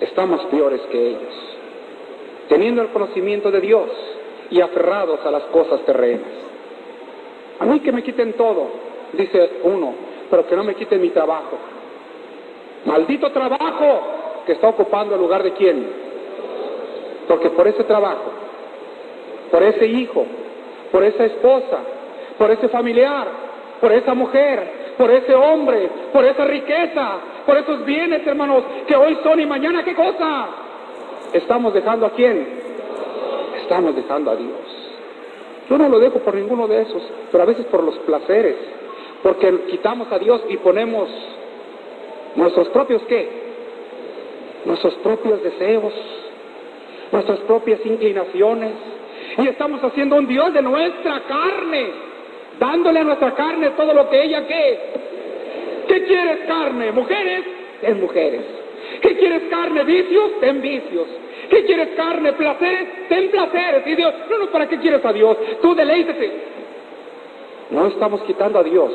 estamos 0.01 0.43
peores 0.45 0.81
que 0.91 1.09
ellos 1.09 1.57
teniendo 2.47 2.81
el 2.81 2.89
conocimiento 2.89 3.51
de 3.51 3.61
Dios 3.61 3.89
y 4.49 4.61
aferrados 4.61 5.19
a 5.25 5.31
las 5.31 5.43
cosas 5.45 5.81
terrenas. 5.85 6.46
A 7.59 7.65
mí 7.65 7.79
que 7.79 7.91
me 7.91 8.03
quiten 8.03 8.33
todo, 8.33 8.67
dice 9.13 9.59
uno, 9.63 9.93
pero 10.29 10.47
que 10.47 10.55
no 10.55 10.63
me 10.63 10.75
quiten 10.75 11.01
mi 11.01 11.09
trabajo. 11.09 11.57
Maldito 12.85 13.31
trabajo 13.31 14.01
que 14.45 14.53
está 14.53 14.69
ocupando 14.69 15.15
el 15.15 15.21
lugar 15.21 15.43
de 15.43 15.53
quién. 15.53 15.87
Porque 17.27 17.49
por 17.49 17.67
ese 17.67 17.83
trabajo, 17.83 18.31
por 19.51 19.63
ese 19.63 19.85
hijo, 19.85 20.25
por 20.91 21.03
esa 21.03 21.25
esposa, 21.25 21.79
por 22.37 22.51
ese 22.51 22.69
familiar, 22.69 23.27
por 23.81 23.91
esa 23.91 24.13
mujer, 24.13 24.93
por 24.97 25.11
ese 25.11 25.35
hombre, 25.35 25.89
por 26.13 26.23
esa 26.23 26.45
riqueza, 26.45 27.17
por 27.45 27.57
esos 27.57 27.83
bienes, 27.85 28.25
hermanos, 28.25 28.63
que 28.87 28.95
hoy 28.95 29.17
son 29.23 29.39
y 29.39 29.45
mañana 29.45 29.83
qué 29.83 29.93
cosa 29.93 30.47
¿Estamos 31.33 31.73
dejando 31.73 32.05
a 32.05 32.11
quién? 32.11 32.47
Estamos 33.61 33.95
dejando 33.95 34.31
a 34.31 34.35
Dios. 34.35 34.76
Yo 35.69 35.77
no 35.77 35.89
lo 35.89 35.99
dejo 35.99 36.19
por 36.19 36.35
ninguno 36.35 36.67
de 36.67 36.81
esos, 36.81 37.03
pero 37.31 37.43
a 37.43 37.45
veces 37.47 37.65
por 37.65 37.83
los 37.83 37.97
placeres, 37.99 38.55
porque 39.21 39.53
quitamos 39.69 40.11
a 40.11 40.19
Dios 40.19 40.41
y 40.49 40.57
ponemos 40.57 41.09
nuestros 42.35 42.69
propios 42.69 43.01
qué? 43.03 43.27
Nuestros 44.65 44.93
propios 44.95 45.43
deseos, 45.43 45.93
nuestras 47.11 47.39
propias 47.39 47.85
inclinaciones, 47.85 48.71
y 49.37 49.47
estamos 49.47 49.83
haciendo 49.83 50.15
un 50.15 50.27
Dios 50.27 50.53
de 50.53 50.61
nuestra 50.61 51.21
carne, 51.27 51.91
dándole 52.59 52.99
a 52.99 53.03
nuestra 53.03 53.33
carne 53.35 53.71
todo 53.71 53.93
lo 53.93 54.09
que 54.09 54.23
ella 54.23 54.47
qué. 54.47 54.79
¿Qué 55.87 56.03
quieres 56.03 56.39
carne? 56.47 56.91
¿Mujeres? 56.91 57.43
En 57.81 57.99
mujeres. 57.99 58.41
¿Qué 59.01 59.15
quieres 59.17 59.43
carne? 59.49 59.83
¿Vicios? 59.83 60.39
Ten 60.39 60.61
vicios. 60.61 61.07
¿Qué 61.49 61.65
quieres 61.65 61.89
carne? 61.95 62.33
¿Placeres? 62.33 63.07
Ten 63.07 63.31
placeres. 63.31 63.87
Y 63.87 63.95
Dios, 63.95 64.13
no, 64.29 64.37
no, 64.39 64.51
¿para 64.51 64.67
qué 64.67 64.77
quieres 64.79 65.03
a 65.03 65.13
Dios? 65.13 65.37
Tú 65.61 65.73
deleítete. 65.75 66.31
No 67.71 67.87
estamos 67.87 68.21
quitando 68.21 68.59
a 68.59 68.63
Dios. 68.63 68.91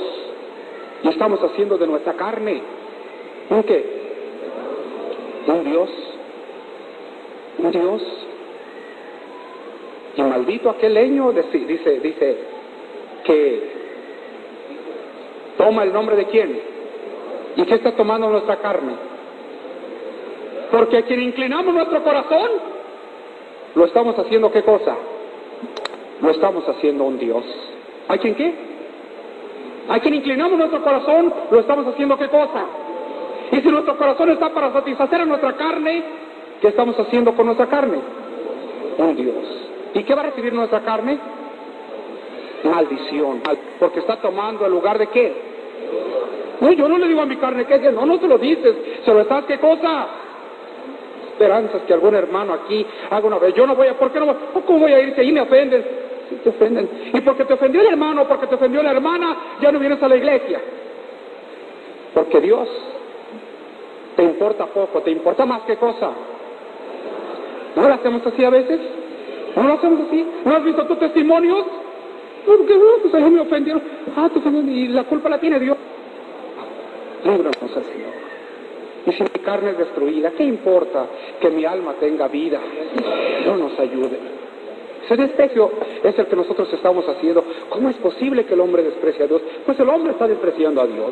Y 1.03 1.09
estamos 1.09 1.43
haciendo 1.43 1.79
de 1.79 1.87
nuestra 1.87 2.15
carne. 2.15 2.63
¿Un 3.51 3.63
qué? 3.65 4.03
Un 5.47 5.65
Dios. 5.65 5.91
Un 7.59 7.71
Dios. 7.71 8.03
Y 10.17 10.23
maldito 10.23 10.71
aquel 10.71 10.95
leño, 10.95 11.33
dice, 11.33 12.01
dice, 12.01 12.37
que 13.25 13.73
toma 15.57 15.85
el 15.85 15.93
nombre 15.93 16.17
de 16.17 16.27
quién. 16.27 16.61
¿Y 17.57 17.65
qué 17.65 17.75
está 17.75 17.93
tomando 17.93 18.29
nuestra 18.29 18.57
carne? 18.57 19.12
Porque 20.73 20.97
a 20.97 21.03
quien 21.03 21.21
inclinamos 21.21 21.75
nuestro 21.75 22.03
corazón, 22.03 22.49
lo 23.75 23.85
estamos 23.85 24.19
haciendo 24.19 24.51
qué 24.51 24.63
cosa? 24.63 24.97
Lo 26.23 26.31
estamos 26.31 26.67
haciendo 26.67 27.05
un 27.05 27.19
Dios. 27.19 27.45
¿A 28.09 28.17
quien 28.17 28.35
qué? 28.35 28.55
A 29.91 30.01
quien 30.01 30.15
inclinamos 30.15 30.57
nuestro 30.57 30.83
corazón, 30.83 31.33
lo 31.51 31.61
estamos 31.61 31.87
haciendo 31.87 32.17
qué 32.17 32.29
cosa? 32.29 32.65
Y 33.53 33.61
si 33.61 33.69
nuestro 33.69 33.99
corazón 33.99 34.31
está 34.31 34.49
para 34.49 34.73
satisfacer 34.73 35.21
a 35.21 35.27
nuestra 35.27 35.53
carne, 35.57 36.05
¿qué 36.63 36.69
estamos 36.69 36.99
haciendo 36.99 37.35
con 37.35 37.47
nuestra 37.47 37.67
carne? 37.67 37.99
Un 38.97 39.15
Dios. 39.15 39.45
¿Y 39.93 40.03
qué 40.05 40.15
va 40.15 40.23
a 40.23 40.27
recibir 40.27 40.55
nuestra 40.55 40.81
carne? 40.81 41.19
Maldición. 42.65 43.43
Porque 43.79 44.01
está 44.01 44.17
tomando 44.17 44.65
el 44.65 44.73
lugar 44.73 44.99
de 44.99 45.09
qué? 45.09 45.35
No, 46.63 46.73
yo 46.73 46.89
no 46.89 46.97
le 46.97 47.09
digo 47.09 47.21
a 47.21 47.27
mi 47.27 47.37
carne 47.37 47.67
que 47.67 47.79
no, 47.93 48.07
no 48.07 48.19
te 48.19 48.27
lo 48.27 48.39
dices. 48.39 48.75
Se 49.05 49.13
lo 49.13 49.21
estás, 49.21 49.45
¿qué 49.45 49.59
cosa? 49.59 50.22
Esperanzas 51.43 51.83
que 51.83 51.93
algún 51.93 52.15
hermano 52.15 52.53
aquí 52.53 52.87
haga 53.11 53.27
una 53.27 53.39
vez. 53.39 53.55
Yo 53.55 53.67
no 53.67 53.75
voy 53.75 53.89
a, 53.89 53.99
¿por 53.99 54.13
qué 54.13 54.21
no 54.21 54.27
voy? 54.27 54.37
¿Cómo 54.65 54.79
voy 54.79 54.93
a 54.93 55.01
ir 55.01 55.15
si 55.15 55.21
ahí 55.21 55.33
me 55.33 55.41
ofenden? 55.41 55.85
Si 56.29 56.37
te 56.37 56.51
ofenden. 56.51 56.89
Y 57.13 57.21
porque 57.21 57.45
te 57.45 57.55
ofendió 57.55 57.81
el 57.81 57.89
hermano, 57.89 58.29
porque 58.29 58.47
te 58.47 58.55
ofendió 58.55 58.83
la 58.83 58.93
hermana, 58.93 59.37
ya 59.61 59.73
no 59.73 59.81
vienes 59.81 60.01
a 60.03 60.09
la 60.09 60.17
iglesia. 60.17 60.61
Porque 62.15 62.41
Dios 62.41 62.69
te 64.17 64.23
importa 64.23 64.67
poco, 64.67 65.01
te 65.01 65.11
importa 65.11 65.45
más 65.45 65.63
que 65.63 65.77
cosa. 65.77 66.11
¿No 67.75 67.89
lo 67.89 67.95
hacemos 67.95 68.25
así 68.25 68.45
a 68.45 68.51
veces? 68.51 68.81
¿No 69.57 69.65
lo 69.65 69.75
hacemos 69.75 70.09
así? 70.09 70.27
¿No 70.45 70.55
has 70.55 70.65
visto 70.65 70.87
tus 70.87 70.99
testimonios? 70.99 71.65
Porque 72.47 72.75
no, 72.75 72.85
pues 73.03 73.15
ahí 73.15 73.31
me 73.31 73.41
ofendieron. 73.41 73.83
Ah, 74.17 74.31
tú 74.33 74.41
y 74.49 74.89
la 74.89 75.05
culpa 75.05 75.29
la 75.29 75.41
tiene 75.41 75.59
Dios. 75.59 75.77
Líbranos 77.25 77.57
Señor. 77.57 78.32
Si 79.05 79.23
mi 79.23 79.45
carne 79.45 79.71
es 79.71 79.79
destruida, 79.79 80.31
¿qué 80.31 80.45
importa 80.45 81.07
que 81.41 81.51
mi 81.51 81.65
alma 81.65 81.95
tenga 81.99 82.29
vida? 82.29 82.61
No 83.45 83.57
nos 83.57 83.79
ayude. 83.79 84.19
Ese 85.05 85.17
desprecio 85.17 85.71
es 86.03 86.17
el 86.17 86.27
que 86.27 86.37
nosotros 86.37 86.73
estamos 86.73 87.09
haciendo. 87.09 87.45
¿Cómo 87.69 87.89
es 87.89 87.97
posible 87.97 88.45
que 88.45 88.55
el 88.55 88.61
hombre 88.61 88.85
desprecie 88.85 89.25
a 89.25 89.27
Dios? 89.27 89.43
Pues 89.67 89.79
el 89.81 89.89
hombre 89.89 90.13
está 90.13 90.29
despreciando 90.29 90.81
a 90.81 90.87
Dios. 90.87 91.11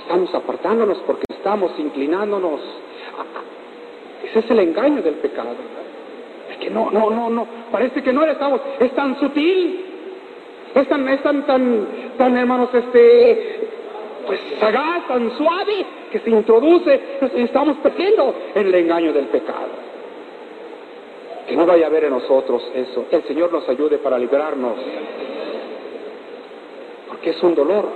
Estamos 0.00 0.34
apartándonos 0.34 0.98
porque 1.06 1.24
estamos 1.28 1.70
inclinándonos. 1.78 2.60
Ese 4.24 4.40
es 4.40 4.50
el 4.50 4.58
engaño 4.58 5.00
del 5.02 5.14
pecado. 5.14 5.54
Es 6.50 6.56
que 6.58 6.70
no, 6.70 6.90
no, 6.90 7.10
no, 7.10 7.30
no. 7.30 7.46
Parece 7.70 8.02
que 8.02 8.12
no 8.12 8.26
le 8.26 8.32
estamos. 8.32 8.60
Es 8.80 8.90
tan 8.92 9.18
sutil. 9.20 9.84
Es 10.74 10.88
tan, 10.88 11.08
es 11.08 11.22
tan, 11.22 11.46
tan, 11.46 11.86
tan, 12.18 12.36
hermanos, 12.36 12.68
este, 12.74 13.68
pues 14.28 14.40
sagaz, 14.60 15.08
tan 15.08 15.36
suave, 15.38 15.86
que 16.12 16.18
se 16.20 16.28
introduce, 16.28 17.00
estamos 17.34 17.78
perdiendo 17.78 18.34
en 18.54 18.66
el 18.66 18.74
engaño 18.74 19.12
del 19.14 19.24
pecado. 19.28 19.88
Que 21.48 21.56
no 21.56 21.64
vaya 21.64 21.86
a 21.86 21.88
haber 21.88 22.04
en 22.04 22.10
nosotros 22.10 22.62
eso. 22.74 23.06
El 23.10 23.22
Señor 23.22 23.50
nos 23.50 23.66
ayude 23.70 23.96
para 23.96 24.18
librarnos. 24.18 24.74
Porque 27.08 27.30
es 27.30 27.42
un 27.42 27.54
dolor 27.54 27.86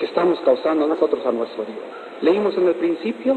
que 0.00 0.06
estamos 0.06 0.40
causando 0.40 0.88
nosotros 0.88 1.24
a 1.24 1.30
nuestro 1.30 1.64
Dios. 1.64 1.78
Leímos 2.20 2.56
en 2.58 2.66
el 2.66 2.74
principio, 2.74 3.36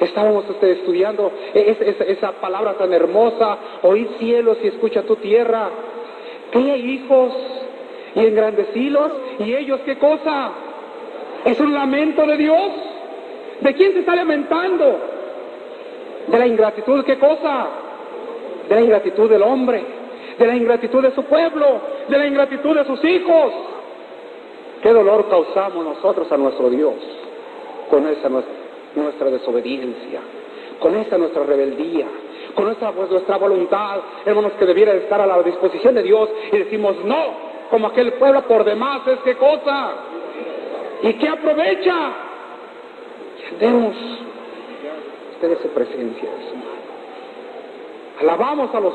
estábamos 0.00 0.48
este, 0.48 0.72
estudiando 0.72 1.32
esa, 1.52 2.32
palabra 2.40 2.78
tan 2.78 2.94
hermosa, 2.94 3.58
oíd 3.82 4.08
cielos 4.18 4.56
y 4.62 4.68
escucha 4.68 5.02
tu 5.02 5.16
tierra. 5.16 5.68
Cría 6.50 6.78
hijos 6.78 7.34
y 8.16 8.20
engrandecilos, 8.20 9.12
y 9.40 9.54
ellos 9.54 9.80
qué 9.84 9.98
cosa? 9.98 10.50
Es 11.44 11.60
un 11.60 11.72
lamento 11.74 12.26
de 12.26 12.36
Dios. 12.38 12.72
¿De 13.60 13.74
quién 13.74 13.92
se 13.92 14.00
está 14.00 14.16
lamentando? 14.16 14.98
De 16.26 16.38
la 16.38 16.46
ingratitud, 16.46 17.04
¿qué 17.04 17.18
cosa? 17.18 17.68
De 18.68 18.74
la 18.74 18.80
ingratitud 18.80 19.28
del 19.30 19.42
hombre, 19.42 19.84
de 20.38 20.46
la 20.46 20.56
ingratitud 20.56 21.02
de 21.02 21.12
su 21.12 21.24
pueblo, 21.24 21.80
de 22.08 22.18
la 22.18 22.26
ingratitud 22.26 22.74
de 22.74 22.84
sus 22.86 23.04
hijos. 23.04 23.52
¿Qué 24.82 24.92
dolor 24.92 25.28
causamos 25.28 25.84
nosotros 25.84 26.32
a 26.32 26.36
nuestro 26.38 26.70
Dios 26.70 26.94
con 27.90 28.06
esa 28.06 28.28
nuestra, 28.28 29.30
desobediencia, 29.30 30.20
con 30.80 30.96
esa 30.96 31.18
nuestra 31.18 31.44
rebeldía, 31.44 32.06
con 32.54 32.64
nuestra, 32.64 32.92
nuestra 32.92 33.36
voluntad, 33.36 33.98
hermanos, 34.24 34.52
que 34.58 34.64
debiera 34.64 34.94
estar 34.94 35.20
a 35.20 35.26
la 35.26 35.42
disposición 35.42 35.94
de 35.94 36.02
Dios 36.02 36.30
y 36.50 36.56
decimos 36.56 36.96
no, 37.04 37.55
como 37.70 37.88
aquel 37.88 38.12
pueblo 38.14 38.42
por 38.42 38.64
demás 38.64 39.06
es 39.06 39.18
qué 39.24 39.36
cosa. 39.36 39.90
¿Y 41.02 41.12
qué 41.14 41.28
aprovecha? 41.28 41.94
Que 43.38 43.46
andemos 43.54 43.96
ustedes 45.32 45.58
su 45.60 45.68
presencia. 45.68 46.28
Alabamos 48.20 48.74
a 48.74 48.80
los 48.80 48.94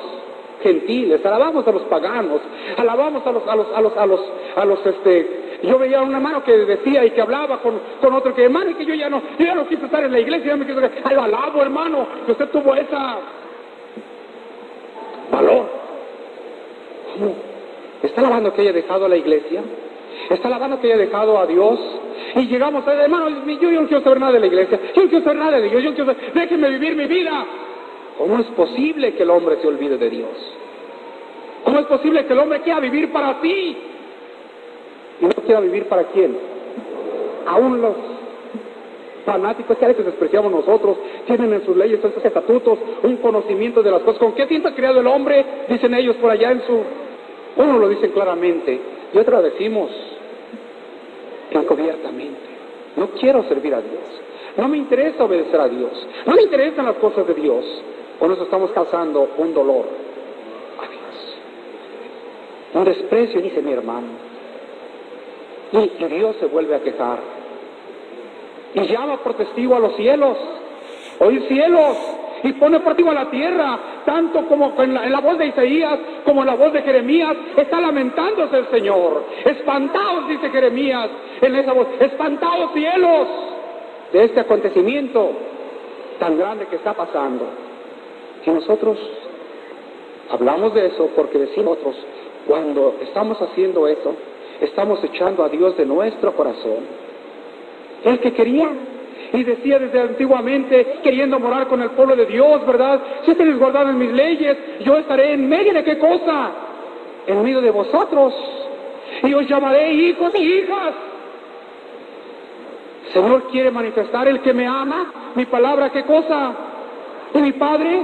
gentiles, 0.63 1.25
alabamos 1.25 1.67
a 1.67 1.71
los 1.71 1.83
paganos, 1.83 2.41
alabamos 2.77 3.25
a 3.25 3.31
los, 3.31 3.47
a 3.47 3.55
los, 3.55 3.67
a 3.75 3.81
los, 3.81 3.97
a 3.97 4.05
los, 4.05 4.19
a 4.55 4.65
los, 4.65 4.85
este, 4.85 5.59
yo 5.63 5.77
veía 5.77 6.01
una 6.01 6.19
mano 6.19 6.43
que 6.43 6.55
decía 6.57 7.05
y 7.05 7.11
que 7.11 7.21
hablaba 7.21 7.59
con, 7.59 7.79
con 7.99 8.13
otro 8.13 8.33
que, 8.33 8.43
hermano, 8.43 8.71
y 8.71 8.73
que 8.75 8.85
yo 8.85 8.93
ya 8.95 9.09
no, 9.09 9.21
ya 9.37 9.55
no 9.55 9.67
quise 9.67 9.85
estar 9.85 10.03
en 10.03 10.11
la 10.11 10.19
iglesia, 10.19 10.51
ya 10.51 10.57
me 10.57 10.65
quise, 10.65 10.79
ay, 11.03 11.15
lo 11.15 11.61
hermano, 11.61 12.07
que 12.25 12.31
usted 12.31 12.49
tuvo 12.49 12.75
esa 12.75 13.19
valor. 15.31 15.65
¿Cómo? 17.13 17.50
¿Está 18.03 18.21
alabando 18.21 18.53
que 18.53 18.61
haya 18.61 18.73
dejado 18.73 19.05
a 19.05 19.09
la 19.09 19.17
iglesia? 19.17 19.61
¿Está 20.29 20.47
alabando 20.47 20.79
que 20.79 20.87
haya 20.87 20.97
dejado 20.97 21.37
a 21.37 21.45
Dios? 21.45 21.79
Y 22.35 22.47
llegamos 22.47 22.87
a 22.87 22.93
hermano, 22.93 23.29
yo, 23.45 23.71
no 23.71 23.87
quiero 23.87 24.03
saber 24.03 24.19
nada 24.19 24.33
de 24.33 24.39
la 24.39 24.47
iglesia, 24.47 24.79
yo 24.95 25.03
no 25.03 25.09
quiero 25.09 25.23
saber 25.23 25.39
nada 25.39 25.59
de 25.59 25.69
Dios, 25.69 25.83
yo 25.83 25.89
no 25.89 25.95
quiero 25.95 26.13
saber, 26.13 26.33
déjenme 26.33 26.69
vivir 26.69 26.95
mi 26.95 27.05
vida. 27.05 27.45
¿Cómo 28.17 28.39
es 28.39 28.45
posible 28.47 29.13
que 29.13 29.23
el 29.23 29.29
hombre 29.29 29.57
se 29.61 29.67
olvide 29.67 29.97
de 29.97 30.09
Dios? 30.09 30.29
¿Cómo 31.63 31.79
es 31.79 31.85
posible 31.85 32.25
que 32.25 32.33
el 32.33 32.39
hombre 32.39 32.61
quiera 32.61 32.79
vivir 32.79 33.11
para 33.11 33.39
ti? 33.41 33.77
¿Y 35.21 35.25
no 35.25 35.33
quiera 35.45 35.59
vivir 35.59 35.85
para 35.85 36.03
quién? 36.05 36.37
Aún 37.47 37.81
los 37.81 37.95
fanáticos 39.25 39.77
que 39.77 39.85
a 39.85 39.89
veces 39.89 40.05
despreciamos 40.05 40.51
nosotros 40.51 40.97
tienen 41.25 41.53
en 41.53 41.65
sus 41.65 41.77
leyes, 41.77 42.03
en 42.03 42.13
sus 42.13 42.25
estatutos, 42.25 42.79
un 43.03 43.17
conocimiento 43.17 43.83
de 43.83 43.91
las 43.91 44.01
cosas. 44.01 44.19
¿Con 44.19 44.33
qué 44.33 44.45
tiempo 44.47 44.69
ha 44.69 44.75
creado 44.75 44.99
el 44.99 45.07
hombre? 45.07 45.45
Dicen 45.69 45.93
ellos 45.93 46.15
por 46.17 46.31
allá 46.31 46.51
en 46.51 46.61
su... 46.63 46.83
Uno 47.57 47.77
lo 47.79 47.89
dicen 47.89 48.11
claramente 48.11 48.79
y 49.13 49.17
otro 49.17 49.37
lo 49.37 49.41
decimos 49.43 49.91
encubiertamente. 51.51 52.51
No 52.95 53.09
quiero 53.11 53.43
servir 53.43 53.73
a 53.73 53.81
Dios. 53.81 54.03
No 54.57 54.67
me 54.67 54.77
interesa 54.77 55.23
obedecer 55.23 55.59
a 55.59 55.67
Dios. 55.67 56.07
No 56.25 56.33
me 56.33 56.43
interesan 56.43 56.85
las 56.85 56.95
cosas 56.95 57.25
de 57.27 57.33
Dios. 57.33 57.65
Con 58.19 58.31
eso 58.31 58.43
estamos 58.43 58.71
causando 58.71 59.29
un 59.37 59.53
dolor 59.53 59.85
a 60.77 60.87
Dios. 60.87 61.37
Un 62.73 62.85
desprecio, 62.85 63.41
dice 63.41 63.61
mi 63.61 63.71
hermano. 63.71 64.07
Y 65.71 66.05
Dios 66.05 66.35
se 66.39 66.45
vuelve 66.47 66.75
a 66.75 66.81
quejar. 66.81 67.19
Y 68.73 68.81
llama 68.87 69.17
por 69.17 69.33
testigo 69.35 69.75
a 69.75 69.79
los 69.79 69.95
cielos. 69.95 70.37
Oír 71.19 71.47
cielos. 71.47 71.97
Y 72.43 72.53
pone 72.53 72.79
por 72.79 72.93
testigo 72.93 73.11
a 73.11 73.15
la 73.15 73.29
tierra. 73.29 73.79
Tanto 74.05 74.45
como 74.47 74.73
en 74.81 74.93
la, 74.93 75.19
voz 75.19 75.37
de 75.37 75.47
Isaías 75.47 75.99
como 76.25 76.41
en 76.41 76.47
la 76.47 76.55
voz 76.55 76.73
de 76.73 76.81
Jeremías. 76.81 77.35
Está 77.55 77.79
lamentándose 77.79 78.57
el 78.57 78.67
Señor. 78.67 79.23
Espantados, 79.45 80.27
dice 80.27 80.49
Jeremías 80.49 81.09
en 81.41 81.55
esa 81.55 81.73
voz. 81.73 81.87
Espantados 81.99 82.71
cielos 82.73 83.27
de 84.13 84.23
este 84.25 84.39
acontecimiento 84.39 85.31
tan 86.19 86.37
grande 86.37 86.67
que 86.67 86.75
está 86.75 86.93
pasando. 86.93 87.45
Y 88.45 88.49
nosotros 88.49 88.97
hablamos 90.29 90.73
de 90.73 90.87
eso 90.87 91.09
porque 91.15 91.37
decimos 91.37 91.77
otros, 91.79 91.95
cuando 92.47 92.95
estamos 93.01 93.41
haciendo 93.41 93.87
eso, 93.87 94.15
estamos 94.61 95.03
echando 95.03 95.43
a 95.43 95.49
Dios 95.49 95.77
de 95.77 95.85
nuestro 95.85 96.33
corazón. 96.33 96.85
El 98.03 98.19
que 98.19 98.33
quería 98.33 98.69
y 99.33 99.43
decía 99.43 99.79
desde 99.79 99.99
antiguamente, 100.01 100.99
queriendo 101.03 101.39
morar 101.39 101.67
con 101.67 101.81
el 101.81 101.91
pueblo 101.91 102.15
de 102.15 102.25
Dios, 102.25 102.65
¿verdad? 102.65 102.99
Si 103.25 103.33
tenéis 103.35 103.57
guardado 103.57 103.89
en 103.89 103.97
mis 103.97 104.11
leyes, 104.11 104.57
yo 104.81 104.97
estaré 104.97 105.33
en 105.33 105.47
medio 105.47 105.73
de 105.73 105.83
qué 105.83 105.97
cosa? 105.97 106.51
En 107.27 107.41
medio 107.41 107.61
de 107.61 107.71
vosotros. 107.71 108.33
Y 109.23 109.33
os 109.33 109.47
llamaré 109.47 109.93
hijos 109.93 110.33
y 110.35 110.41
hijas. 110.41 110.93
Señor 113.13 113.43
quiere 113.51 113.71
manifestar 113.71 114.27
el 114.27 114.41
que 114.41 114.53
me 114.53 114.67
ama, 114.67 115.31
mi 115.35 115.45
palabra, 115.45 115.89
¿qué 115.91 116.03
cosa? 116.03 116.53
De 117.33 117.41
mi 117.41 117.53
Padre, 117.53 118.01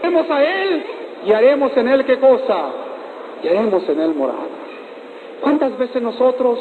haremos 0.00 0.30
a 0.30 0.42
Él 0.42 0.84
y 1.26 1.32
haremos 1.32 1.76
en 1.76 1.88
Él 1.88 2.04
qué 2.04 2.18
cosa? 2.18 2.70
Y 3.42 3.48
haremos 3.48 3.88
en 3.88 4.00
Él 4.00 4.14
morada. 4.14 4.46
¿Cuántas 5.40 5.76
veces 5.78 6.00
nosotros, 6.02 6.58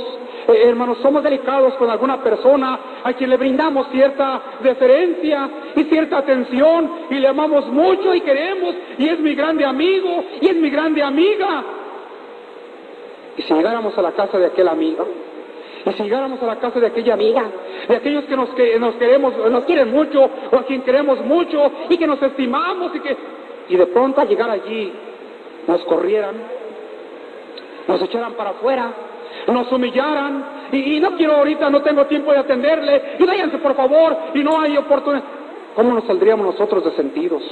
eh, 0.47 0.69
hermanos, 0.69 0.99
somos 1.01 1.23
delicados 1.23 1.73
con 1.75 1.89
alguna 1.89 2.21
persona 2.21 2.79
a 3.03 3.13
quien 3.13 3.29
le 3.29 3.37
brindamos 3.37 3.87
cierta 3.91 4.41
deferencia 4.61 5.49
y 5.75 5.83
cierta 5.85 6.19
atención 6.19 6.91
y 7.09 7.15
le 7.15 7.27
amamos 7.27 7.67
mucho 7.67 8.13
y 8.13 8.21
queremos 8.21 8.75
y 8.97 9.07
es 9.07 9.19
mi 9.19 9.33
grande 9.35 9.65
amigo 9.65 10.23
y 10.41 10.47
es 10.47 10.55
mi 10.55 10.69
grande 10.69 11.01
amiga? 11.01 11.63
Y 13.37 13.41
si 13.41 13.53
llegáramos 13.53 13.97
a 13.97 14.01
la 14.01 14.11
casa 14.11 14.37
de 14.37 14.45
aquel 14.45 14.67
amigo, 14.67 15.05
y 15.85 15.91
si 15.91 16.03
llegáramos 16.03 16.41
a 16.41 16.45
la 16.45 16.55
casa 16.55 16.79
de 16.79 16.87
aquella 16.87 17.13
amiga, 17.13 17.43
de 17.87 17.95
aquellos 17.95 18.23
que 18.25 18.35
nos, 18.35 18.49
que 18.51 18.79
nos 18.79 18.95
queremos, 18.95 19.33
nos 19.51 19.65
quieren 19.65 19.91
mucho, 19.91 20.29
o 20.51 20.55
a 20.55 20.63
quien 20.63 20.81
queremos 20.81 21.19
mucho, 21.21 21.71
y 21.89 21.97
que 21.97 22.07
nos 22.07 22.21
estimamos, 22.21 22.95
y 22.95 22.99
que, 23.01 23.17
y 23.69 23.75
de 23.75 23.85
pronto 23.87 24.21
al 24.21 24.27
llegar 24.27 24.49
allí, 24.49 24.91
nos 25.67 25.83
corrieran, 25.83 26.35
nos 27.87 28.01
echaran 28.01 28.33
para 28.33 28.51
afuera, 28.51 28.91
nos 29.53 29.71
humillaran, 29.71 30.45
y, 30.71 30.99
no 30.99 31.11
quiero 31.11 31.37
ahorita, 31.37 31.69
no 31.69 31.81
tengo 31.81 32.05
tiempo 32.05 32.31
de 32.31 32.39
atenderle, 32.39 33.17
y 33.19 33.23
váyanse 33.25 33.57
por 33.59 33.75
favor, 33.75 34.17
y 34.33 34.43
no 34.43 34.59
hay 34.59 34.77
oportunidad. 34.77 35.23
¿Cómo 35.75 35.93
nos 35.93 36.05
saldríamos 36.05 36.45
nosotros 36.45 36.83
de 36.85 36.91
sentidos? 36.91 37.43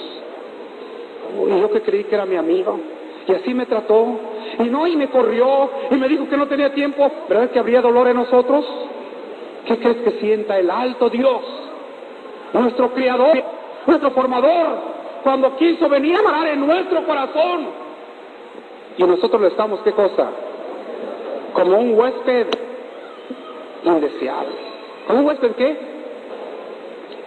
Y 1.47 1.59
yo 1.59 1.69
que 1.71 1.81
creí 1.81 2.03
que 2.05 2.15
era 2.15 2.25
mi 2.25 2.35
amigo, 2.35 2.79
y 3.27 3.31
así 3.33 3.53
me 3.53 3.65
trató, 3.65 4.19
y 4.59 4.63
no, 4.63 4.87
y 4.87 4.95
me 4.95 5.09
corrió, 5.09 5.69
y 5.91 5.95
me 5.95 6.07
dijo 6.07 6.27
que 6.27 6.37
no 6.37 6.47
tenía 6.47 6.73
tiempo, 6.73 7.11
¿verdad 7.27 7.49
que 7.51 7.59
habría 7.59 7.81
dolor 7.81 8.07
en 8.07 8.17
nosotros? 8.17 8.65
¿Qué 9.65 9.77
crees 9.77 9.97
que 9.97 10.11
sienta 10.19 10.57
el 10.59 10.69
alto 10.69 11.09
Dios? 11.09 11.41
Nuestro 12.53 12.93
Creador, 12.93 13.43
nuestro 13.87 14.11
Formador, 14.11 14.93
cuando 15.23 15.55
quiso 15.55 15.87
venir 15.89 16.17
a 16.17 16.21
morar 16.21 16.47
en 16.47 16.65
nuestro 16.65 17.05
corazón. 17.05 17.67
Y 18.97 19.03
nosotros 19.03 19.41
le 19.41 19.47
estamos, 19.47 19.79
¿qué 19.81 19.91
cosa? 19.93 20.29
Como 21.53 21.77
un 21.77 21.97
huésped 21.97 22.47
indeseable. 23.83 24.55
¿Como 25.07 25.19
un 25.19 25.25
huésped 25.25 25.51
qué? 25.51 25.77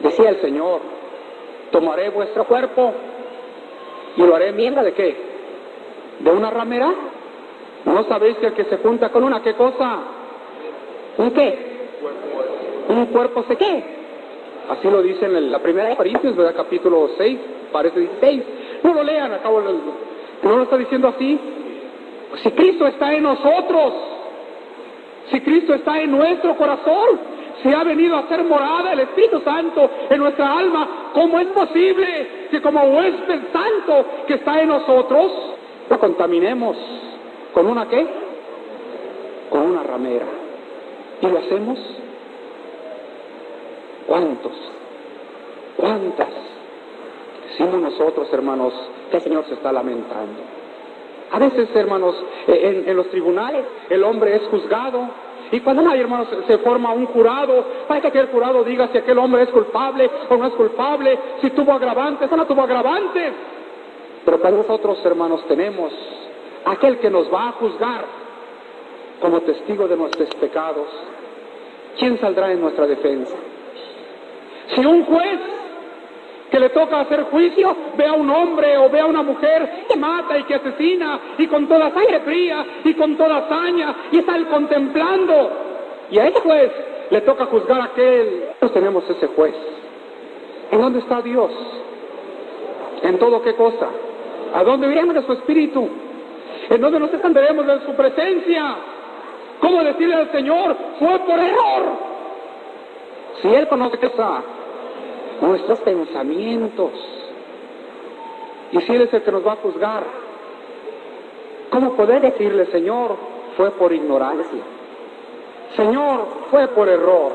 Decía 0.00 0.30
el 0.30 0.40
Señor, 0.40 0.80
tomaré 1.70 2.10
vuestro 2.10 2.44
cuerpo 2.44 2.92
y 4.16 4.22
lo 4.22 4.34
haré 4.34 4.52
miembro 4.52 4.82
de 4.82 4.92
qué? 4.92 5.16
¿De 6.20 6.30
una 6.30 6.50
ramera? 6.50 6.92
¿No 7.84 8.04
sabéis 8.04 8.36
que 8.38 8.46
el 8.46 8.54
que 8.54 8.64
se 8.64 8.78
junta 8.78 9.10
con 9.10 9.24
una 9.24 9.42
qué 9.42 9.54
cosa? 9.54 9.98
¿Un 11.18 11.30
qué? 11.30 11.88
Un 12.88 13.06
cuerpo 13.06 13.44
se 13.48 13.56
qué? 13.56 13.96
Así 14.68 14.90
lo 14.90 15.00
dice 15.02 15.26
en 15.26 15.52
la 15.52 15.60
primera 15.60 15.88
de 15.88 15.96
Corintios, 15.96 16.34
¿verdad? 16.34 16.56
Capítulo 16.56 17.10
6, 17.16 17.38
parece 17.72 18.00
16. 18.00 18.42
No 18.82 18.94
lo 18.94 19.02
lean, 19.04 19.32
acabo 19.32 19.62
de... 19.62 19.72
¿No 20.42 20.56
lo 20.56 20.62
está 20.64 20.76
diciendo 20.76 21.08
así? 21.08 21.38
Pues 22.30 22.42
si 22.42 22.50
Cristo 22.50 22.86
está 22.86 23.12
en 23.14 23.22
nosotros, 23.22 23.92
si 25.30 25.40
Cristo 25.40 25.74
está 25.74 26.00
en 26.00 26.12
nuestro 26.12 26.56
corazón, 26.56 27.36
si 27.62 27.72
ha 27.72 27.82
venido 27.82 28.16
a 28.16 28.20
hacer 28.20 28.44
morada 28.44 28.92
el 28.92 29.00
Espíritu 29.00 29.40
Santo 29.40 29.90
en 30.10 30.18
nuestra 30.18 30.58
alma, 30.58 31.10
¿cómo 31.12 31.40
es 31.40 31.46
posible 31.48 32.48
que 32.50 32.60
como 32.60 32.82
huésped 32.82 33.40
santo 33.52 34.06
que 34.26 34.34
está 34.34 34.60
en 34.60 34.68
nosotros, 34.68 35.32
lo 35.88 35.98
contaminemos 35.98 36.76
con 37.52 37.66
una 37.66 37.88
qué? 37.88 38.06
Con 39.50 39.62
una 39.62 39.82
ramera. 39.82 40.26
¿Y 41.22 41.26
lo 41.26 41.38
hacemos? 41.38 41.78
¿Cuántos? 44.06 44.52
¿Cuántas? 45.76 46.28
Decimos 47.48 47.80
nosotros, 47.80 48.28
hermanos, 48.32 48.74
que 49.10 49.16
el 49.16 49.22
Señor 49.22 49.44
se 49.46 49.54
está 49.54 49.72
lamentando. 49.72 50.55
A 51.36 51.38
veces, 51.38 51.68
hermanos, 51.74 52.16
en, 52.46 52.88
en 52.88 52.96
los 52.96 53.10
tribunales 53.10 53.66
el 53.90 54.02
hombre 54.04 54.36
es 54.36 54.42
juzgado 54.48 55.06
y 55.52 55.60
cuando 55.60 55.86
hay, 55.90 56.00
hermanos, 56.00 56.28
se 56.46 56.56
forma 56.58 56.94
un 56.94 57.04
jurado, 57.04 57.62
para 57.86 58.00
que 58.00 58.06
aquel 58.06 58.28
jurado 58.28 58.64
diga 58.64 58.88
si 58.90 58.96
aquel 58.96 59.18
hombre 59.18 59.42
es 59.42 59.50
culpable 59.50 60.10
o 60.30 60.36
no 60.38 60.46
es 60.46 60.54
culpable, 60.54 61.18
si 61.42 61.50
tuvo 61.50 61.74
agravantes 61.74 62.32
o 62.32 62.36
no 62.38 62.46
tuvo 62.46 62.62
agravantes. 62.62 63.34
Pero 64.24 64.40
para 64.40 64.56
nosotros, 64.56 64.98
hermanos, 65.04 65.44
tenemos 65.46 65.92
aquel 66.64 67.00
que 67.00 67.10
nos 67.10 67.30
va 67.30 67.48
a 67.48 67.52
juzgar 67.52 68.06
como 69.20 69.42
testigo 69.42 69.86
de 69.86 69.96
nuestros 69.98 70.34
pecados. 70.36 70.88
¿Quién 71.98 72.18
saldrá 72.18 72.50
en 72.50 72.62
nuestra 72.62 72.86
defensa? 72.86 73.36
Si 74.74 74.86
un 74.86 75.04
juez 75.04 75.40
que 76.56 76.60
le 76.60 76.70
toca 76.70 77.00
hacer 77.00 77.24
juicio 77.24 77.76
ve 77.98 78.06
a 78.06 78.14
un 78.14 78.30
hombre 78.30 78.78
o 78.78 78.88
ve 78.88 78.98
a 78.98 79.04
una 79.04 79.22
mujer 79.22 79.84
que 79.86 79.94
mata 79.98 80.38
y 80.38 80.44
que 80.44 80.54
asesina 80.54 81.20
y 81.36 81.46
con 81.48 81.68
toda 81.68 81.90
sangre 81.90 82.20
fría 82.20 82.64
y 82.82 82.94
con 82.94 83.14
toda 83.14 83.36
hazaña 83.44 83.94
y 84.10 84.20
está 84.20 84.36
él 84.36 84.46
contemplando 84.46 85.50
y 86.10 86.18
a 86.18 86.28
ese 86.28 86.40
juez 86.40 86.72
le 87.10 87.20
toca 87.20 87.44
juzgar 87.44 87.78
a 87.78 87.84
aquel. 87.84 88.44
Tenemos 88.72 89.04
ese 89.10 89.26
juez. 89.26 89.54
¿En 90.70 90.80
dónde 90.80 91.00
está 91.00 91.20
Dios? 91.20 91.52
¿En 93.02 93.18
todo 93.18 93.42
qué 93.42 93.54
cosa? 93.54 93.88
¿A 94.54 94.64
dónde 94.64 94.90
iremos 94.90 95.14
de 95.14 95.26
su 95.26 95.34
espíritu? 95.34 95.86
¿En 96.70 96.80
dónde 96.80 96.98
nos 96.98 97.12
esconderemos 97.12 97.66
de 97.66 97.80
su 97.80 97.92
presencia? 97.92 98.76
¿Cómo 99.60 99.84
decirle 99.84 100.14
al 100.14 100.32
Señor? 100.32 100.74
Fue 100.98 101.18
por 101.18 101.38
error. 101.38 101.84
Si 103.42 103.48
Él 103.54 103.68
conoce 103.68 103.98
que 103.98 104.06
está 104.06 104.42
nuestros 105.40 105.80
pensamientos. 105.80 106.92
Y 108.72 108.80
si 108.80 108.92
Él 108.92 109.02
es 109.02 109.12
el 109.12 109.22
que 109.22 109.32
nos 109.32 109.46
va 109.46 109.52
a 109.52 109.56
juzgar, 109.56 110.04
¿cómo 111.70 111.94
poder 111.94 112.22
decirle, 112.22 112.66
Señor, 112.66 113.16
fue 113.56 113.70
por 113.72 113.92
ignorancia? 113.92 114.62
Señor, 115.76 116.26
fue 116.50 116.68
por 116.68 116.88
error. 116.88 117.32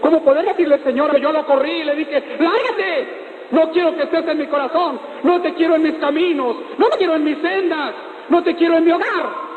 ¿Cómo 0.00 0.22
poder 0.22 0.46
decirle, 0.46 0.78
Señor, 0.84 1.18
yo 1.18 1.32
lo 1.32 1.44
corrí 1.44 1.80
y 1.80 1.84
le 1.84 1.96
dije, 1.96 2.22
lárgate? 2.38 3.28
No 3.50 3.70
quiero 3.70 3.96
que 3.96 4.02
estés 4.02 4.28
en 4.28 4.38
mi 4.38 4.46
corazón, 4.46 5.00
no 5.22 5.40
te 5.40 5.54
quiero 5.54 5.74
en 5.76 5.82
mis 5.82 5.94
caminos, 5.94 6.56
no 6.76 6.88
te 6.88 6.98
quiero 6.98 7.14
en 7.14 7.24
mis 7.24 7.38
sendas, 7.38 7.94
no 8.28 8.42
te 8.42 8.54
quiero 8.54 8.76
en 8.76 8.84
mi 8.84 8.92
hogar. 8.92 9.48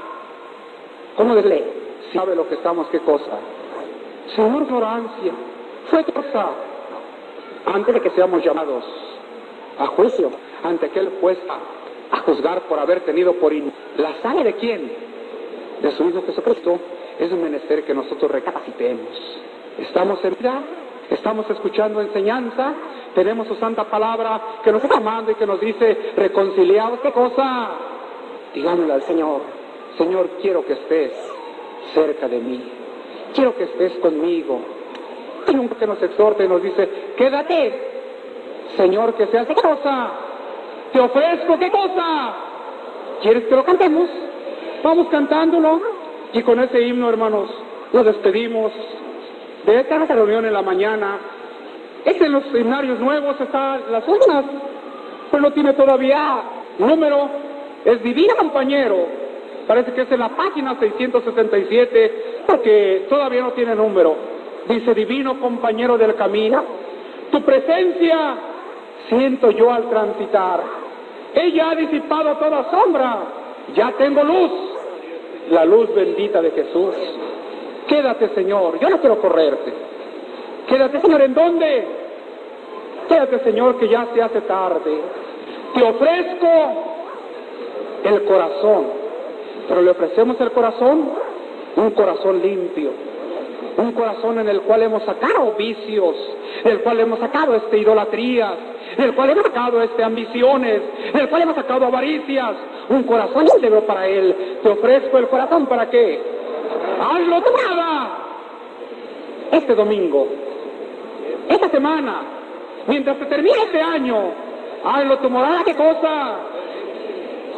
¿Cómo 1.17 1.35
decirle? 1.35 1.63
¿Sabe 2.13 2.35
lo 2.35 2.47
que 2.47 2.55
estamos, 2.55 2.87
qué 2.87 2.99
cosa? 2.99 3.37
Señor, 4.35 4.63
ignorancia, 4.63 5.33
fue 5.89 6.03
cosa. 6.05 6.49
Antes 7.65 7.93
de 7.93 8.01
que 8.01 8.09
seamos 8.11 8.43
llamados 8.43 8.83
a 9.77 9.87
juicio, 9.87 10.31
ante 10.63 10.87
aquel 10.87 11.11
juez 11.21 11.37
a, 11.49 12.19
juzgar 12.21 12.61
por 12.63 12.77
haber 12.77 13.01
tenido 13.01 13.33
por 13.33 13.53
in... 13.53 13.71
la 13.97 14.13
sangre 14.21 14.43
de 14.43 14.53
quién? 14.55 14.91
De 15.81 15.91
su 15.91 16.07
Hijo 16.07 16.23
Jesucristo. 16.25 16.79
Es 17.19 17.31
un 17.31 17.43
menester 17.43 17.83
que 17.83 17.93
nosotros 17.93 18.29
recapacitemos. 18.31 19.41
Estamos 19.79 20.23
en 20.25 20.35
vida, 20.37 20.61
estamos 21.09 21.49
escuchando 21.49 22.01
enseñanza, 22.01 22.73
tenemos 23.15 23.47
su 23.47 23.55
santa 23.55 23.85
palabra 23.85 24.41
que 24.63 24.71
nos 24.71 24.83
está 24.83 24.97
amando 24.97 25.31
y 25.31 25.35
que 25.35 25.45
nos 25.45 25.59
dice, 25.59 26.13
reconciliados, 26.15 26.99
¿qué 27.01 27.11
cosa? 27.11 27.69
Digámosle 28.53 28.93
al 28.93 29.01
Señor, 29.03 29.41
Señor, 29.97 30.29
quiero 30.41 30.65
que 30.65 30.73
estés 30.73 31.13
cerca 31.93 32.27
de 32.27 32.39
mí, 32.39 32.63
quiero 33.33 33.55
que 33.55 33.63
estés 33.63 33.93
conmigo. 33.99 34.80
Un 35.47 35.69
que 35.69 35.87
nos 35.87 36.01
exhorta 36.01 36.43
y 36.43 36.47
nos 36.47 36.61
dice, 36.61 37.13
quédate, 37.17 37.73
Señor, 38.77 39.13
que 39.15 39.27
seas 39.27 39.47
qué 39.47 39.55
cosa, 39.55 40.11
te 40.93 40.99
ofrezco 40.99 41.57
qué 41.59 41.69
cosa. 41.69 42.33
¿Quieres 43.21 43.43
que 43.45 43.55
lo 43.55 43.63
cantemos? 43.63 44.09
Vamos 44.83 45.07
cantándolo 45.09 45.81
y 46.33 46.41
con 46.41 46.59
ese 46.59 46.81
himno, 46.81 47.09
hermanos, 47.09 47.49
nos 47.91 48.05
despedimos 48.05 48.71
de 49.65 49.79
esta 49.79 50.05
reunión 50.05 50.45
en 50.45 50.53
la 50.53 50.61
mañana. 50.61 51.19
Es 52.05 52.19
en 52.19 52.31
los 52.31 52.43
seminarios 52.45 52.99
nuevos, 52.99 53.39
están 53.39 53.81
las 53.91 54.07
urnas, 54.07 54.45
pero 55.29 55.43
no 55.43 55.51
tiene 55.51 55.73
todavía 55.73 56.41
número. 56.79 57.29
Es 57.85 58.01
Divino 58.01 58.35
Compañero. 58.37 59.21
Parece 59.67 59.93
que 59.93 60.01
es 60.01 60.11
en 60.11 60.19
la 60.19 60.29
página 60.29 60.77
667, 60.79 62.43
porque 62.47 63.05
todavía 63.09 63.41
no 63.43 63.51
tiene 63.51 63.75
número. 63.75 64.15
Dice 64.67 64.93
Divino 64.93 65.39
Compañero 65.39 65.97
del 65.97 66.15
Camino. 66.15 66.63
Tu 67.31 67.41
presencia 67.41 68.35
siento 69.09 69.51
yo 69.51 69.71
al 69.71 69.89
transitar. 69.89 70.61
Ella 71.33 71.71
ha 71.71 71.75
disipado 71.75 72.35
toda 72.37 72.69
sombra. 72.69 73.17
Ya 73.75 73.91
tengo 73.97 74.23
luz. 74.23 74.51
La 75.49 75.65
luz 75.65 75.93
bendita 75.93 76.41
de 76.41 76.51
Jesús. 76.51 76.95
Quédate, 77.87 78.29
Señor. 78.29 78.79
Yo 78.79 78.89
no 78.89 78.99
quiero 78.99 79.19
correrte. 79.19 79.73
Quédate, 80.67 81.01
Señor. 81.01 81.21
¿En 81.21 81.33
dónde? 81.33 81.87
Quédate, 83.07 83.39
Señor, 83.39 83.77
que 83.77 83.87
ya 83.87 84.07
se 84.13 84.21
hace 84.21 84.41
tarde. 84.41 85.01
Te 85.73 85.83
ofrezco 85.83 86.47
el 88.03 88.23
corazón. 88.23 88.85
Pero 89.67 89.81
le 89.81 89.91
ofrecemos 89.91 90.39
el 90.39 90.51
corazón, 90.51 91.09
un 91.75 91.91
corazón 91.91 92.41
limpio. 92.41 92.91
Un 93.77 93.91
corazón 93.93 94.39
en 94.39 94.49
el 94.49 94.61
cual 94.61 94.83
hemos 94.83 95.03
sacado 95.03 95.53
vicios, 95.57 96.15
en 96.63 96.71
el 96.71 96.81
cual 96.81 96.99
hemos 96.99 97.19
sacado 97.19 97.55
este 97.55 97.77
idolatrías, 97.77 98.53
en 98.97 99.03
el 99.05 99.15
cual 99.15 99.29
hemos 99.31 99.43
sacado 99.43 99.81
este 99.81 100.03
ambiciones, 100.03 100.81
en 101.13 101.19
el 101.19 101.29
cual 101.29 101.43
hemos 101.43 101.55
sacado 101.55 101.85
avaricias. 101.85 102.55
Un 102.89 103.03
corazón 103.03 103.47
íntegro 103.55 103.81
para 103.81 104.07
Él. 104.07 104.59
Te 104.61 104.69
ofrezco 104.69 105.17
el 105.17 105.27
corazón 105.27 105.65
para 105.65 105.89
qué? 105.89 106.19
hazlo 107.01 107.41
tu 107.41 107.51
nada. 107.51 108.17
Este 109.51 109.75
domingo, 109.75 110.27
esta 111.49 111.69
semana, 111.69 112.21
mientras 112.87 113.17
se 113.17 113.25
termine 113.25 113.57
este 113.65 113.81
año, 113.81 114.31
hazlo 114.83 115.17
tu 115.17 115.29
morada, 115.29 115.63
¿qué 115.65 115.75
cosa? 115.75 116.37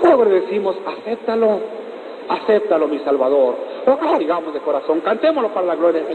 Luego 0.02 0.26
decimos, 0.26 0.76
acéptalo, 0.86 1.60
acéptalo, 2.28 2.88
mi 2.88 3.00
Salvador. 3.00 3.56
Ojalá 3.86 4.18
digamos 4.18 4.54
de 4.54 4.60
corazón, 4.62 5.02
cantémoslo 5.02 5.50
para 5.54 5.68
la 5.68 5.76
gloria 5.76 6.00
del 6.02 6.08
Señor. 6.10 6.14